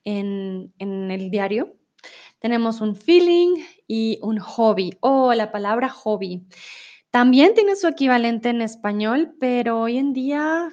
en, 0.04 0.74
el 0.80 1.30
diario. 1.30 1.76
Tenemos 2.40 2.82
un 2.82 2.96
feeling 2.96 3.64
y 3.88 4.20
un 4.22 4.40
hobby, 4.40 4.98
o 5.02 5.34
la 5.34 5.52
palabra 5.52 5.90
hobby. 5.90 6.46
También 7.12 7.54
tiene 7.54 7.76
su 7.76 7.88
equivalente 7.88 8.50
en 8.50 8.62
español, 8.62 9.36
pero 9.40 9.82
hoy 9.82 9.98
en 9.98 10.14
día 10.14 10.70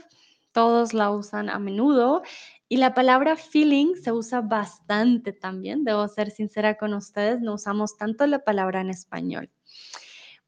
todos 0.52 0.94
la 0.94 1.11
usan 1.11 1.48
a 1.48 1.59
menudo 1.59 2.22
y 2.68 2.76
la 2.76 2.94
palabra 2.94 3.36
feeling 3.36 3.94
se 3.96 4.12
usa 4.12 4.40
bastante 4.40 5.32
también, 5.32 5.84
debo 5.84 6.07
ser 6.09 6.30
sincera 6.30 6.76
con 6.76 6.94
ustedes, 6.94 7.40
no 7.40 7.55
usamos 7.55 7.96
tanto 7.96 8.26
la 8.26 8.40
palabra 8.40 8.80
en 8.80 8.90
español. 8.90 9.50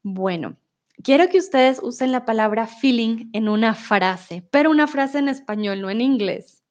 Bueno, 0.03 0.57
quiero 1.03 1.29
que 1.29 1.39
ustedes 1.39 1.79
usen 1.81 2.11
la 2.11 2.25
palabra 2.25 2.67
feeling 2.67 3.29
en 3.33 3.49
una 3.49 3.73
frase, 3.75 4.47
pero 4.51 4.71
una 4.71 4.87
frase 4.87 5.19
en 5.19 5.29
español, 5.29 5.81
no 5.81 5.89
en 5.89 6.01
inglés. 6.01 6.63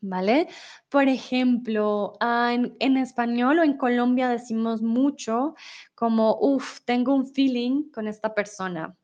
¿Vale? 0.00 0.46
Por 0.88 1.08
ejemplo, 1.08 2.12
ah, 2.20 2.54
en, 2.54 2.96
español 2.96 3.58
o 3.58 3.64
en 3.64 3.76
Colombia 3.76 4.28
decimos 4.28 4.80
mucho 4.80 5.56
como, 5.96 6.38
uff, 6.40 6.80
tengo 6.84 7.12
un 7.12 7.26
feeling 7.26 7.90
con 7.90 8.06
esta 8.06 8.32
persona 8.32 8.96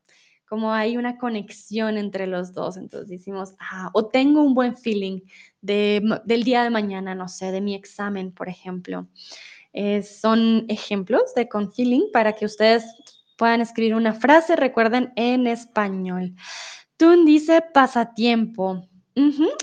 como 0.47 0.71
hay 0.71 0.95
una 0.95 1.17
conexión 1.17 1.97
entre 1.97 2.27
los 2.27 2.53
dos. 2.53 2.77
Entonces 2.77 3.09
decimos, 3.09 3.55
ah, 3.59 3.89
o 3.93 4.07
tengo 4.07 4.41
un 4.41 4.53
buen 4.53 4.77
feeling 4.77 5.21
del 5.61 6.43
día 6.43 6.63
de 6.63 6.69
mañana, 6.69 7.15
no 7.15 7.27
sé, 7.27 7.51
de 7.51 7.61
mi 7.61 7.75
examen, 7.75 8.31
por 8.31 8.47
ejemplo. 8.47 9.07
Eh, 9.73 10.03
son 10.03 10.65
ejemplos 10.69 11.33
de 11.35 11.49
con 11.49 11.73
feeling 11.73 12.09
para 12.13 12.33
que 12.33 12.45
ustedes 12.45 12.85
puedan 13.35 13.61
escribir 13.61 13.95
una 13.95 14.13
frase, 14.13 14.55
recuerden, 14.55 15.13
en 15.15 15.47
español. 15.47 16.35
Tun 16.97 17.25
dice 17.25 17.61
pasatiempo. 17.73 18.87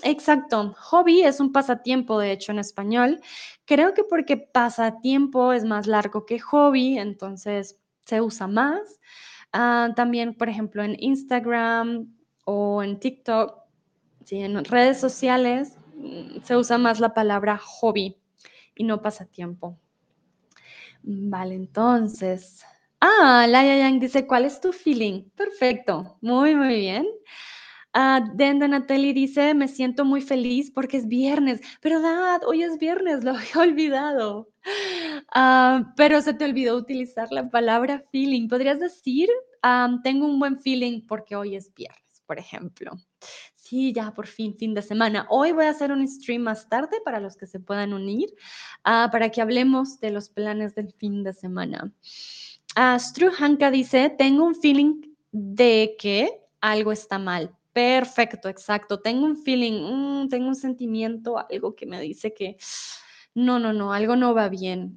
exacto. 0.02 0.74
Hobby 0.78 1.22
es 1.22 1.40
un 1.40 1.52
pasatiempo, 1.52 2.18
de 2.18 2.32
hecho, 2.32 2.52
en 2.52 2.58
español. 2.58 3.20
Creo 3.64 3.94
que 3.94 4.04
porque 4.04 4.36
pasatiempo 4.36 5.52
es 5.52 5.64
más 5.64 5.86
largo 5.86 6.26
que 6.26 6.38
hobby, 6.38 6.98
entonces 6.98 7.78
se 8.04 8.20
usa 8.20 8.46
más. 8.46 8.80
Ah, 9.52 9.90
también, 9.94 10.34
por 10.34 10.48
ejemplo, 10.48 10.82
en 10.82 10.96
Instagram 10.98 12.14
o 12.44 12.82
en 12.82 12.98
TikTok, 12.98 13.58
¿sí? 14.24 14.38
en 14.38 14.64
redes 14.64 14.98
sociales, 14.98 15.76
mm, 15.94 16.42
se 16.42 16.56
usa 16.56 16.78
más 16.78 17.00
la 17.00 17.14
palabra 17.14 17.58
hobby 17.58 18.16
y 18.74 18.84
no 18.84 19.02
pasatiempo. 19.02 19.78
Vale, 21.02 21.54
entonces. 21.54 22.64
Ah, 23.04 23.46
Laia 23.48 23.76
Yang 23.78 23.98
dice, 24.00 24.26
¿cuál 24.28 24.44
es 24.44 24.60
tu 24.60 24.72
feeling? 24.72 25.24
Perfecto, 25.34 26.18
muy, 26.20 26.54
muy 26.54 26.76
bien. 26.76 27.04
Uh, 27.94 28.20
Denda 28.36 28.68
Natalie 28.68 29.12
dice, 29.12 29.54
me 29.54 29.66
siento 29.66 30.04
muy 30.04 30.22
feliz 30.22 30.70
porque 30.70 30.98
es 30.98 31.08
viernes. 31.08 31.60
¿Verdad? 31.82 32.40
Hoy 32.46 32.62
es 32.62 32.78
viernes, 32.78 33.24
lo 33.24 33.32
había 33.32 33.56
olvidado. 33.56 34.48
Ah, 35.34 35.92
pero 35.96 36.22
se 36.22 36.32
te 36.34 36.44
olvidó 36.44 36.76
utilizar 36.76 37.26
la 37.32 37.50
palabra 37.50 38.04
feeling. 38.12 38.48
¿Podrías 38.48 38.78
decir, 38.78 39.28
tengo 40.04 40.26
un 40.26 40.38
buen 40.38 40.60
feeling 40.60 41.02
porque 41.08 41.34
hoy 41.34 41.56
es 41.56 41.74
viernes, 41.74 42.22
por 42.24 42.38
ejemplo? 42.38 42.92
Sí, 43.56 43.92
ya 43.92 44.12
por 44.14 44.28
fin, 44.28 44.54
fin 44.56 44.74
de 44.74 44.82
semana. 44.82 45.26
Hoy 45.28 45.50
voy 45.50 45.64
a 45.64 45.70
hacer 45.70 45.90
un 45.90 46.06
stream 46.06 46.42
más 46.42 46.68
tarde 46.68 46.98
para 47.04 47.18
los 47.18 47.36
que 47.36 47.46
se 47.48 47.58
puedan 47.58 47.94
unir, 47.94 48.28
ah, 48.84 49.08
para 49.10 49.30
que 49.30 49.42
hablemos 49.42 49.98
de 49.98 50.10
los 50.12 50.28
planes 50.30 50.76
del 50.76 50.92
fin 50.92 51.24
de 51.24 51.32
semana. 51.32 51.92
Uh, 52.76 52.98
Hanka 53.38 53.70
dice, 53.70 54.10
tengo 54.10 54.44
un 54.44 54.54
feeling 54.54 55.02
de 55.30 55.94
que 55.98 56.40
algo 56.60 56.92
está 56.92 57.18
mal 57.18 57.54
Perfecto, 57.72 58.48
exacto. 58.48 59.00
Tengo 59.00 59.24
un 59.24 59.36
feeling, 59.36 60.24
mm, 60.24 60.28
tengo 60.28 60.48
un 60.48 60.54
sentimiento, 60.54 61.38
algo 61.38 61.74
que 61.74 61.86
me 61.86 62.00
dice 62.00 62.34
que 62.34 62.56
no, 63.34 63.58
no, 63.58 63.72
no, 63.72 63.92
algo 63.92 64.14
no 64.16 64.34
va 64.34 64.48
bien. 64.48 64.96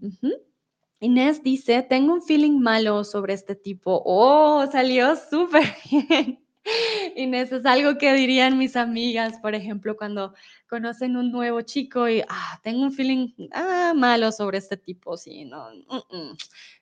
Inés 0.99 1.41
dice, 1.43 1.83
tengo 1.83 2.13
un 2.13 2.21
feeling 2.21 2.59
malo 2.59 3.03
sobre 3.03 3.33
este 3.33 3.55
tipo. 3.55 4.01
Oh, 4.05 4.65
salió 4.71 5.15
súper 5.15 5.63
bien. 5.89 6.44
Inés, 7.15 7.51
es 7.51 7.65
algo 7.65 7.97
que 7.97 8.13
dirían 8.13 8.57
mis 8.57 8.75
amigas, 8.75 9.37
por 9.39 9.55
ejemplo, 9.55 9.95
cuando 9.95 10.33
conocen 10.67 11.15
un 11.15 11.31
nuevo 11.31 11.61
chico 11.61 12.09
y 12.09 12.21
ah, 12.27 12.59
tengo 12.63 12.83
un 12.83 12.91
feeling 12.91 13.29
ah, 13.53 13.93
malo 13.95 14.31
sobre 14.31 14.57
este 14.57 14.77
tipo, 14.77 15.15
sí, 15.15 15.45
no, 15.45 15.67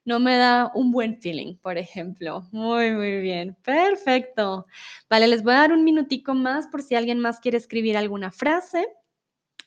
no 0.06 0.20
me 0.20 0.38
da 0.38 0.72
un 0.74 0.92
buen 0.92 1.20
feeling, 1.20 1.58
por 1.58 1.78
ejemplo. 1.78 2.48
Muy, 2.52 2.92
muy 2.92 3.22
bien, 3.22 3.56
perfecto. 3.64 4.66
Vale, 5.10 5.28
les 5.28 5.44
voy 5.44 5.54
a 5.54 5.58
dar 5.58 5.74
un 5.74 5.84
minutico 5.84 6.34
más 6.34 6.68
por 6.68 6.82
si 6.82 6.96
alguien 6.96 7.20
más 7.20 7.40
quiere 7.40 7.58
escribir 7.58 7.98
alguna 7.98 8.32
frase 8.32 8.88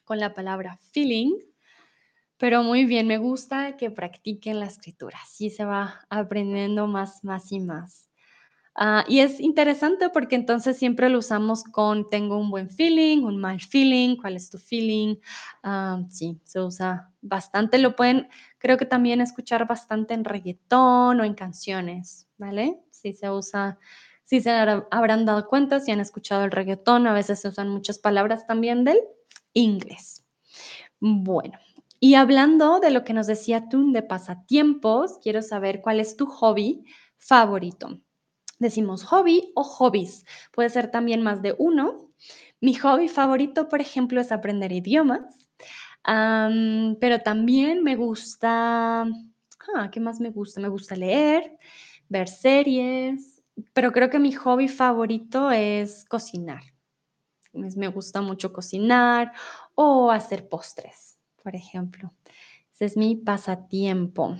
con 0.04 0.18
la 0.18 0.32
palabra 0.34 0.78
feeling. 0.92 1.32
Pero 2.38 2.62
muy 2.62 2.84
bien, 2.84 3.06
me 3.06 3.16
gusta 3.18 3.76
que 3.78 3.90
practiquen 3.90 4.60
la 4.60 4.66
escritura, 4.66 5.18
así 5.22 5.48
se 5.48 5.64
va 5.64 6.00
aprendiendo 6.10 6.86
más, 6.86 7.24
más 7.24 7.50
y 7.50 7.60
más. 7.60 8.05
Ah, 8.78 9.04
y 9.08 9.20
es 9.20 9.40
interesante 9.40 10.10
porque 10.10 10.36
entonces 10.36 10.76
siempre 10.76 11.08
lo 11.08 11.18
usamos 11.18 11.64
con 11.64 12.10
tengo 12.10 12.36
un 12.38 12.50
buen 12.50 12.68
feeling, 12.68 13.22
un 13.24 13.38
mal 13.38 13.58
feeling, 13.60 14.16
cuál 14.16 14.36
es 14.36 14.50
tu 14.50 14.58
feeling. 14.58 15.16
Ah, 15.62 16.02
sí, 16.10 16.38
se 16.44 16.60
usa 16.60 17.10
bastante. 17.22 17.78
Lo 17.78 17.96
pueden, 17.96 18.28
creo 18.58 18.76
que 18.76 18.84
también 18.84 19.20
escuchar 19.22 19.66
bastante 19.66 20.12
en 20.14 20.24
reggaetón 20.24 21.20
o 21.20 21.24
en 21.24 21.34
canciones, 21.34 22.28
¿vale? 22.36 22.78
Sí 22.90 23.14
se 23.14 23.30
usa, 23.30 23.78
sí 24.24 24.40
se 24.42 24.50
habrán 24.50 25.24
dado 25.24 25.46
cuenta, 25.48 25.80
si 25.80 25.90
han 25.92 26.00
escuchado 26.00 26.44
el 26.44 26.50
reggaetón, 26.50 27.06
a 27.06 27.14
veces 27.14 27.40
se 27.40 27.48
usan 27.48 27.70
muchas 27.70 27.98
palabras 27.98 28.46
también 28.46 28.84
del 28.84 28.98
inglés. 29.54 30.22
Bueno, 31.00 31.58
y 32.00 32.14
hablando 32.16 32.80
de 32.80 32.90
lo 32.90 33.04
que 33.04 33.14
nos 33.14 33.26
decía 33.28 33.68
tú 33.70 33.92
de 33.92 34.02
pasatiempos, 34.02 35.18
quiero 35.22 35.42
saber 35.42 35.82
cuál 35.82 36.00
es 36.00 36.16
tu 36.16 36.26
hobby 36.26 36.84
favorito. 37.18 38.00
Decimos 38.58 39.04
hobby 39.04 39.52
o 39.54 39.62
hobbies. 39.62 40.24
Puede 40.52 40.70
ser 40.70 40.90
también 40.90 41.22
más 41.22 41.42
de 41.42 41.54
uno. 41.58 42.10
Mi 42.60 42.74
hobby 42.74 43.08
favorito, 43.08 43.68
por 43.68 43.80
ejemplo, 43.80 44.20
es 44.20 44.32
aprender 44.32 44.72
idiomas. 44.72 45.46
pero 46.04 47.20
también 47.22 47.82
me 47.82 47.96
gusta, 47.96 49.02
ah, 49.74 49.90
¿qué 49.90 50.00
más 50.00 50.20
me 50.20 50.30
gusta? 50.30 50.60
Me 50.60 50.68
gusta 50.68 50.96
leer, 50.96 51.58
ver 52.08 52.28
series, 52.28 53.42
pero 53.72 53.92
creo 53.92 54.10
que 54.10 54.18
mi 54.18 54.32
hobby 54.32 54.68
favorito 54.68 55.50
es 55.50 56.04
cocinar. 56.06 56.62
Me 57.52 57.88
gusta 57.88 58.20
mucho 58.20 58.52
cocinar 58.52 59.32
o 59.74 60.10
hacer 60.10 60.48
postres, 60.48 61.18
por 61.42 61.56
ejemplo. 61.56 62.12
Ese 62.74 62.84
es 62.84 62.96
mi 62.96 63.16
pasatiempo. 63.16 64.36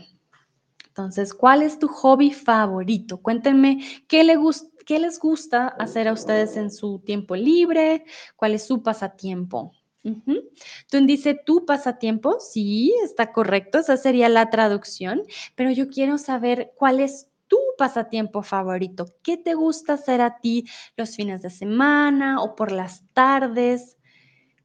Entonces, 0.96 1.34
¿cuál 1.34 1.60
es 1.62 1.78
tu 1.78 1.88
hobby 1.88 2.30
favorito? 2.30 3.18
Cuéntenme 3.18 3.84
qué, 4.08 4.24
les 4.24 5.18
gusta 5.18 5.68
hacer 5.68 6.08
a 6.08 6.14
ustedes 6.14 6.56
en 6.56 6.70
su 6.70 7.00
tiempo 7.00 7.36
libre, 7.36 8.06
cuál 8.34 8.54
es 8.54 8.66
su 8.66 8.82
pasatiempo. 8.82 9.72
Tú 10.02 11.04
dice 11.04 11.38
tu 11.44 11.66
pasatiempo, 11.66 12.38
sí, 12.40 12.94
está 13.04 13.30
correcto, 13.30 13.78
esa 13.78 13.98
sería 13.98 14.30
la 14.30 14.48
traducción, 14.48 15.22
pero 15.54 15.70
yo 15.70 15.90
quiero 15.90 16.16
saber 16.16 16.72
cuál 16.76 17.00
es 17.00 17.28
tu 17.46 17.58
pasatiempo 17.76 18.42
favorito. 18.42 19.04
¿Qué 19.22 19.36
te 19.36 19.52
gusta 19.52 19.94
hacer 19.94 20.22
a 20.22 20.40
ti 20.40 20.64
los 20.96 21.14
fines 21.14 21.42
de 21.42 21.50
semana 21.50 22.40
o 22.40 22.54
por 22.54 22.72
las 22.72 23.04
tardes? 23.12 23.98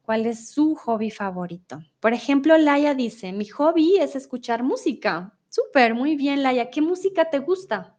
¿Cuál 0.00 0.24
es 0.24 0.48
su 0.48 0.76
hobby 0.76 1.10
favorito? 1.10 1.82
Por 2.00 2.14
ejemplo, 2.14 2.56
Laia 2.56 2.94
dice, 2.94 3.32
mi 3.32 3.44
hobby 3.44 3.98
es 3.98 4.16
escuchar 4.16 4.62
música. 4.62 5.36
Súper, 5.52 5.94
muy 5.94 6.16
bien, 6.16 6.42
Laia. 6.42 6.70
¿Qué 6.70 6.80
música 6.80 7.28
te 7.28 7.38
gusta? 7.38 7.94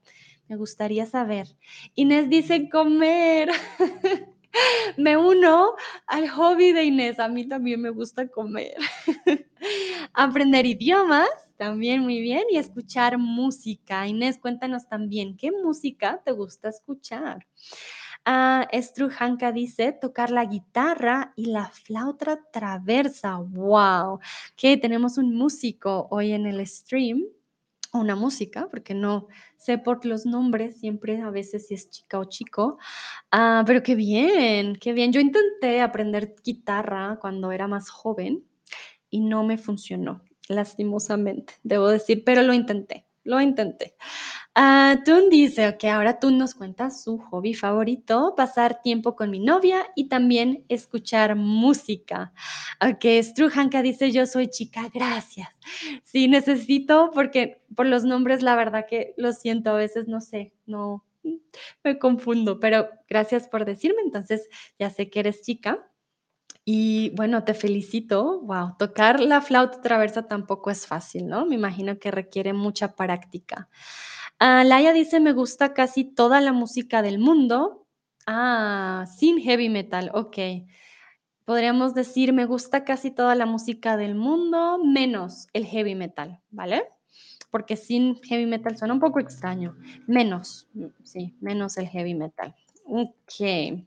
Me 0.48 0.56
gustaría 0.56 1.06
saber. 1.06 1.56
Inés 1.94 2.28
dice 2.28 2.68
comer. 2.68 3.52
me 4.98 5.18
uno 5.18 5.76
al 6.08 6.30
hobby 6.30 6.72
de 6.72 6.86
Inés. 6.86 7.20
A 7.20 7.28
mí 7.28 7.48
también 7.48 7.80
me 7.80 7.92
gusta 7.92 8.28
comer. 8.28 8.74
Aprender 10.14 10.66
idiomas, 10.66 11.30
también 11.56 12.02
muy 12.02 12.22
bien. 12.22 12.42
Y 12.50 12.58
escuchar 12.58 13.20
música. 13.20 14.08
Inés, 14.08 14.40
cuéntanos 14.40 14.88
también, 14.88 15.38
¿qué 15.38 15.52
música 15.52 16.24
te 16.26 16.32
gusta 16.32 16.70
escuchar? 16.70 17.46
Estrujanka 18.72 19.52
dice 19.52 19.92
tocar 19.92 20.32
la 20.32 20.46
guitarra 20.46 21.34
y 21.36 21.52
la 21.52 21.70
flauta 21.70 22.40
traversa. 22.52 23.38
¡Wow! 23.38 24.22
Que 24.56 24.76
tenemos 24.76 25.20
un 25.20 25.36
músico 25.36 26.08
hoy 26.10 26.32
en 26.32 26.48
el 26.48 26.66
stream 26.66 27.26
una 28.00 28.16
música, 28.16 28.68
porque 28.70 28.94
no 28.94 29.28
sé 29.58 29.78
por 29.78 30.06
los 30.06 30.26
nombres, 30.26 30.80
siempre 30.80 31.22
a 31.22 31.30
veces 31.30 31.68
si 31.68 31.76
es 31.76 31.90
chica 31.90 32.20
o 32.20 32.26
chico. 32.26 32.78
Ah, 33.32 33.64
pero 33.66 33.84
qué 33.84 33.96
bien, 33.96 34.76
qué 34.76 34.94
bien. 34.94 35.14
Yo 35.14 35.22
intenté 35.22 35.82
aprender 35.82 36.36
guitarra 36.44 37.18
cuando 37.22 37.52
era 37.52 37.68
más 37.68 37.90
joven 37.90 38.44
y 39.10 39.20
no 39.22 39.44
me 39.44 39.58
funcionó, 39.58 40.24
lastimosamente, 40.50 41.54
debo 41.64 41.88
decir, 41.88 42.24
pero 42.26 42.42
lo 42.42 42.54
intenté, 42.54 43.06
lo 43.24 43.40
intenté. 43.40 43.96
Uh, 44.56 45.04
Tun 45.04 45.30
dice 45.32 45.78
que 45.80 45.90
ahora 45.90 46.20
tú 46.20 46.30
nos 46.30 46.54
cuentas 46.54 47.04
su 47.04 47.18
hobby 47.18 47.56
favorito, 47.56 48.36
pasar 48.38 48.82
tiempo 48.84 49.16
con 49.16 49.32
mi 49.32 49.40
novia 49.40 49.88
y 49.96 50.10
también 50.10 50.64
escuchar 50.70 51.36
música. 51.36 52.34
Ok, 52.80 53.04
Strujanka 53.24 53.82
dice 53.82 54.12
yo 54.12 54.28
soy 54.28 54.48
chica, 54.50 54.90
gracias. 54.94 55.50
Sí, 56.04 56.28
necesito 56.28 57.10
porque 57.16 57.64
por 57.76 57.88
los 57.88 58.04
nombres 58.04 58.44
la 58.44 58.56
verdad 58.56 58.86
que 58.88 59.16
lo 59.18 59.32
siento, 59.34 59.72
a 59.72 59.74
veces 59.74 60.08
no 60.08 60.22
sé, 60.22 60.54
no 60.68 61.04
me 61.84 61.98
confundo, 61.98 62.60
pero 62.60 62.88
gracias 63.10 63.48
por 63.48 63.66
decirme, 63.66 64.02
entonces 64.04 64.48
ya 64.78 64.90
sé 64.92 65.10
que 65.10 65.22
eres 65.22 65.42
chica. 65.42 65.90
Y 66.66 67.12
bueno, 67.16 67.44
te 67.44 67.54
felicito. 67.54 68.42
Wow, 68.42 68.76
tocar 68.80 69.20
la 69.20 69.42
flauta 69.42 69.82
traversa 69.82 70.28
tampoco 70.28 70.72
es 70.72 70.88
fácil, 70.88 71.28
¿no? 71.28 71.46
Me 71.46 71.56
imagino 71.56 72.00
que 72.00 72.12
requiere 72.12 72.54
mucha 72.54 72.96
práctica. 72.96 73.70
Ah, 74.40 74.64
Laia 74.64 74.94
dice, 74.94 75.20
me 75.20 75.34
gusta 75.34 75.74
casi 75.74 76.04
toda 76.04 76.42
la 76.42 76.54
música 76.54 77.02
del 77.02 77.20
mundo. 77.20 77.88
Ah, 78.26 79.06
sin 79.18 79.40
heavy 79.40 79.70
metal, 79.70 80.12
ok. 80.14 80.38
Podríamos 81.46 81.94
decir, 81.94 82.34
me 82.34 82.46
gusta 82.46 82.86
casi 82.86 83.12
toda 83.12 83.36
la 83.36 83.46
música 83.46 83.98
del 83.98 84.16
mundo, 84.16 84.80
menos 84.84 85.48
el 85.54 85.66
heavy 85.66 85.96
metal, 85.96 86.40
¿vale? 86.52 86.86
Porque 87.52 87.76
sin 87.76 88.16
heavy 88.24 88.46
metal 88.46 88.78
suena 88.78 88.94
un 88.94 89.00
poco 89.00 89.20
extraño. 89.20 89.76
Menos, 90.08 90.68
sí, 91.04 91.36
menos 91.42 91.78
el 91.78 91.88
heavy 91.90 92.16
metal. 92.16 92.56
Ok. 92.86 93.84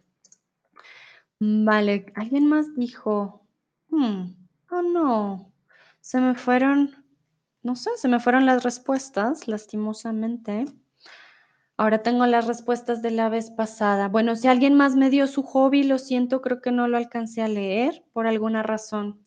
Vale, 1.39 2.07
alguien 2.15 2.47
más 2.47 2.75
dijo, 2.77 3.47
hmm, 3.89 4.25
oh 4.71 4.83
no, 4.83 5.53
se 6.01 6.21
me 6.21 6.35
fueron 6.35 7.06
no 7.67 7.75
sé, 7.75 7.91
se 7.97 8.07
me 8.07 8.21
fueron 8.21 8.47
las 8.47 8.63
respuestas, 8.63 9.49
lastimosamente. 9.49 10.67
Ahora 11.77 12.01
tengo 12.01 12.25
las 12.25 12.47
respuestas 12.47 13.03
de 13.03 13.11
la 13.11 13.29
vez 13.29 13.51
pasada. 13.51 14.09
Bueno, 14.09 14.37
si 14.37 14.47
alguien 14.47 14.75
más 14.75 14.95
me 14.95 15.11
dio 15.11 15.27
su 15.27 15.43
hobby, 15.43 15.83
lo 15.83 15.99
siento, 15.99 16.41
creo 16.41 16.63
que 16.63 16.71
no 16.71 16.87
lo 16.87 16.97
alcancé 16.97 17.43
a 17.43 17.49
leer 17.49 18.05
por 18.13 18.29
alguna 18.29 18.63
razón. 18.63 19.21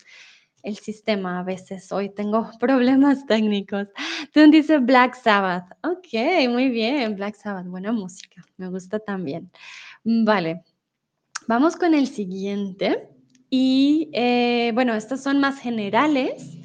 El 0.64 0.78
sistema 0.78 1.40
a 1.40 1.44
veces, 1.44 1.92
hoy 1.92 2.10
tengo 2.10 2.50
problemas 2.62 3.26
técnicos. 3.26 3.88
Entonces 4.22 4.52
dice 4.52 4.78
Black 4.78 5.16
Sabbath. 5.16 5.74
Ok, 5.84 6.48
muy 6.50 6.70
bien, 6.70 7.18
Black 7.18 7.36
Sabbath, 7.36 7.68
buena 7.68 7.92
música, 7.92 8.42
me 8.56 8.70
gusta 8.70 9.00
también. 9.00 9.52
Vale, 10.06 10.64
vamos 11.46 11.76
con 11.76 11.94
el 11.94 12.08
siguiente. 12.08 13.10
Y 13.50 14.10
eh, 14.14 14.72
bueno, 14.74 14.94
estas 14.94 15.22
son 15.24 15.40
más 15.40 15.60
generales 15.60 16.59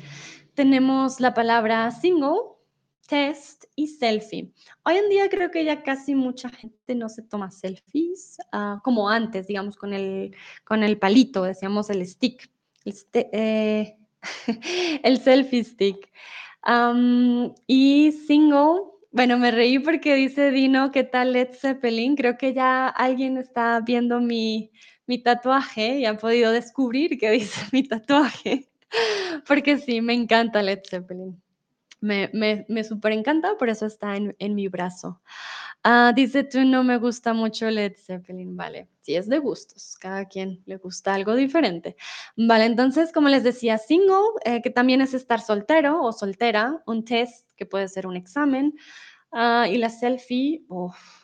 tenemos 0.54 1.20
la 1.20 1.34
palabra 1.34 1.90
single, 1.90 2.54
test 3.06 3.64
y 3.76 3.88
selfie. 3.88 4.52
Hoy 4.84 4.96
en 4.96 5.08
día 5.08 5.28
creo 5.28 5.50
que 5.50 5.64
ya 5.64 5.82
casi 5.82 6.14
mucha 6.14 6.48
gente 6.48 6.94
no 6.94 7.08
se 7.08 7.22
toma 7.22 7.50
selfies 7.50 8.38
ah, 8.52 8.80
como 8.82 9.08
antes, 9.08 9.46
digamos, 9.46 9.76
con 9.76 9.92
el, 9.92 10.34
con 10.64 10.82
el 10.82 10.98
palito, 10.98 11.42
decíamos 11.42 11.90
el 11.90 12.06
stick, 12.06 12.50
el, 12.84 12.94
eh, 13.32 13.96
selfie 15.22 15.64
stick. 15.64 16.10
y 17.66 18.12
single, 18.26 18.82
bueno, 19.10 19.38
me 19.38 19.50
reí 19.50 19.78
porque 19.78 20.14
dice 20.14 20.50
Dino, 20.50 20.90
¿qué 20.90 21.04
tal 21.04 21.34
Led 21.34 21.54
Zeppelin? 21.54 22.16
Creo 22.16 22.36
que 22.36 22.54
ya 22.54 22.88
alguien 22.88 23.36
está 23.36 23.80
viendo 23.80 24.20
mi, 24.20 24.72
mi 25.06 25.18
tatuaje 25.18 26.00
y 26.00 26.06
ha 26.06 26.16
podido 26.16 26.52
descubrir 26.52 27.18
qué 27.18 27.30
dice 27.30 27.60
mi 27.72 27.82
tatuaje. 27.82 28.68
Porque 29.46 29.78
sí, 29.78 30.00
me 30.00 30.14
encanta 30.14 30.62
Led 30.62 30.80
Zeppelin. 30.88 31.40
Me, 32.00 32.28
me, 32.34 32.66
me 32.68 32.84
súper 32.84 33.12
encanta, 33.12 33.56
por 33.56 33.70
eso 33.70 33.86
está 33.86 34.16
en, 34.16 34.54
mi 34.54 34.68
brazo. 34.68 35.22
Ah, 35.82 36.12
dice 36.14 36.44
tú, 36.44 36.64
no 36.64 36.84
me 36.84 36.98
gusta 36.98 37.32
mucho 37.32 37.70
Led 37.70 37.94
Zeppelin, 37.96 38.56
vale. 38.56 38.88
Sí, 39.00 39.14
es 39.16 39.28
de 39.28 39.38
gustos, 39.38 39.96
cada 39.98 40.26
quien 40.26 40.62
le 40.66 40.76
gusta 40.76 41.14
algo 41.14 41.34
diferente. 41.34 41.96
Vale, 42.36 42.66
entonces, 42.66 43.10
como 43.12 43.28
les 43.28 43.42
decía, 43.42 43.78
single, 43.78 44.16
eh, 44.44 44.60
que 44.60 44.70
también 44.70 45.00
es 45.00 45.14
estar 45.14 45.40
soltero 45.40 46.02
o 46.02 46.12
soltera, 46.12 46.82
un 46.86 47.04
test 47.04 47.48
que 47.56 47.64
puede 47.64 47.88
ser 47.88 48.06
un 48.06 48.16
examen, 48.16 48.74
ah, 49.32 49.66
y 49.70 49.78
la 49.78 49.88
selfie, 49.88 50.66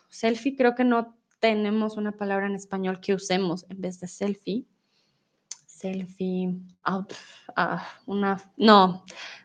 selfie 0.08 0.56
creo 0.56 0.74
que 0.74 0.84
no 0.84 1.16
tenemos 1.40 1.96
una 1.96 2.12
palabra 2.12 2.46
en 2.46 2.54
español 2.54 3.00
que 3.00 3.14
usemos 3.14 3.66
en 3.68 3.80
vez 3.80 3.98
de 4.00 4.08
selfie. 4.08 4.66
Selfie, 5.80 6.60
ah, 6.84 7.88
una, 8.04 8.38
no, 8.58 9.02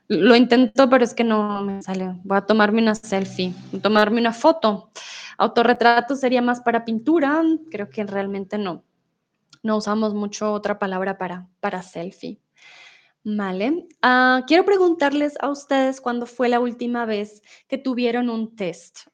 lo 0.10 0.36
intento, 0.36 0.90
pero 0.90 1.06
es 1.06 1.14
que 1.14 1.24
no 1.24 1.62
me 1.62 1.82
sale. 1.82 2.20
Voy 2.26 2.38
a 2.38 2.46
tomarme 2.46 2.82
una 2.82 2.94
selfie, 2.94 3.54
tomarme 3.82 4.20
una 4.20 4.34
foto. 4.34 4.92
Autorretrato 5.38 6.14
sería 6.18 6.42
más 6.42 6.60
para 6.60 6.84
pintura, 6.84 7.42
creo 7.72 7.90
que 7.90 8.04
realmente 8.04 8.58
no. 8.58 8.84
No 9.64 9.78
usamos 9.78 10.14
mucho 10.14 10.52
otra 10.52 10.78
palabra 10.78 11.18
para, 11.18 11.48
para 11.62 11.82
selfie. 11.82 12.42
Vale. 13.24 13.88
Ah, 14.02 14.44
quiero 14.46 14.66
preguntarles 14.66 15.36
a 15.40 15.50
ustedes 15.50 16.02
cuándo 16.02 16.26
fue 16.26 16.50
la 16.50 16.60
última 16.60 17.06
vez 17.06 17.42
que 17.70 17.78
tuvieron 17.78 18.30
un 18.30 18.58
test. 18.58 19.08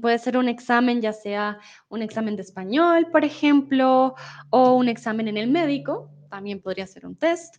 puede 0.00 0.20
ser 0.20 0.36
un 0.36 0.48
examen, 0.48 1.02
ya 1.02 1.12
sea 1.12 1.58
un 1.88 2.00
examen 2.02 2.36
de 2.36 2.42
español, 2.42 3.08
por 3.10 3.24
ejemplo, 3.24 4.14
o 4.50 4.74
un 4.74 4.88
examen 4.88 5.26
en 5.26 5.36
el 5.36 5.50
médico. 5.50 6.10
También 6.30 6.62
podría 6.62 6.86
ser 6.86 7.06
un 7.06 7.16
test. 7.16 7.56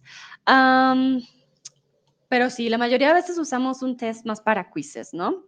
pero 2.28 2.50
sí, 2.50 2.70
la 2.70 2.78
mayoría 2.78 3.10
de 3.10 3.14
veces 3.16 3.38
usamos 3.38 3.82
un 3.84 3.98
test 3.98 4.26
más 4.26 4.42
para 4.42 4.72
quizzes, 4.72 5.14
¿no? 5.14 5.46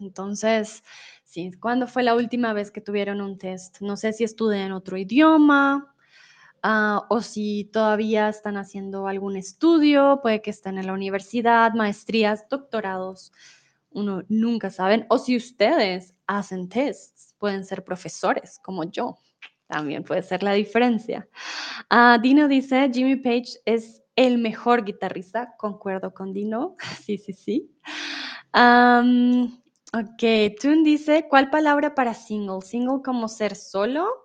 Entonces, 0.00 0.82
sí, 1.24 1.50
¿cuándo 1.60 1.86
fue 1.86 2.02
la 2.02 2.14
última 2.14 2.52
vez 2.52 2.70
que 2.70 2.80
tuvieron 2.80 3.20
un 3.20 3.36
test? 3.36 3.80
No 3.80 3.96
sé 3.96 4.12
si 4.12 4.24
estudian 4.24 4.72
otro 4.72 4.96
idioma, 4.96 5.94
Ah, 6.66 7.04
o 7.10 7.20
si 7.20 7.64
todavía 7.74 8.30
están 8.30 8.56
haciendo 8.56 9.06
algún 9.06 9.36
estudio, 9.36 10.20
puede 10.22 10.40
que 10.40 10.48
estén 10.48 10.78
en 10.78 10.86
la 10.86 10.94
universidad, 10.94 11.74
maestrías, 11.74 12.48
doctorados, 12.48 13.32
uno 13.90 14.22
nunca 14.30 14.70
saben, 14.70 15.04
o 15.10 15.18
si 15.18 15.36
ustedes 15.36 16.14
hacen 16.26 16.70
tests, 16.70 17.34
pueden 17.36 17.66
ser 17.66 17.84
profesores 17.84 18.58
como 18.64 18.84
yo, 18.84 19.18
también 19.74 20.04
puede 20.04 20.22
ser 20.22 20.44
la 20.44 20.52
diferencia. 20.52 21.28
Ah, 21.90 22.18
Dino 22.22 22.46
dice, 22.46 22.88
Jimmy 22.92 23.16
Page 23.16 23.58
es 23.64 24.04
el 24.14 24.38
mejor 24.38 24.84
guitarrista, 24.84 25.56
concuerdo 25.58 26.14
con 26.14 26.32
Dino, 26.32 26.76
sí, 27.04 27.18
sí, 27.18 27.32
sí. 27.32 27.70
ok, 29.92 30.22
Tun 30.60 30.84
dice, 30.84 31.26
¿cuál 31.28 31.50
palabra 31.50 31.94
para 31.96 32.14
single? 32.14 32.60
Single 32.62 33.02
como 33.04 33.26
ser 33.26 33.56
solo 33.56 34.24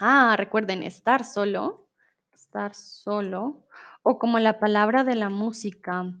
Ah, 0.00 0.34
recuerden, 0.36 0.82
estar 0.82 1.24
solo, 1.24 1.88
estar 2.34 2.74
solo, 2.74 3.64
o 4.02 4.18
como 4.18 4.38
la 4.38 4.58
palabra 4.58 5.04
de 5.04 5.14
la 5.14 5.30
música. 5.30 6.12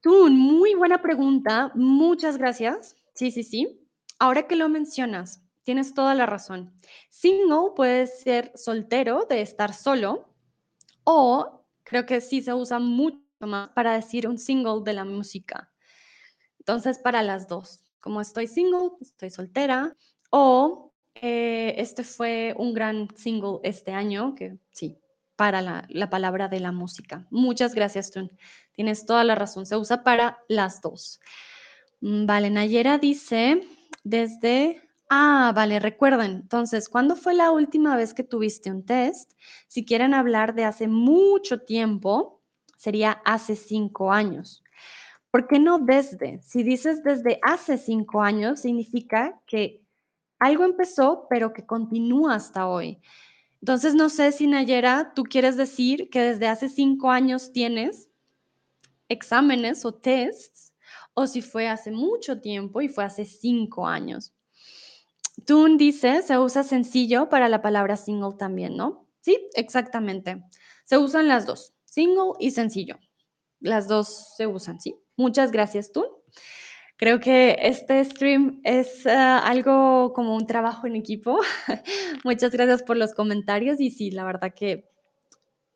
Tú, 0.00 0.28
muy 0.28 0.74
buena 0.74 1.00
pregunta, 1.00 1.72
muchas 1.74 2.36
gracias. 2.36 2.94
Sí, 3.14 3.30
sí, 3.30 3.42
sí. 3.42 3.88
Ahora 4.18 4.46
que 4.46 4.54
lo 4.54 4.68
mencionas, 4.68 5.42
tienes 5.62 5.94
toda 5.94 6.14
la 6.14 6.26
razón. 6.26 6.72
Single 7.10 7.72
puede 7.76 8.06
ser 8.06 8.52
soltero, 8.54 9.26
de 9.28 9.42
estar 9.42 9.74
solo, 9.74 10.28
o 11.04 11.64
creo 11.82 12.06
que 12.06 12.20
sí 12.20 12.42
se 12.42 12.54
usa 12.54 12.78
mucho 12.78 13.18
más 13.40 13.70
para 13.70 13.94
decir 13.94 14.28
un 14.28 14.38
single 14.38 14.82
de 14.84 14.92
la 14.92 15.04
música. 15.04 15.70
Entonces, 16.58 16.98
para 16.98 17.22
las 17.22 17.48
dos, 17.48 17.80
como 18.00 18.20
estoy 18.20 18.46
single, 18.46 18.90
estoy 19.00 19.30
soltera, 19.30 19.96
o 20.30 20.92
eh, 21.14 21.74
este 21.78 22.04
fue 22.04 22.54
un 22.56 22.72
gran 22.72 23.08
single 23.16 23.58
este 23.62 23.92
año, 23.92 24.34
que 24.34 24.58
sí, 24.70 24.98
para 25.36 25.62
la, 25.62 26.10
palabra 26.10 26.48
de 26.48 26.60
la 26.60 26.70
música. 26.70 27.26
Muchas 27.30 27.74
gracias, 27.74 28.10
Tun. 28.10 28.30
Tienes 28.72 29.06
toda 29.06 29.24
la 29.24 29.34
razón, 29.34 29.66
se 29.66 29.76
usa 29.76 30.02
para 30.02 30.38
las 30.48 30.80
dos. 30.80 31.20
Mm, 32.00 32.26
vale, 32.26 32.50
Nayera 32.50 32.98
dice, 32.98 33.66
desde... 34.04 34.82
Ah, 35.12 35.52
vale, 35.54 35.80
recuerden. 35.80 36.30
Entonces, 36.42 36.88
¿cuándo 36.88 37.16
fue 37.16 37.34
la 37.34 37.50
última 37.50 37.96
vez 37.96 38.14
que 38.14 38.22
tuviste 38.22 38.70
un 38.70 38.84
test? 38.84 39.32
Si 39.66 39.84
quieren 39.84 40.14
hablar 40.14 40.54
de 40.54 40.64
hace 40.64 40.86
mucho 40.86 41.58
tiempo, 41.62 42.40
sería 42.78 43.20
hace 43.24 43.56
cinco 43.56 44.12
años. 44.12 44.62
¿Por 45.32 45.48
qué 45.48 45.58
no 45.58 45.78
desde? 45.80 46.40
Si 46.42 46.62
dices 46.62 47.02
desde 47.02 47.40
hace 47.42 47.76
cinco 47.76 48.22
años, 48.22 48.60
significa 48.60 49.40
que 49.46 49.82
algo 50.38 50.64
empezó, 50.64 51.26
pero 51.28 51.52
que 51.52 51.66
continúa 51.66 52.36
hasta 52.36 52.68
hoy. 52.68 53.00
Entonces, 53.60 53.94
no 53.94 54.10
sé 54.10 54.32
si 54.32 54.46
Nayera, 54.46 55.12
tú 55.14 55.24
quieres 55.24 55.56
decir 55.56 56.08
que 56.10 56.20
desde 56.22 56.48
hace 56.48 56.68
cinco 56.68 57.10
años 57.10 57.52
tienes 57.52 58.08
exámenes 59.08 59.84
o 59.84 59.92
tests, 59.92 60.72
o 61.14 61.26
si 61.26 61.42
fue 61.42 61.68
hace 61.68 61.90
mucho 61.90 62.40
tiempo 62.40 62.80
y 62.80 62.88
fue 62.88 63.04
hace 63.04 63.24
cinco 63.24 63.86
años. 63.86 64.32
Tú 65.46 65.76
dices, 65.76 66.26
se 66.26 66.38
usa 66.38 66.62
sencillo 66.62 67.28
para 67.28 67.48
la 67.48 67.62
palabra 67.62 67.96
single 67.96 68.36
también, 68.38 68.76
¿no? 68.76 69.06
Sí, 69.20 69.48
exactamente. 69.54 70.42
Se 70.84 70.98
usan 70.98 71.28
las 71.28 71.46
dos, 71.46 71.74
single 71.84 72.32
y 72.38 72.50
sencillo. 72.50 72.98
Las 73.60 73.86
dos 73.86 74.34
se 74.36 74.46
usan, 74.46 74.80
¿sí? 74.80 74.96
Muchas 75.16 75.52
gracias, 75.52 75.92
tú. 75.92 76.04
Creo 76.96 77.18
que 77.18 77.56
este 77.60 78.04
stream 78.04 78.60
es 78.62 79.06
ah, 79.06 79.38
algo 79.38 80.12
como 80.12 80.36
un 80.36 80.46
trabajo 80.46 80.86
en 80.86 80.96
equipo. 80.96 81.40
Muchas 82.24 82.52
gracias 82.52 82.82
por 82.82 82.96
los 82.96 83.14
comentarios 83.14 83.80
y 83.80 83.90
sí, 83.90 84.10
la 84.10 84.24
verdad 84.24 84.52
que 84.54 84.90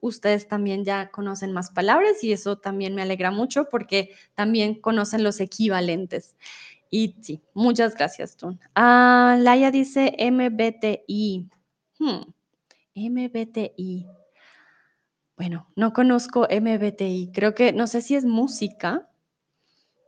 ustedes 0.01 0.47
también 0.49 0.85
ya 0.85 1.11
conocen 1.11 1.53
más 1.53 1.71
palabras 1.71 2.23
y 2.23 2.33
eso 2.33 2.59
también 2.59 2.95
me 2.95 3.03
alegra 3.03 3.31
mucho 3.31 3.69
porque 3.71 4.11
también 4.35 4.81
conocen 4.81 5.25
los 5.25 5.41
equivalentes. 5.41 6.37
Y 6.91 7.17
sí, 7.23 7.43
muchas 7.55 7.95
gracias, 7.95 8.37
Tun. 8.37 8.61
Ah, 8.75 9.37
Laia 9.41 9.71
dice 9.71 10.15
MBTI. 10.19 11.49
Hmm, 11.99 12.33
MBTI. 12.95 14.07
Bueno, 15.37 15.69
no 15.75 15.93
conozco 15.93 16.47
MBTI. 16.49 17.33
Creo 17.33 17.55
que, 17.55 17.73
no 17.73 17.87
sé 17.87 18.03
si 18.03 18.15
es 18.15 18.25
música. 18.25 19.09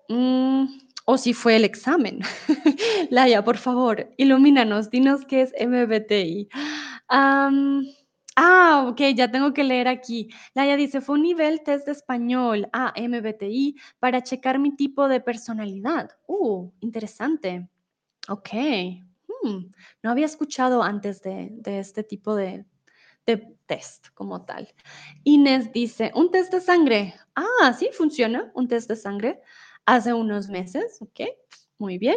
Mm, 0.09 0.67
o 1.05 1.19
si 1.19 1.33
fue 1.33 1.57
el 1.57 1.65
examen. 1.65 2.21
Laia, 3.11 3.45
por 3.45 3.59
favor, 3.59 4.11
ilumínanos, 4.17 4.91
dinos 4.91 5.25
qué 5.25 5.43
es 5.43 5.53
MBTI. 5.59 6.49
Ah, 8.37 8.87
ok, 8.89 9.01
ya 9.15 9.31
tengo 9.31 9.53
que 9.53 9.65
leer 9.65 9.89
aquí. 9.89 10.29
Laia 10.55 10.77
dice, 10.77 11.01
fue 11.01 11.17
un 11.17 11.23
nivel 11.23 11.63
test 11.63 11.87
de 11.87 11.93
español, 11.93 12.69
ah, 12.73 12.93
MBTI, 12.97 13.77
para 13.99 14.23
checar 14.23 14.59
mi 14.59 14.77
tipo 14.77 15.09
de 15.09 15.21
personalidad. 15.21 16.11
Uh, 16.27 16.71
interesante. 16.81 17.69
Ok. 18.29 18.51
Hmm, 19.43 19.73
no 20.03 20.11
había 20.11 20.27
escuchado 20.27 20.83
antes 20.83 21.23
de, 21.23 21.49
de 21.51 21.79
este 21.79 22.05
tipo 22.05 22.35
de, 22.35 22.65
de 23.27 23.57
test 23.67 24.09
como 24.15 24.45
tal. 24.45 24.73
Inés 25.25 25.73
dice, 25.73 26.13
un 26.15 26.31
test 26.31 26.53
de 26.53 26.61
sangre. 26.61 27.15
Ah, 27.35 27.75
sí, 27.79 27.91
funciona, 27.93 28.51
un 28.55 28.69
test 28.69 28.89
de 28.89 28.97
sangre 28.97 29.41
hace 29.85 30.13
unos 30.13 30.49
meses, 30.49 31.01
¿ok? 31.01 31.21
Muy 31.79 31.99
bien. 31.99 32.17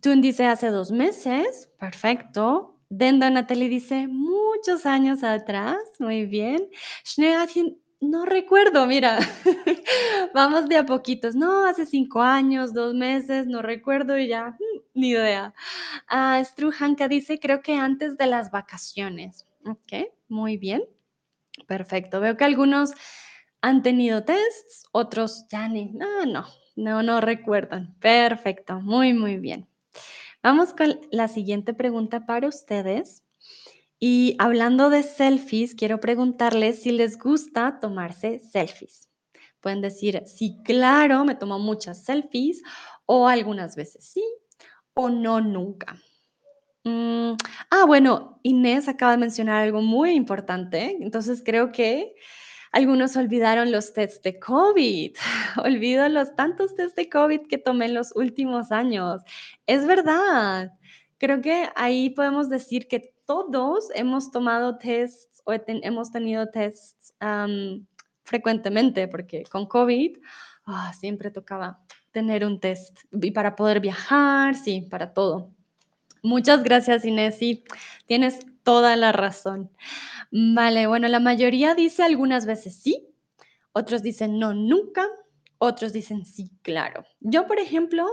Tun 0.00 0.20
dice 0.20 0.46
hace 0.46 0.68
dos 0.68 0.90
meses, 0.90 1.70
perfecto. 1.78 2.75
Denda 2.88 3.30
Natalie 3.30 3.68
dice 3.68 4.06
muchos 4.06 4.86
años 4.86 5.24
atrás, 5.24 5.78
muy 5.98 6.26
bien. 6.26 6.68
no 8.00 8.24
recuerdo, 8.26 8.86
mira, 8.86 9.18
vamos 10.34 10.68
de 10.68 10.76
a 10.76 10.86
poquitos, 10.86 11.34
no, 11.34 11.64
hace 11.64 11.86
cinco 11.86 12.20
años, 12.22 12.72
dos 12.74 12.94
meses, 12.94 13.46
no 13.46 13.62
recuerdo 13.62 14.18
y 14.18 14.28
ya, 14.28 14.50
mm, 14.50 14.80
ni 14.94 15.10
idea. 15.10 15.54
Uh, 16.10 16.44
Struhanka 16.44 17.08
dice, 17.08 17.40
creo 17.40 17.60
que 17.62 17.74
antes 17.74 18.16
de 18.16 18.26
las 18.26 18.50
vacaciones, 18.50 19.46
ok, 19.64 20.08
muy 20.28 20.56
bien, 20.56 20.84
perfecto. 21.66 22.20
Veo 22.20 22.36
que 22.36 22.44
algunos 22.44 22.92
han 23.62 23.82
tenido 23.82 24.24
tests, 24.24 24.84
otros 24.92 25.46
ya 25.50 25.68
ni, 25.68 25.86
no, 25.86 26.26
no, 26.26 26.46
no, 26.76 27.02
no 27.02 27.20
recuerdan. 27.20 27.96
Perfecto, 28.00 28.80
muy, 28.80 29.12
muy 29.12 29.38
bien. 29.38 29.68
Vamos 30.46 30.72
con 30.74 31.00
la 31.10 31.26
siguiente 31.26 31.74
pregunta 31.74 32.24
para 32.24 32.46
ustedes. 32.46 33.24
Y 33.98 34.36
hablando 34.38 34.90
de 34.90 35.02
selfies, 35.02 35.74
quiero 35.74 35.98
preguntarles 35.98 36.84
si 36.84 36.92
les 36.92 37.18
gusta 37.18 37.80
tomarse 37.80 38.38
selfies. 38.38 39.10
Pueden 39.60 39.80
decir, 39.80 40.22
sí, 40.26 40.60
claro, 40.64 41.24
me 41.24 41.34
tomo 41.34 41.58
muchas 41.58 42.04
selfies 42.04 42.62
o 43.06 43.26
algunas 43.26 43.74
veces 43.74 44.04
sí 44.04 44.22
o 44.94 45.08
no, 45.08 45.40
nunca. 45.40 46.00
Mm, 46.84 47.32
ah, 47.72 47.84
bueno, 47.84 48.38
Inés 48.44 48.86
acaba 48.86 49.10
de 49.10 49.18
mencionar 49.18 49.64
algo 49.64 49.82
muy 49.82 50.12
importante, 50.12 50.96
entonces 51.00 51.42
creo 51.44 51.72
que 51.72 52.14
Algunos 52.76 53.16
olvidaron 53.16 53.72
los 53.72 53.94
tests 53.94 54.20
de 54.20 54.38
COVID. 54.38 55.16
Olvido 55.64 56.06
los 56.10 56.36
tantos 56.36 56.74
tests 56.74 56.94
de 56.94 57.08
COVID 57.08 57.46
que 57.48 57.56
tomé 57.56 57.86
en 57.86 57.94
los 57.94 58.14
últimos 58.14 58.70
años. 58.70 59.22
Es 59.66 59.86
verdad. 59.86 60.74
Creo 61.16 61.40
que 61.40 61.70
ahí 61.74 62.10
podemos 62.10 62.50
decir 62.50 62.86
que 62.86 63.14
todos 63.24 63.88
hemos 63.94 64.30
tomado 64.30 64.76
tests 64.76 65.40
o 65.44 65.54
hemos 65.66 66.10
tenido 66.12 66.50
tests 66.50 67.14
frecuentemente, 68.24 69.08
porque 69.08 69.44
con 69.44 69.64
COVID 69.64 70.18
ah, 70.66 70.92
siempre 70.92 71.30
tocaba 71.30 71.80
tener 72.12 72.44
un 72.44 72.60
test 72.60 72.98
y 73.10 73.30
para 73.30 73.56
poder 73.56 73.80
viajar, 73.80 74.54
sí, 74.54 74.82
para 74.82 75.14
todo. 75.14 75.50
Muchas 76.22 76.62
gracias, 76.62 77.06
Inés. 77.06 77.36
Sí, 77.38 77.64
tienes 78.04 78.40
toda 78.66 78.96
la 78.96 79.12
razón. 79.12 79.70
Vale, 80.32 80.88
bueno, 80.88 81.06
la 81.06 81.20
mayoría 81.20 81.76
dice 81.76 82.02
algunas 82.02 82.46
veces 82.46 82.74
sí, 82.82 83.08
otros 83.72 84.02
dicen 84.02 84.40
no, 84.40 84.54
nunca, 84.54 85.06
otros 85.58 85.92
dicen 85.92 86.24
sí, 86.24 86.50
claro. 86.62 87.04
Yo, 87.20 87.46
por 87.46 87.60
ejemplo, 87.60 88.04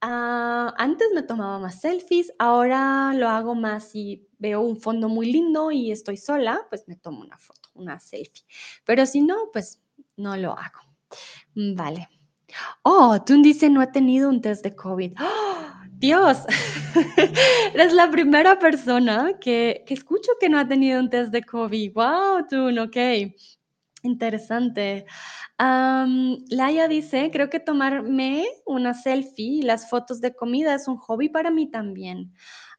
ah, 0.00 0.72
antes 0.78 1.08
me 1.12 1.24
tomaba 1.24 1.58
más 1.58 1.80
selfies, 1.80 2.32
ahora 2.38 3.12
lo 3.14 3.28
hago 3.28 3.56
más 3.56 3.88
si 3.90 4.28
veo 4.38 4.60
un 4.60 4.76
fondo 4.76 5.08
muy 5.08 5.32
lindo 5.32 5.72
y 5.72 5.90
estoy 5.90 6.16
sola, 6.16 6.64
pues 6.70 6.86
me 6.86 6.94
tomo 6.94 7.22
una 7.22 7.36
foto, 7.38 7.68
una 7.74 7.98
selfie. 7.98 8.46
Pero 8.84 9.04
si 9.06 9.20
no, 9.20 9.50
pues 9.52 9.82
no 10.16 10.36
lo 10.36 10.52
hago. 10.52 10.80
Vale. 11.56 12.08
Oh, 12.84 13.20
tú 13.26 13.42
dices 13.42 13.70
no 13.72 13.82
he 13.82 13.88
tenido 13.88 14.28
un 14.28 14.40
test 14.40 14.62
de 14.62 14.76
COVID. 14.76 15.14
¡Oh! 15.20 15.49
Dios, 16.00 16.38
eres 17.74 17.92
la 17.92 18.10
primera 18.10 18.58
persona 18.58 19.34
que, 19.38 19.84
escucho 19.86 20.32
que 20.40 20.48
no 20.48 20.58
ha 20.58 20.66
tenido 20.66 20.98
un 20.98 21.10
test 21.10 21.30
de 21.30 21.42
COVID. 21.42 21.92
Wow, 21.92 22.46
Tun, 22.48 22.78
ok. 22.78 22.96
Interesante. 24.02 25.04
Laia 25.58 26.88
dice, 26.88 27.30
creo 27.30 27.50
que 27.50 27.60
tomarme 27.60 28.46
una 28.64 28.94
selfie 28.94 29.58
y 29.58 29.62
las 29.62 29.90
fotos 29.90 30.22
de 30.22 30.34
comida 30.34 30.74
es 30.74 30.88
un 30.88 30.96
hobby 30.96 31.28
para 31.28 31.50
mí 31.50 31.70
también. 31.70 32.32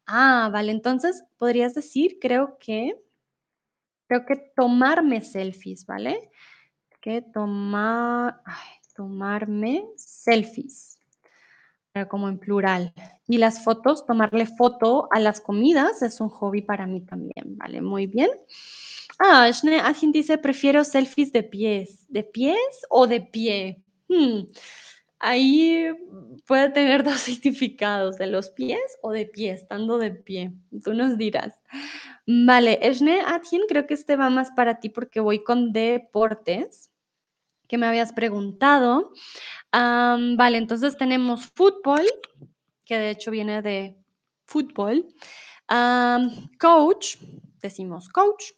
Ah, 0.07 0.49
vale, 0.51 0.71
entonces 0.71 1.23
podrías 1.37 1.75
decir, 1.75 2.17
creo 2.19 2.57
que, 2.59 2.99
creo 4.07 4.25
que 4.25 4.51
tomarme 4.55 5.21
selfies, 5.21 5.85
¿vale? 5.85 6.31
Que 6.99 7.21
tomar, 7.21 8.41
tomarme 8.95 9.85
selfies 9.95 10.90
como 12.09 12.29
en 12.29 12.37
plural. 12.37 12.93
Y 13.27 13.37
las 13.37 13.63
fotos, 13.63 14.05
tomarle 14.05 14.45
foto 14.45 15.07
a 15.11 15.19
las 15.19 15.41
comidas 15.41 16.01
es 16.01 16.21
un 16.21 16.29
hobby 16.29 16.61
para 16.61 16.87
mí 16.87 17.01
también, 17.01 17.57
¿vale? 17.57 17.81
Muy 17.81 18.07
bien. 18.07 18.29
Ah, 19.19 19.49
alguien 19.83 20.11
dice, 20.11 20.37
prefiero 20.37 20.83
selfies 20.83 21.31
de 21.31 21.43
pies. 21.43 22.05
¿De 22.07 22.23
pies 22.23 22.57
o 22.89 23.07
de 23.07 23.21
pie? 23.21 23.81
Hmm, 24.07 24.43
ahí 25.19 25.87
puede 26.45 26.69
tener 26.69 27.03
dos 27.05 27.19
significados, 27.19 28.17
de 28.17 28.27
los 28.27 28.49
pies 28.49 28.81
o 29.01 29.11
de 29.11 29.25
pie, 29.25 29.51
estando 29.51 29.97
de 29.97 30.11
pie. 30.11 30.53
Tú 30.83 30.93
nos 30.93 31.17
dirás. 31.17 31.53
Vale, 32.27 32.79
Eshne 32.81 33.21
Adjin, 33.21 33.61
creo 33.67 33.87
que 33.87 33.93
este 33.93 34.15
va 34.15 34.29
más 34.29 34.51
para 34.51 34.79
ti 34.79 34.89
porque 34.89 35.19
voy 35.19 35.43
con 35.43 35.73
deportes, 35.73 36.90
que 37.71 37.77
me 37.77 37.87
habías 37.87 38.11
preguntado 38.11 39.13
vale, 39.71 40.57
entonces 40.57 40.97
tenemos 40.97 41.47
fútbol, 41.55 42.05
que 42.85 42.97
de 42.97 43.09
hecho 43.11 43.31
viene 43.31 43.61
de 43.61 43.97
fútbol. 44.45 45.07
coach, 46.59 47.17
decimos 47.61 48.09
coach. 48.09 48.51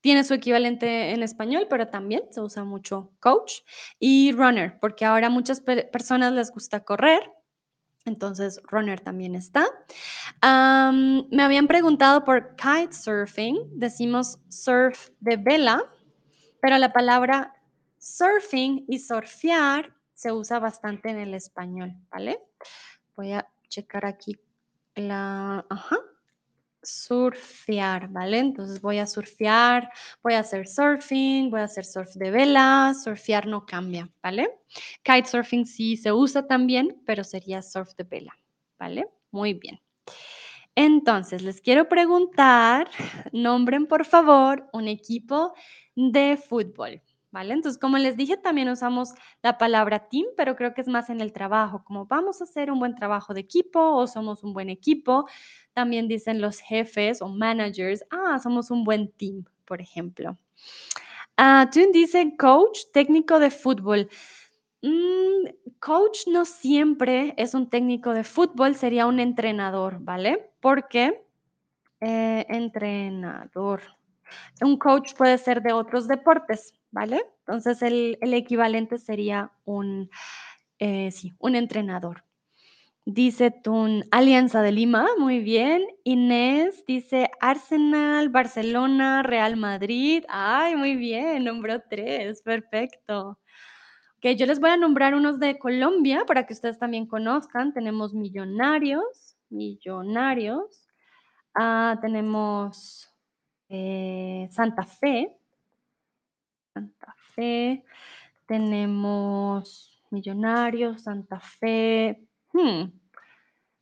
Tiene 0.00 0.22
su 0.22 0.34
equivalente 0.34 1.10
en 1.10 1.24
español, 1.24 1.66
pero 1.68 1.88
también 1.88 2.22
se 2.30 2.40
usa 2.40 2.62
mucho 2.62 3.10
coach. 3.18 3.62
Y 3.98 4.30
runner, 4.32 4.78
porque 4.78 5.04
ahora 5.04 5.30
muchas 5.30 5.60
personas 5.60 6.32
les 6.32 6.52
gusta 6.52 6.84
correr. 6.84 7.28
Entonces, 8.04 8.60
runner 8.70 9.00
también 9.00 9.34
está. 9.34 9.66
me 10.42 11.42
habían 11.42 11.66
preguntado 11.66 12.24
por 12.24 12.54
kitesurfing. 12.54 13.56
Decimos 13.72 14.38
surf 14.48 15.08
de 15.18 15.36
vela, 15.36 15.82
pero 16.60 16.78
la 16.78 16.92
palabra 16.92 17.55
surfing 18.06 18.84
y 18.88 18.98
surfear 18.98 19.92
se 20.14 20.32
usa 20.32 20.58
bastante 20.58 21.10
en 21.10 21.18
el 21.18 21.34
español, 21.34 21.94
¿vale? 22.10 22.40
Voy 23.16 23.32
a 23.32 23.46
checar 23.68 24.06
aquí 24.06 24.38
la, 24.94 25.66
ajá, 25.68 25.98
surfear, 26.82 28.08
¿vale? 28.08 28.38
Entonces 28.38 28.80
voy 28.80 28.98
a 28.98 29.06
surfear, 29.06 29.90
voy 30.22 30.34
a 30.34 30.40
hacer 30.40 30.68
surfing, 30.68 31.50
voy 31.50 31.60
a 31.60 31.64
hacer 31.64 31.84
surf 31.84 32.14
de 32.14 32.30
vela, 32.30 32.94
surfear 33.02 33.46
no 33.46 33.66
cambia, 33.66 34.08
¿vale? 34.22 34.48
Kitesurfing 35.02 35.66
sí 35.66 35.96
se 35.96 36.12
usa 36.12 36.46
también, 36.46 37.02
pero 37.04 37.24
sería 37.24 37.60
surf 37.60 37.94
de 37.96 38.04
vela, 38.04 38.38
¿vale? 38.78 39.08
Muy 39.32 39.54
bien. 39.54 39.80
Entonces, 40.76 41.42
les 41.42 41.60
quiero 41.60 41.88
preguntar, 41.88 42.88
nombren 43.32 43.86
por 43.86 44.04
favor 44.04 44.68
un 44.72 44.88
equipo 44.88 45.54
de 45.96 46.36
fútbol. 46.36 47.02
Entonces, 47.42 47.78
como 47.78 47.98
les 47.98 48.16
dije, 48.16 48.36
también 48.36 48.68
usamos 48.68 49.12
la 49.42 49.58
palabra 49.58 50.08
team, 50.08 50.26
pero 50.36 50.56
creo 50.56 50.74
que 50.74 50.80
es 50.80 50.88
más 50.88 51.10
en 51.10 51.20
el 51.20 51.32
trabajo, 51.32 51.84
como 51.84 52.06
vamos 52.06 52.40
a 52.40 52.44
hacer 52.44 52.70
un 52.70 52.78
buen 52.78 52.94
trabajo 52.94 53.34
de 53.34 53.40
equipo 53.40 53.80
o 53.80 54.06
somos 54.06 54.42
un 54.42 54.52
buen 54.52 54.70
equipo. 54.70 55.28
También 55.74 56.08
dicen 56.08 56.40
los 56.40 56.60
jefes 56.60 57.20
o 57.20 57.28
managers, 57.28 58.04
ah, 58.10 58.38
somos 58.38 58.70
un 58.70 58.84
buen 58.84 59.12
team, 59.12 59.44
por 59.64 59.80
ejemplo. 59.80 60.38
Uh, 61.38 61.92
dice 61.92 62.34
coach, 62.38 62.78
técnico 62.92 63.38
de 63.38 63.50
fútbol. 63.50 64.08
Mm, 64.82 65.48
coach 65.80 66.26
no 66.28 66.44
siempre 66.44 67.34
es 67.36 67.54
un 67.54 67.68
técnico 67.68 68.14
de 68.14 68.24
fútbol, 68.24 68.74
sería 68.74 69.06
un 69.06 69.20
entrenador, 69.20 69.98
¿vale? 70.00 70.50
Porque 70.60 71.26
eh, 72.00 72.46
entrenador. 72.48 73.82
Un 74.60 74.76
coach 74.78 75.14
puede 75.14 75.38
ser 75.38 75.62
de 75.62 75.72
otros 75.72 76.08
deportes. 76.08 76.72
¿Vale? 76.96 77.26
Entonces 77.40 77.82
el, 77.82 78.16
equivalente 78.22 78.96
sería 78.96 79.52
un, 79.66 80.08
eh, 80.78 81.10
sí, 81.10 81.36
un 81.38 81.54
entrenador. 81.54 82.24
Dice 83.04 83.50
Tun, 83.50 84.06
Alianza 84.10 84.62
de 84.62 84.72
Lima, 84.72 85.06
muy 85.18 85.40
bien. 85.40 85.84
Inés 86.04 86.84
dice 86.86 87.30
Arsenal, 87.38 88.30
Barcelona, 88.30 89.22
Real 89.22 89.58
Madrid. 89.58 90.24
Ay, 90.30 90.74
muy 90.74 90.96
bien, 90.96 91.44
nombró 91.44 91.82
tres, 91.82 92.40
perfecto. 92.40 93.38
Ok, 94.16 94.34
yo 94.38 94.46
les 94.46 94.58
voy 94.58 94.70
a 94.70 94.78
nombrar 94.78 95.14
unos 95.14 95.38
de 95.38 95.58
Colombia 95.58 96.24
para 96.26 96.46
que 96.46 96.54
ustedes 96.54 96.78
también 96.78 97.06
conozcan. 97.06 97.74
Tenemos 97.74 98.14
Millonarios, 98.14 99.36
Millonarios. 99.50 100.88
Ah, 101.54 101.98
tenemos 102.00 103.06
eh, 103.68 104.48
Santa 104.50 104.84
Fe, 104.84 105.36
Santa 106.76 107.14
Fe. 107.34 107.82
Tenemos 108.46 109.98
Millonarios, 110.10 111.04
Santa 111.04 111.40
Fe. 111.40 112.20
Hmm, 112.52 112.90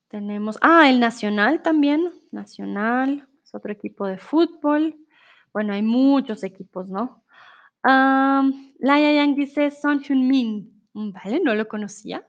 tenemos, 0.06 0.56
ah, 0.60 0.88
el 0.88 1.00
Nacional 1.00 1.60
también. 1.60 2.12
Nacional, 2.30 3.26
es 3.42 3.52
otro 3.52 3.72
equipo 3.72 4.06
de 4.06 4.18
fútbol. 4.18 4.96
Bueno, 5.52 5.72
hay 5.72 5.82
muchos 5.82 6.44
equipos, 6.44 6.88
¿no? 6.88 7.24
Um, 7.82 8.72
Laia 8.78 9.12
Yang 9.12 9.34
dice 9.34 9.70
Son 9.72 10.00
Heung-min. 10.00 10.72
Mm, 10.92 11.10
vale, 11.10 11.40
no 11.40 11.56
lo 11.56 11.66
conocía. 11.66 12.24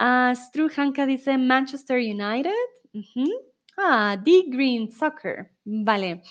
Uh, 0.00 0.34
Stru 0.34 0.68
Hanka 0.76 1.06
dice 1.06 1.38
Manchester 1.38 1.98
United. 1.98 2.50
Ah, 3.78 4.16
D 4.16 4.46
Green 4.48 4.90
Soccer. 4.90 5.52
Vale. 5.64 6.22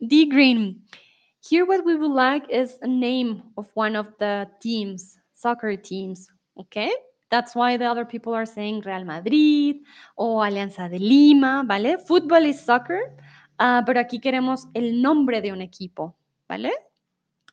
D 0.00 0.24
Green. 0.24 0.86
Here, 1.46 1.66
what 1.66 1.84
we 1.84 1.94
would 1.94 2.10
like 2.10 2.48
is 2.48 2.78
a 2.80 2.88
name 2.88 3.42
of 3.58 3.66
one 3.74 3.96
of 3.96 4.06
the 4.18 4.48
teams, 4.60 5.18
soccer 5.34 5.76
teams, 5.76 6.26
okay? 6.58 6.90
That's 7.30 7.54
why 7.54 7.76
the 7.76 7.84
other 7.84 8.06
people 8.06 8.32
are 8.32 8.46
saying 8.46 8.80
Real 8.80 9.04
Madrid 9.04 9.82
o 10.16 10.40
Alianza 10.40 10.88
de 10.88 10.98
Lima, 10.98 11.62
¿vale? 11.66 11.98
Fútbol 11.98 12.46
is 12.46 12.58
soccer, 12.60 13.14
uh, 13.60 13.82
pero 13.84 14.00
aquí 14.00 14.20
queremos 14.20 14.68
el 14.72 15.02
nombre 15.02 15.42
de 15.42 15.52
un 15.52 15.60
equipo, 15.60 16.16
¿vale? 16.48 16.72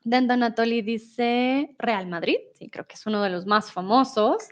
Dan 0.05 0.25
Donatoli 0.25 0.81
dice 0.81 1.75
Real 1.77 2.07
Madrid, 2.07 2.37
sí, 2.57 2.69
creo 2.69 2.87
que 2.87 2.95
es 2.95 3.05
uno 3.05 3.21
de 3.21 3.29
los 3.29 3.45
más 3.45 3.73
famosos. 3.73 4.47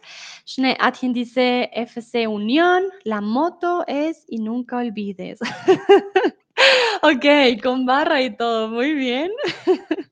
Shne 0.45 0.75
Atjen 0.81 1.13
dice 1.13 1.69
FC 1.73 2.27
Unión, 2.27 2.83
la 3.05 3.21
moto 3.21 3.85
es 3.87 4.25
y 4.27 4.39
nunca 4.39 4.79
olvides. 4.79 5.39
Ok, 7.03 7.25
con 7.63 7.85
barra 7.85 8.21
y 8.21 8.35
todo, 8.35 8.69
muy 8.69 8.93
bien. 8.93 9.31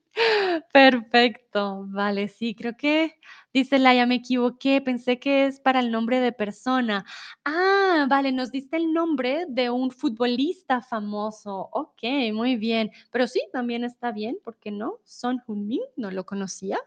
Perfecto, 0.74 1.86
vale, 1.88 2.28
sí, 2.28 2.56
creo 2.56 2.76
que 2.78 3.16
dice 3.54 3.80
Laia, 3.80 4.06
me 4.06 4.16
equivoqué, 4.16 4.82
pensé 4.82 5.20
que 5.20 5.46
es 5.46 5.60
para 5.60 5.80
el 5.80 5.92
nombre 5.92 6.20
de 6.20 6.32
persona. 6.32 7.06
Ah, 7.46 8.08
vale, 8.10 8.32
nos 8.32 8.52
diste 8.52 8.78
el 8.78 8.94
nombre 8.94 9.46
de 9.50 9.70
un 9.70 9.92
futbolista 9.92 10.82
famoso. 10.82 11.70
Ok, 11.72 12.04
muy 12.34 12.56
bien. 12.56 12.92
Pero 13.12 13.28
sí, 13.28 13.42
también 13.54 13.84
está 13.84 14.12
bien, 14.12 14.38
¿por 14.44 14.58
qué 14.58 14.72
no? 14.72 15.00
Son 15.04 15.40
Heung-min, 15.48 15.82
no 15.98 16.12
lo 16.12 16.26
conocía. 16.26 16.80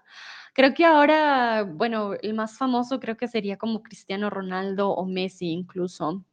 Creo 0.55 0.75
que 0.75 0.85
ahora, 0.87 1.65
bueno, 1.65 2.15
el 2.23 2.35
más 2.35 2.59
famoso 2.59 3.01
creo 3.01 3.17
que 3.17 3.29
sería 3.29 3.59
como 3.59 3.83
Cristiano 3.83 4.31
Ronaldo 4.31 4.91
o 4.91 5.07
Messi 5.07 5.51
incluso. 5.53 6.25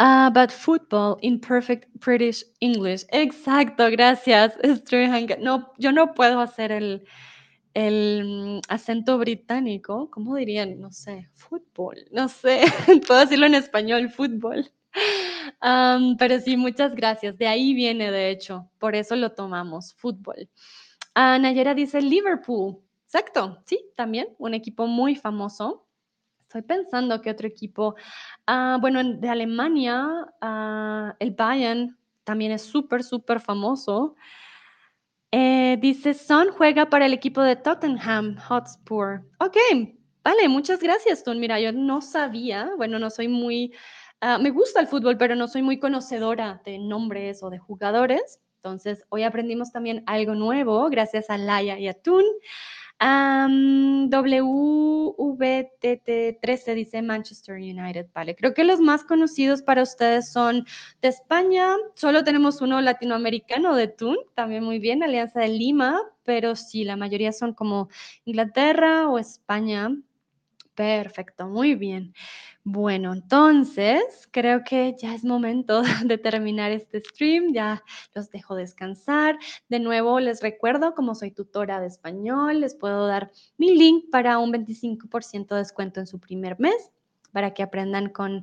Ah, 0.00 0.28
but 0.34 0.50
football 0.50 1.18
in 1.22 1.38
perfect 1.40 1.86
British 2.00 2.42
English. 2.60 3.04
Exacto, 3.12 3.90
gracias. 3.90 4.52
No, 5.40 5.72
yo 5.78 5.92
no 5.92 6.14
puedo 6.14 6.40
hacer 6.40 6.72
el 6.72 7.04
el, 7.74 8.24
mm, 8.24 8.60
acento 8.68 9.18
británico, 9.18 10.10
¿cómo 10.10 10.36
dirían? 10.36 10.80
No 10.80 10.92
sé, 10.92 11.28
fútbol, 11.34 11.96
no 12.12 12.28
sé, 12.28 12.62
puedo 13.08 13.20
decirlo 13.20 13.46
en 13.46 13.54
español, 13.56 14.10
fútbol. 14.10 14.70
Am, 15.60 16.16
pero 16.18 16.40
sí, 16.40 16.56
muchas 16.56 16.94
gracias. 16.94 17.36
De 17.38 17.46
ahí 17.48 17.74
viene, 17.74 18.10
de 18.12 18.30
hecho, 18.30 18.70
por 18.78 18.94
eso 18.96 19.16
lo 19.16 19.32
tomamos, 19.32 19.94
fútbol. 19.94 20.48
Ah, 21.14 21.38
Nayera 21.38 21.74
dice 21.74 22.02
Liverpool. 22.02 22.78
Exacto, 23.06 23.62
sí, 23.66 23.80
también 23.96 24.28
un 24.38 24.54
equipo 24.54 24.86
muy 24.86 25.16
famoso. 25.16 25.83
Estoy 26.54 26.76
pensando 26.76 27.20
que 27.20 27.32
otro 27.32 27.48
equipo, 27.48 27.96
ah, 28.46 28.78
bueno, 28.80 29.00
en- 29.00 29.20
de 29.20 29.28
Alemania, 29.28 30.06
ah, 30.40 31.16
el 31.18 31.32
Bayern 31.32 31.98
también 32.22 32.52
es 32.52 32.62
súper, 32.62 33.02
súper 33.02 33.40
famoso. 33.40 34.14
Eh, 35.32 35.78
dice, 35.80 36.14
Son 36.14 36.52
juega 36.52 36.88
para 36.88 37.06
el 37.06 37.12
equipo 37.12 37.42
de 37.42 37.56
Tottenham 37.56 38.36
Hotspur. 38.38 39.22
Ok, 39.40 39.56
vale, 40.22 40.48
muchas 40.48 40.78
gracias, 40.80 41.24
Ton. 41.24 41.40
Mira, 41.40 41.58
yo 41.58 41.72
no 41.72 42.00
sabía, 42.00 42.70
bueno, 42.76 43.00
no 43.00 43.10
soy 43.10 43.26
muy, 43.26 43.72
ah, 44.20 44.38
me 44.38 44.50
gusta 44.50 44.78
el 44.78 44.86
fútbol, 44.86 45.18
pero 45.18 45.34
no 45.34 45.48
soy 45.48 45.62
muy 45.62 45.80
conocedora 45.80 46.62
de 46.64 46.78
nombres 46.78 47.42
o 47.42 47.50
de 47.50 47.58
jugadores. 47.58 48.38
Entonces, 48.62 49.04
hoy 49.08 49.24
aprendimos 49.24 49.72
también 49.72 50.04
algo 50.06 50.36
nuevo 50.36 50.88
gracias 50.88 51.30
a 51.30 51.36
Laia 51.36 51.80
y 51.80 51.88
a 51.88 51.94
Tun. 51.94 52.22
Am, 53.06 54.08
WVTT13 54.08 56.74
dice 56.74 57.02
Manchester 57.02 57.56
United. 57.56 58.06
Vale, 58.14 58.34
creo 58.34 58.54
que 58.54 58.64
los 58.64 58.80
más 58.80 59.04
conocidos 59.04 59.60
para 59.60 59.82
ustedes 59.82 60.32
son 60.32 60.64
de 61.02 61.08
España. 61.08 61.76
Solo 61.96 62.24
tenemos 62.24 62.62
uno 62.62 62.80
latinoamericano 62.80 63.76
de 63.76 63.88
TUN, 63.88 64.16
también 64.34 64.64
muy 64.64 64.78
bien, 64.78 65.02
Alianza 65.02 65.40
de 65.40 65.48
Lima, 65.48 66.00
pero 66.22 66.56
sí, 66.56 66.84
la 66.84 66.96
mayoría 66.96 67.32
son 67.32 67.52
como 67.52 67.90
Inglaterra 68.24 69.10
o 69.10 69.18
España. 69.18 69.90
Perfecto, 70.74 71.46
muy 71.46 71.76
bien. 71.76 72.14
Bueno, 72.64 73.12
entonces 73.12 74.02
creo 74.32 74.64
que 74.64 74.96
ya 74.98 75.14
es 75.14 75.22
momento 75.24 75.82
de 76.04 76.18
terminar 76.18 76.72
este 76.72 77.00
stream, 77.00 77.52
ya 77.52 77.84
los 78.14 78.30
dejo 78.30 78.56
descansar. 78.56 79.38
De 79.68 79.78
nuevo 79.78 80.18
les 80.18 80.42
recuerdo, 80.42 80.94
como 80.94 81.14
soy 81.14 81.30
tutora 81.30 81.80
de 81.80 81.86
español, 81.86 82.60
les 82.60 82.74
puedo 82.74 83.06
dar 83.06 83.30
mi 83.56 83.76
link 83.76 84.10
para 84.10 84.38
un 84.38 84.52
25% 84.52 85.54
de 85.54 85.60
descuento 85.60 86.00
en 86.00 86.06
su 86.06 86.18
primer 86.18 86.58
mes 86.58 86.90
para 87.32 87.52
que 87.52 87.62
aprendan 87.62 88.10
con 88.10 88.36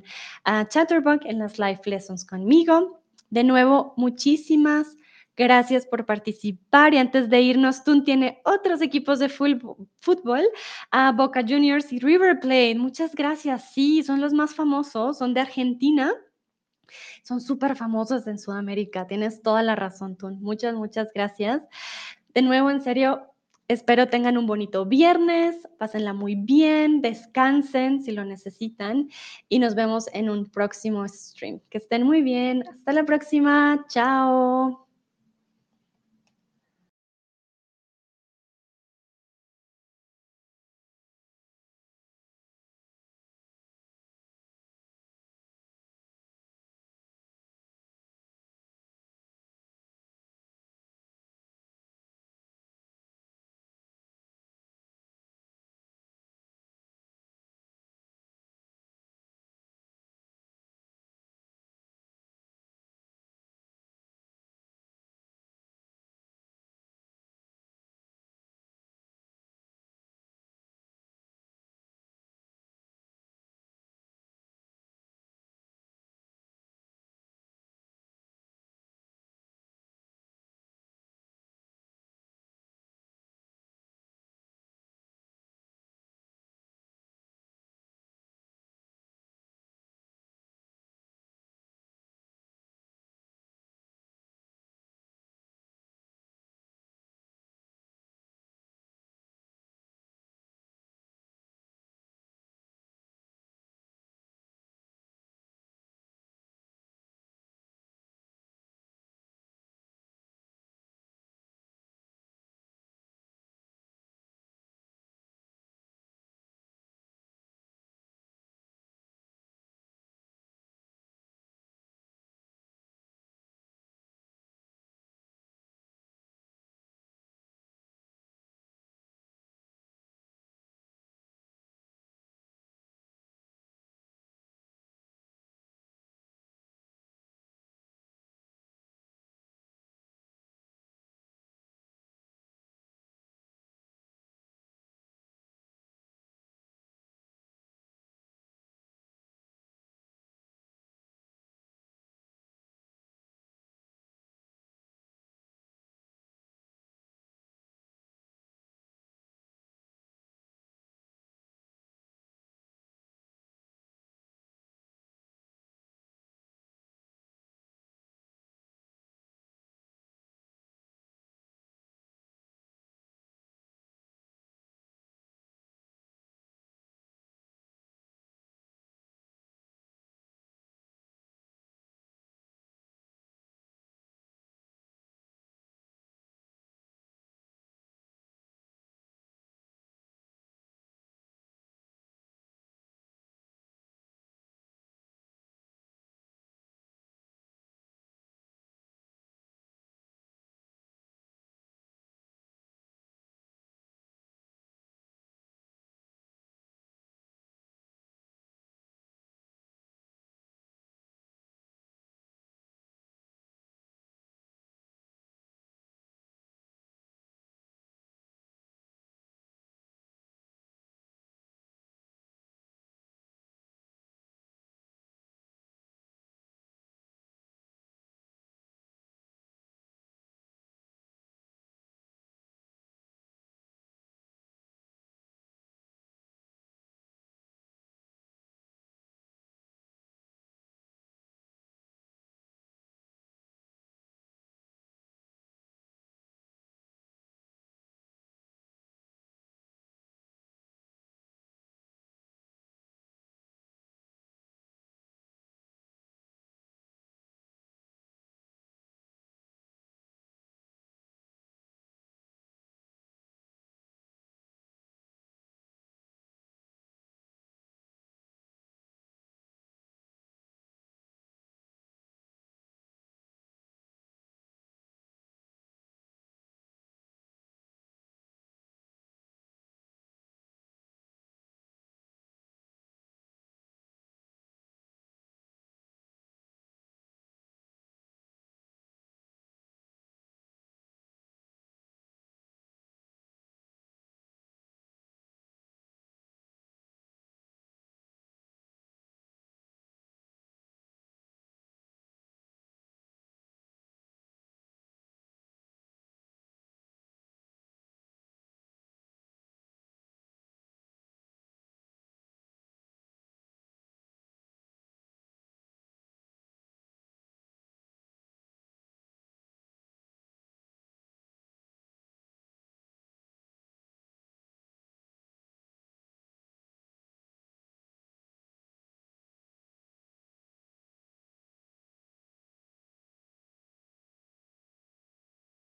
uh, 0.46 0.64
Chatterbox 0.68 1.24
en 1.26 1.38
las 1.38 1.58
live 1.58 1.80
lessons 1.86 2.24
conmigo. 2.24 3.02
De 3.30 3.42
nuevo, 3.42 3.94
muchísimas 3.96 4.96
gracias 5.36 5.86
por 5.86 6.06
participar 6.06 6.94
y 6.94 6.98
antes 6.98 7.28
de 7.30 7.40
irnos, 7.40 7.84
Tun 7.84 8.04
tiene 8.04 8.40
otros 8.44 8.82
equipos 8.82 9.18
de 9.18 9.28
fútbol 9.28 10.42
a 10.90 11.12
Boca 11.12 11.42
Juniors 11.46 11.92
y 11.92 11.98
River 11.98 12.40
Plate. 12.40 12.76
Muchas 12.76 13.14
gracias. 13.14 13.72
Sí, 13.72 14.02
son 14.02 14.20
los 14.20 14.32
más 14.32 14.54
famosos, 14.54 15.18
son 15.18 15.34
de 15.34 15.40
Argentina. 15.40 16.12
Son 17.22 17.40
súper 17.40 17.76
famosos 17.76 18.26
en 18.26 18.38
Sudamérica. 18.38 19.06
Tienes 19.06 19.42
toda 19.42 19.62
la 19.62 19.76
razón, 19.76 20.16
Tun. 20.16 20.42
Muchas, 20.42 20.74
muchas 20.74 21.08
gracias. 21.14 21.62
De 22.34 22.42
nuevo, 22.42 22.70
en 22.70 22.82
serio, 22.82 23.32
espero 23.68 24.08
tengan 24.08 24.36
un 24.36 24.46
bonito 24.46 24.84
viernes, 24.86 25.56
pásenla 25.78 26.12
muy 26.12 26.34
bien, 26.34 27.00
descansen 27.00 28.02
si 28.02 28.12
lo 28.12 28.24
necesitan 28.24 29.08
y 29.48 29.58
nos 29.58 29.74
vemos 29.74 30.08
en 30.12 30.30
un 30.30 30.50
próximo 30.50 31.06
stream. 31.08 31.60
Que 31.70 31.78
estén 31.78 32.04
muy 32.04 32.22
bien. 32.22 32.64
Hasta 32.68 32.92
la 32.92 33.04
próxima. 33.04 33.84
Chao. 33.88 34.91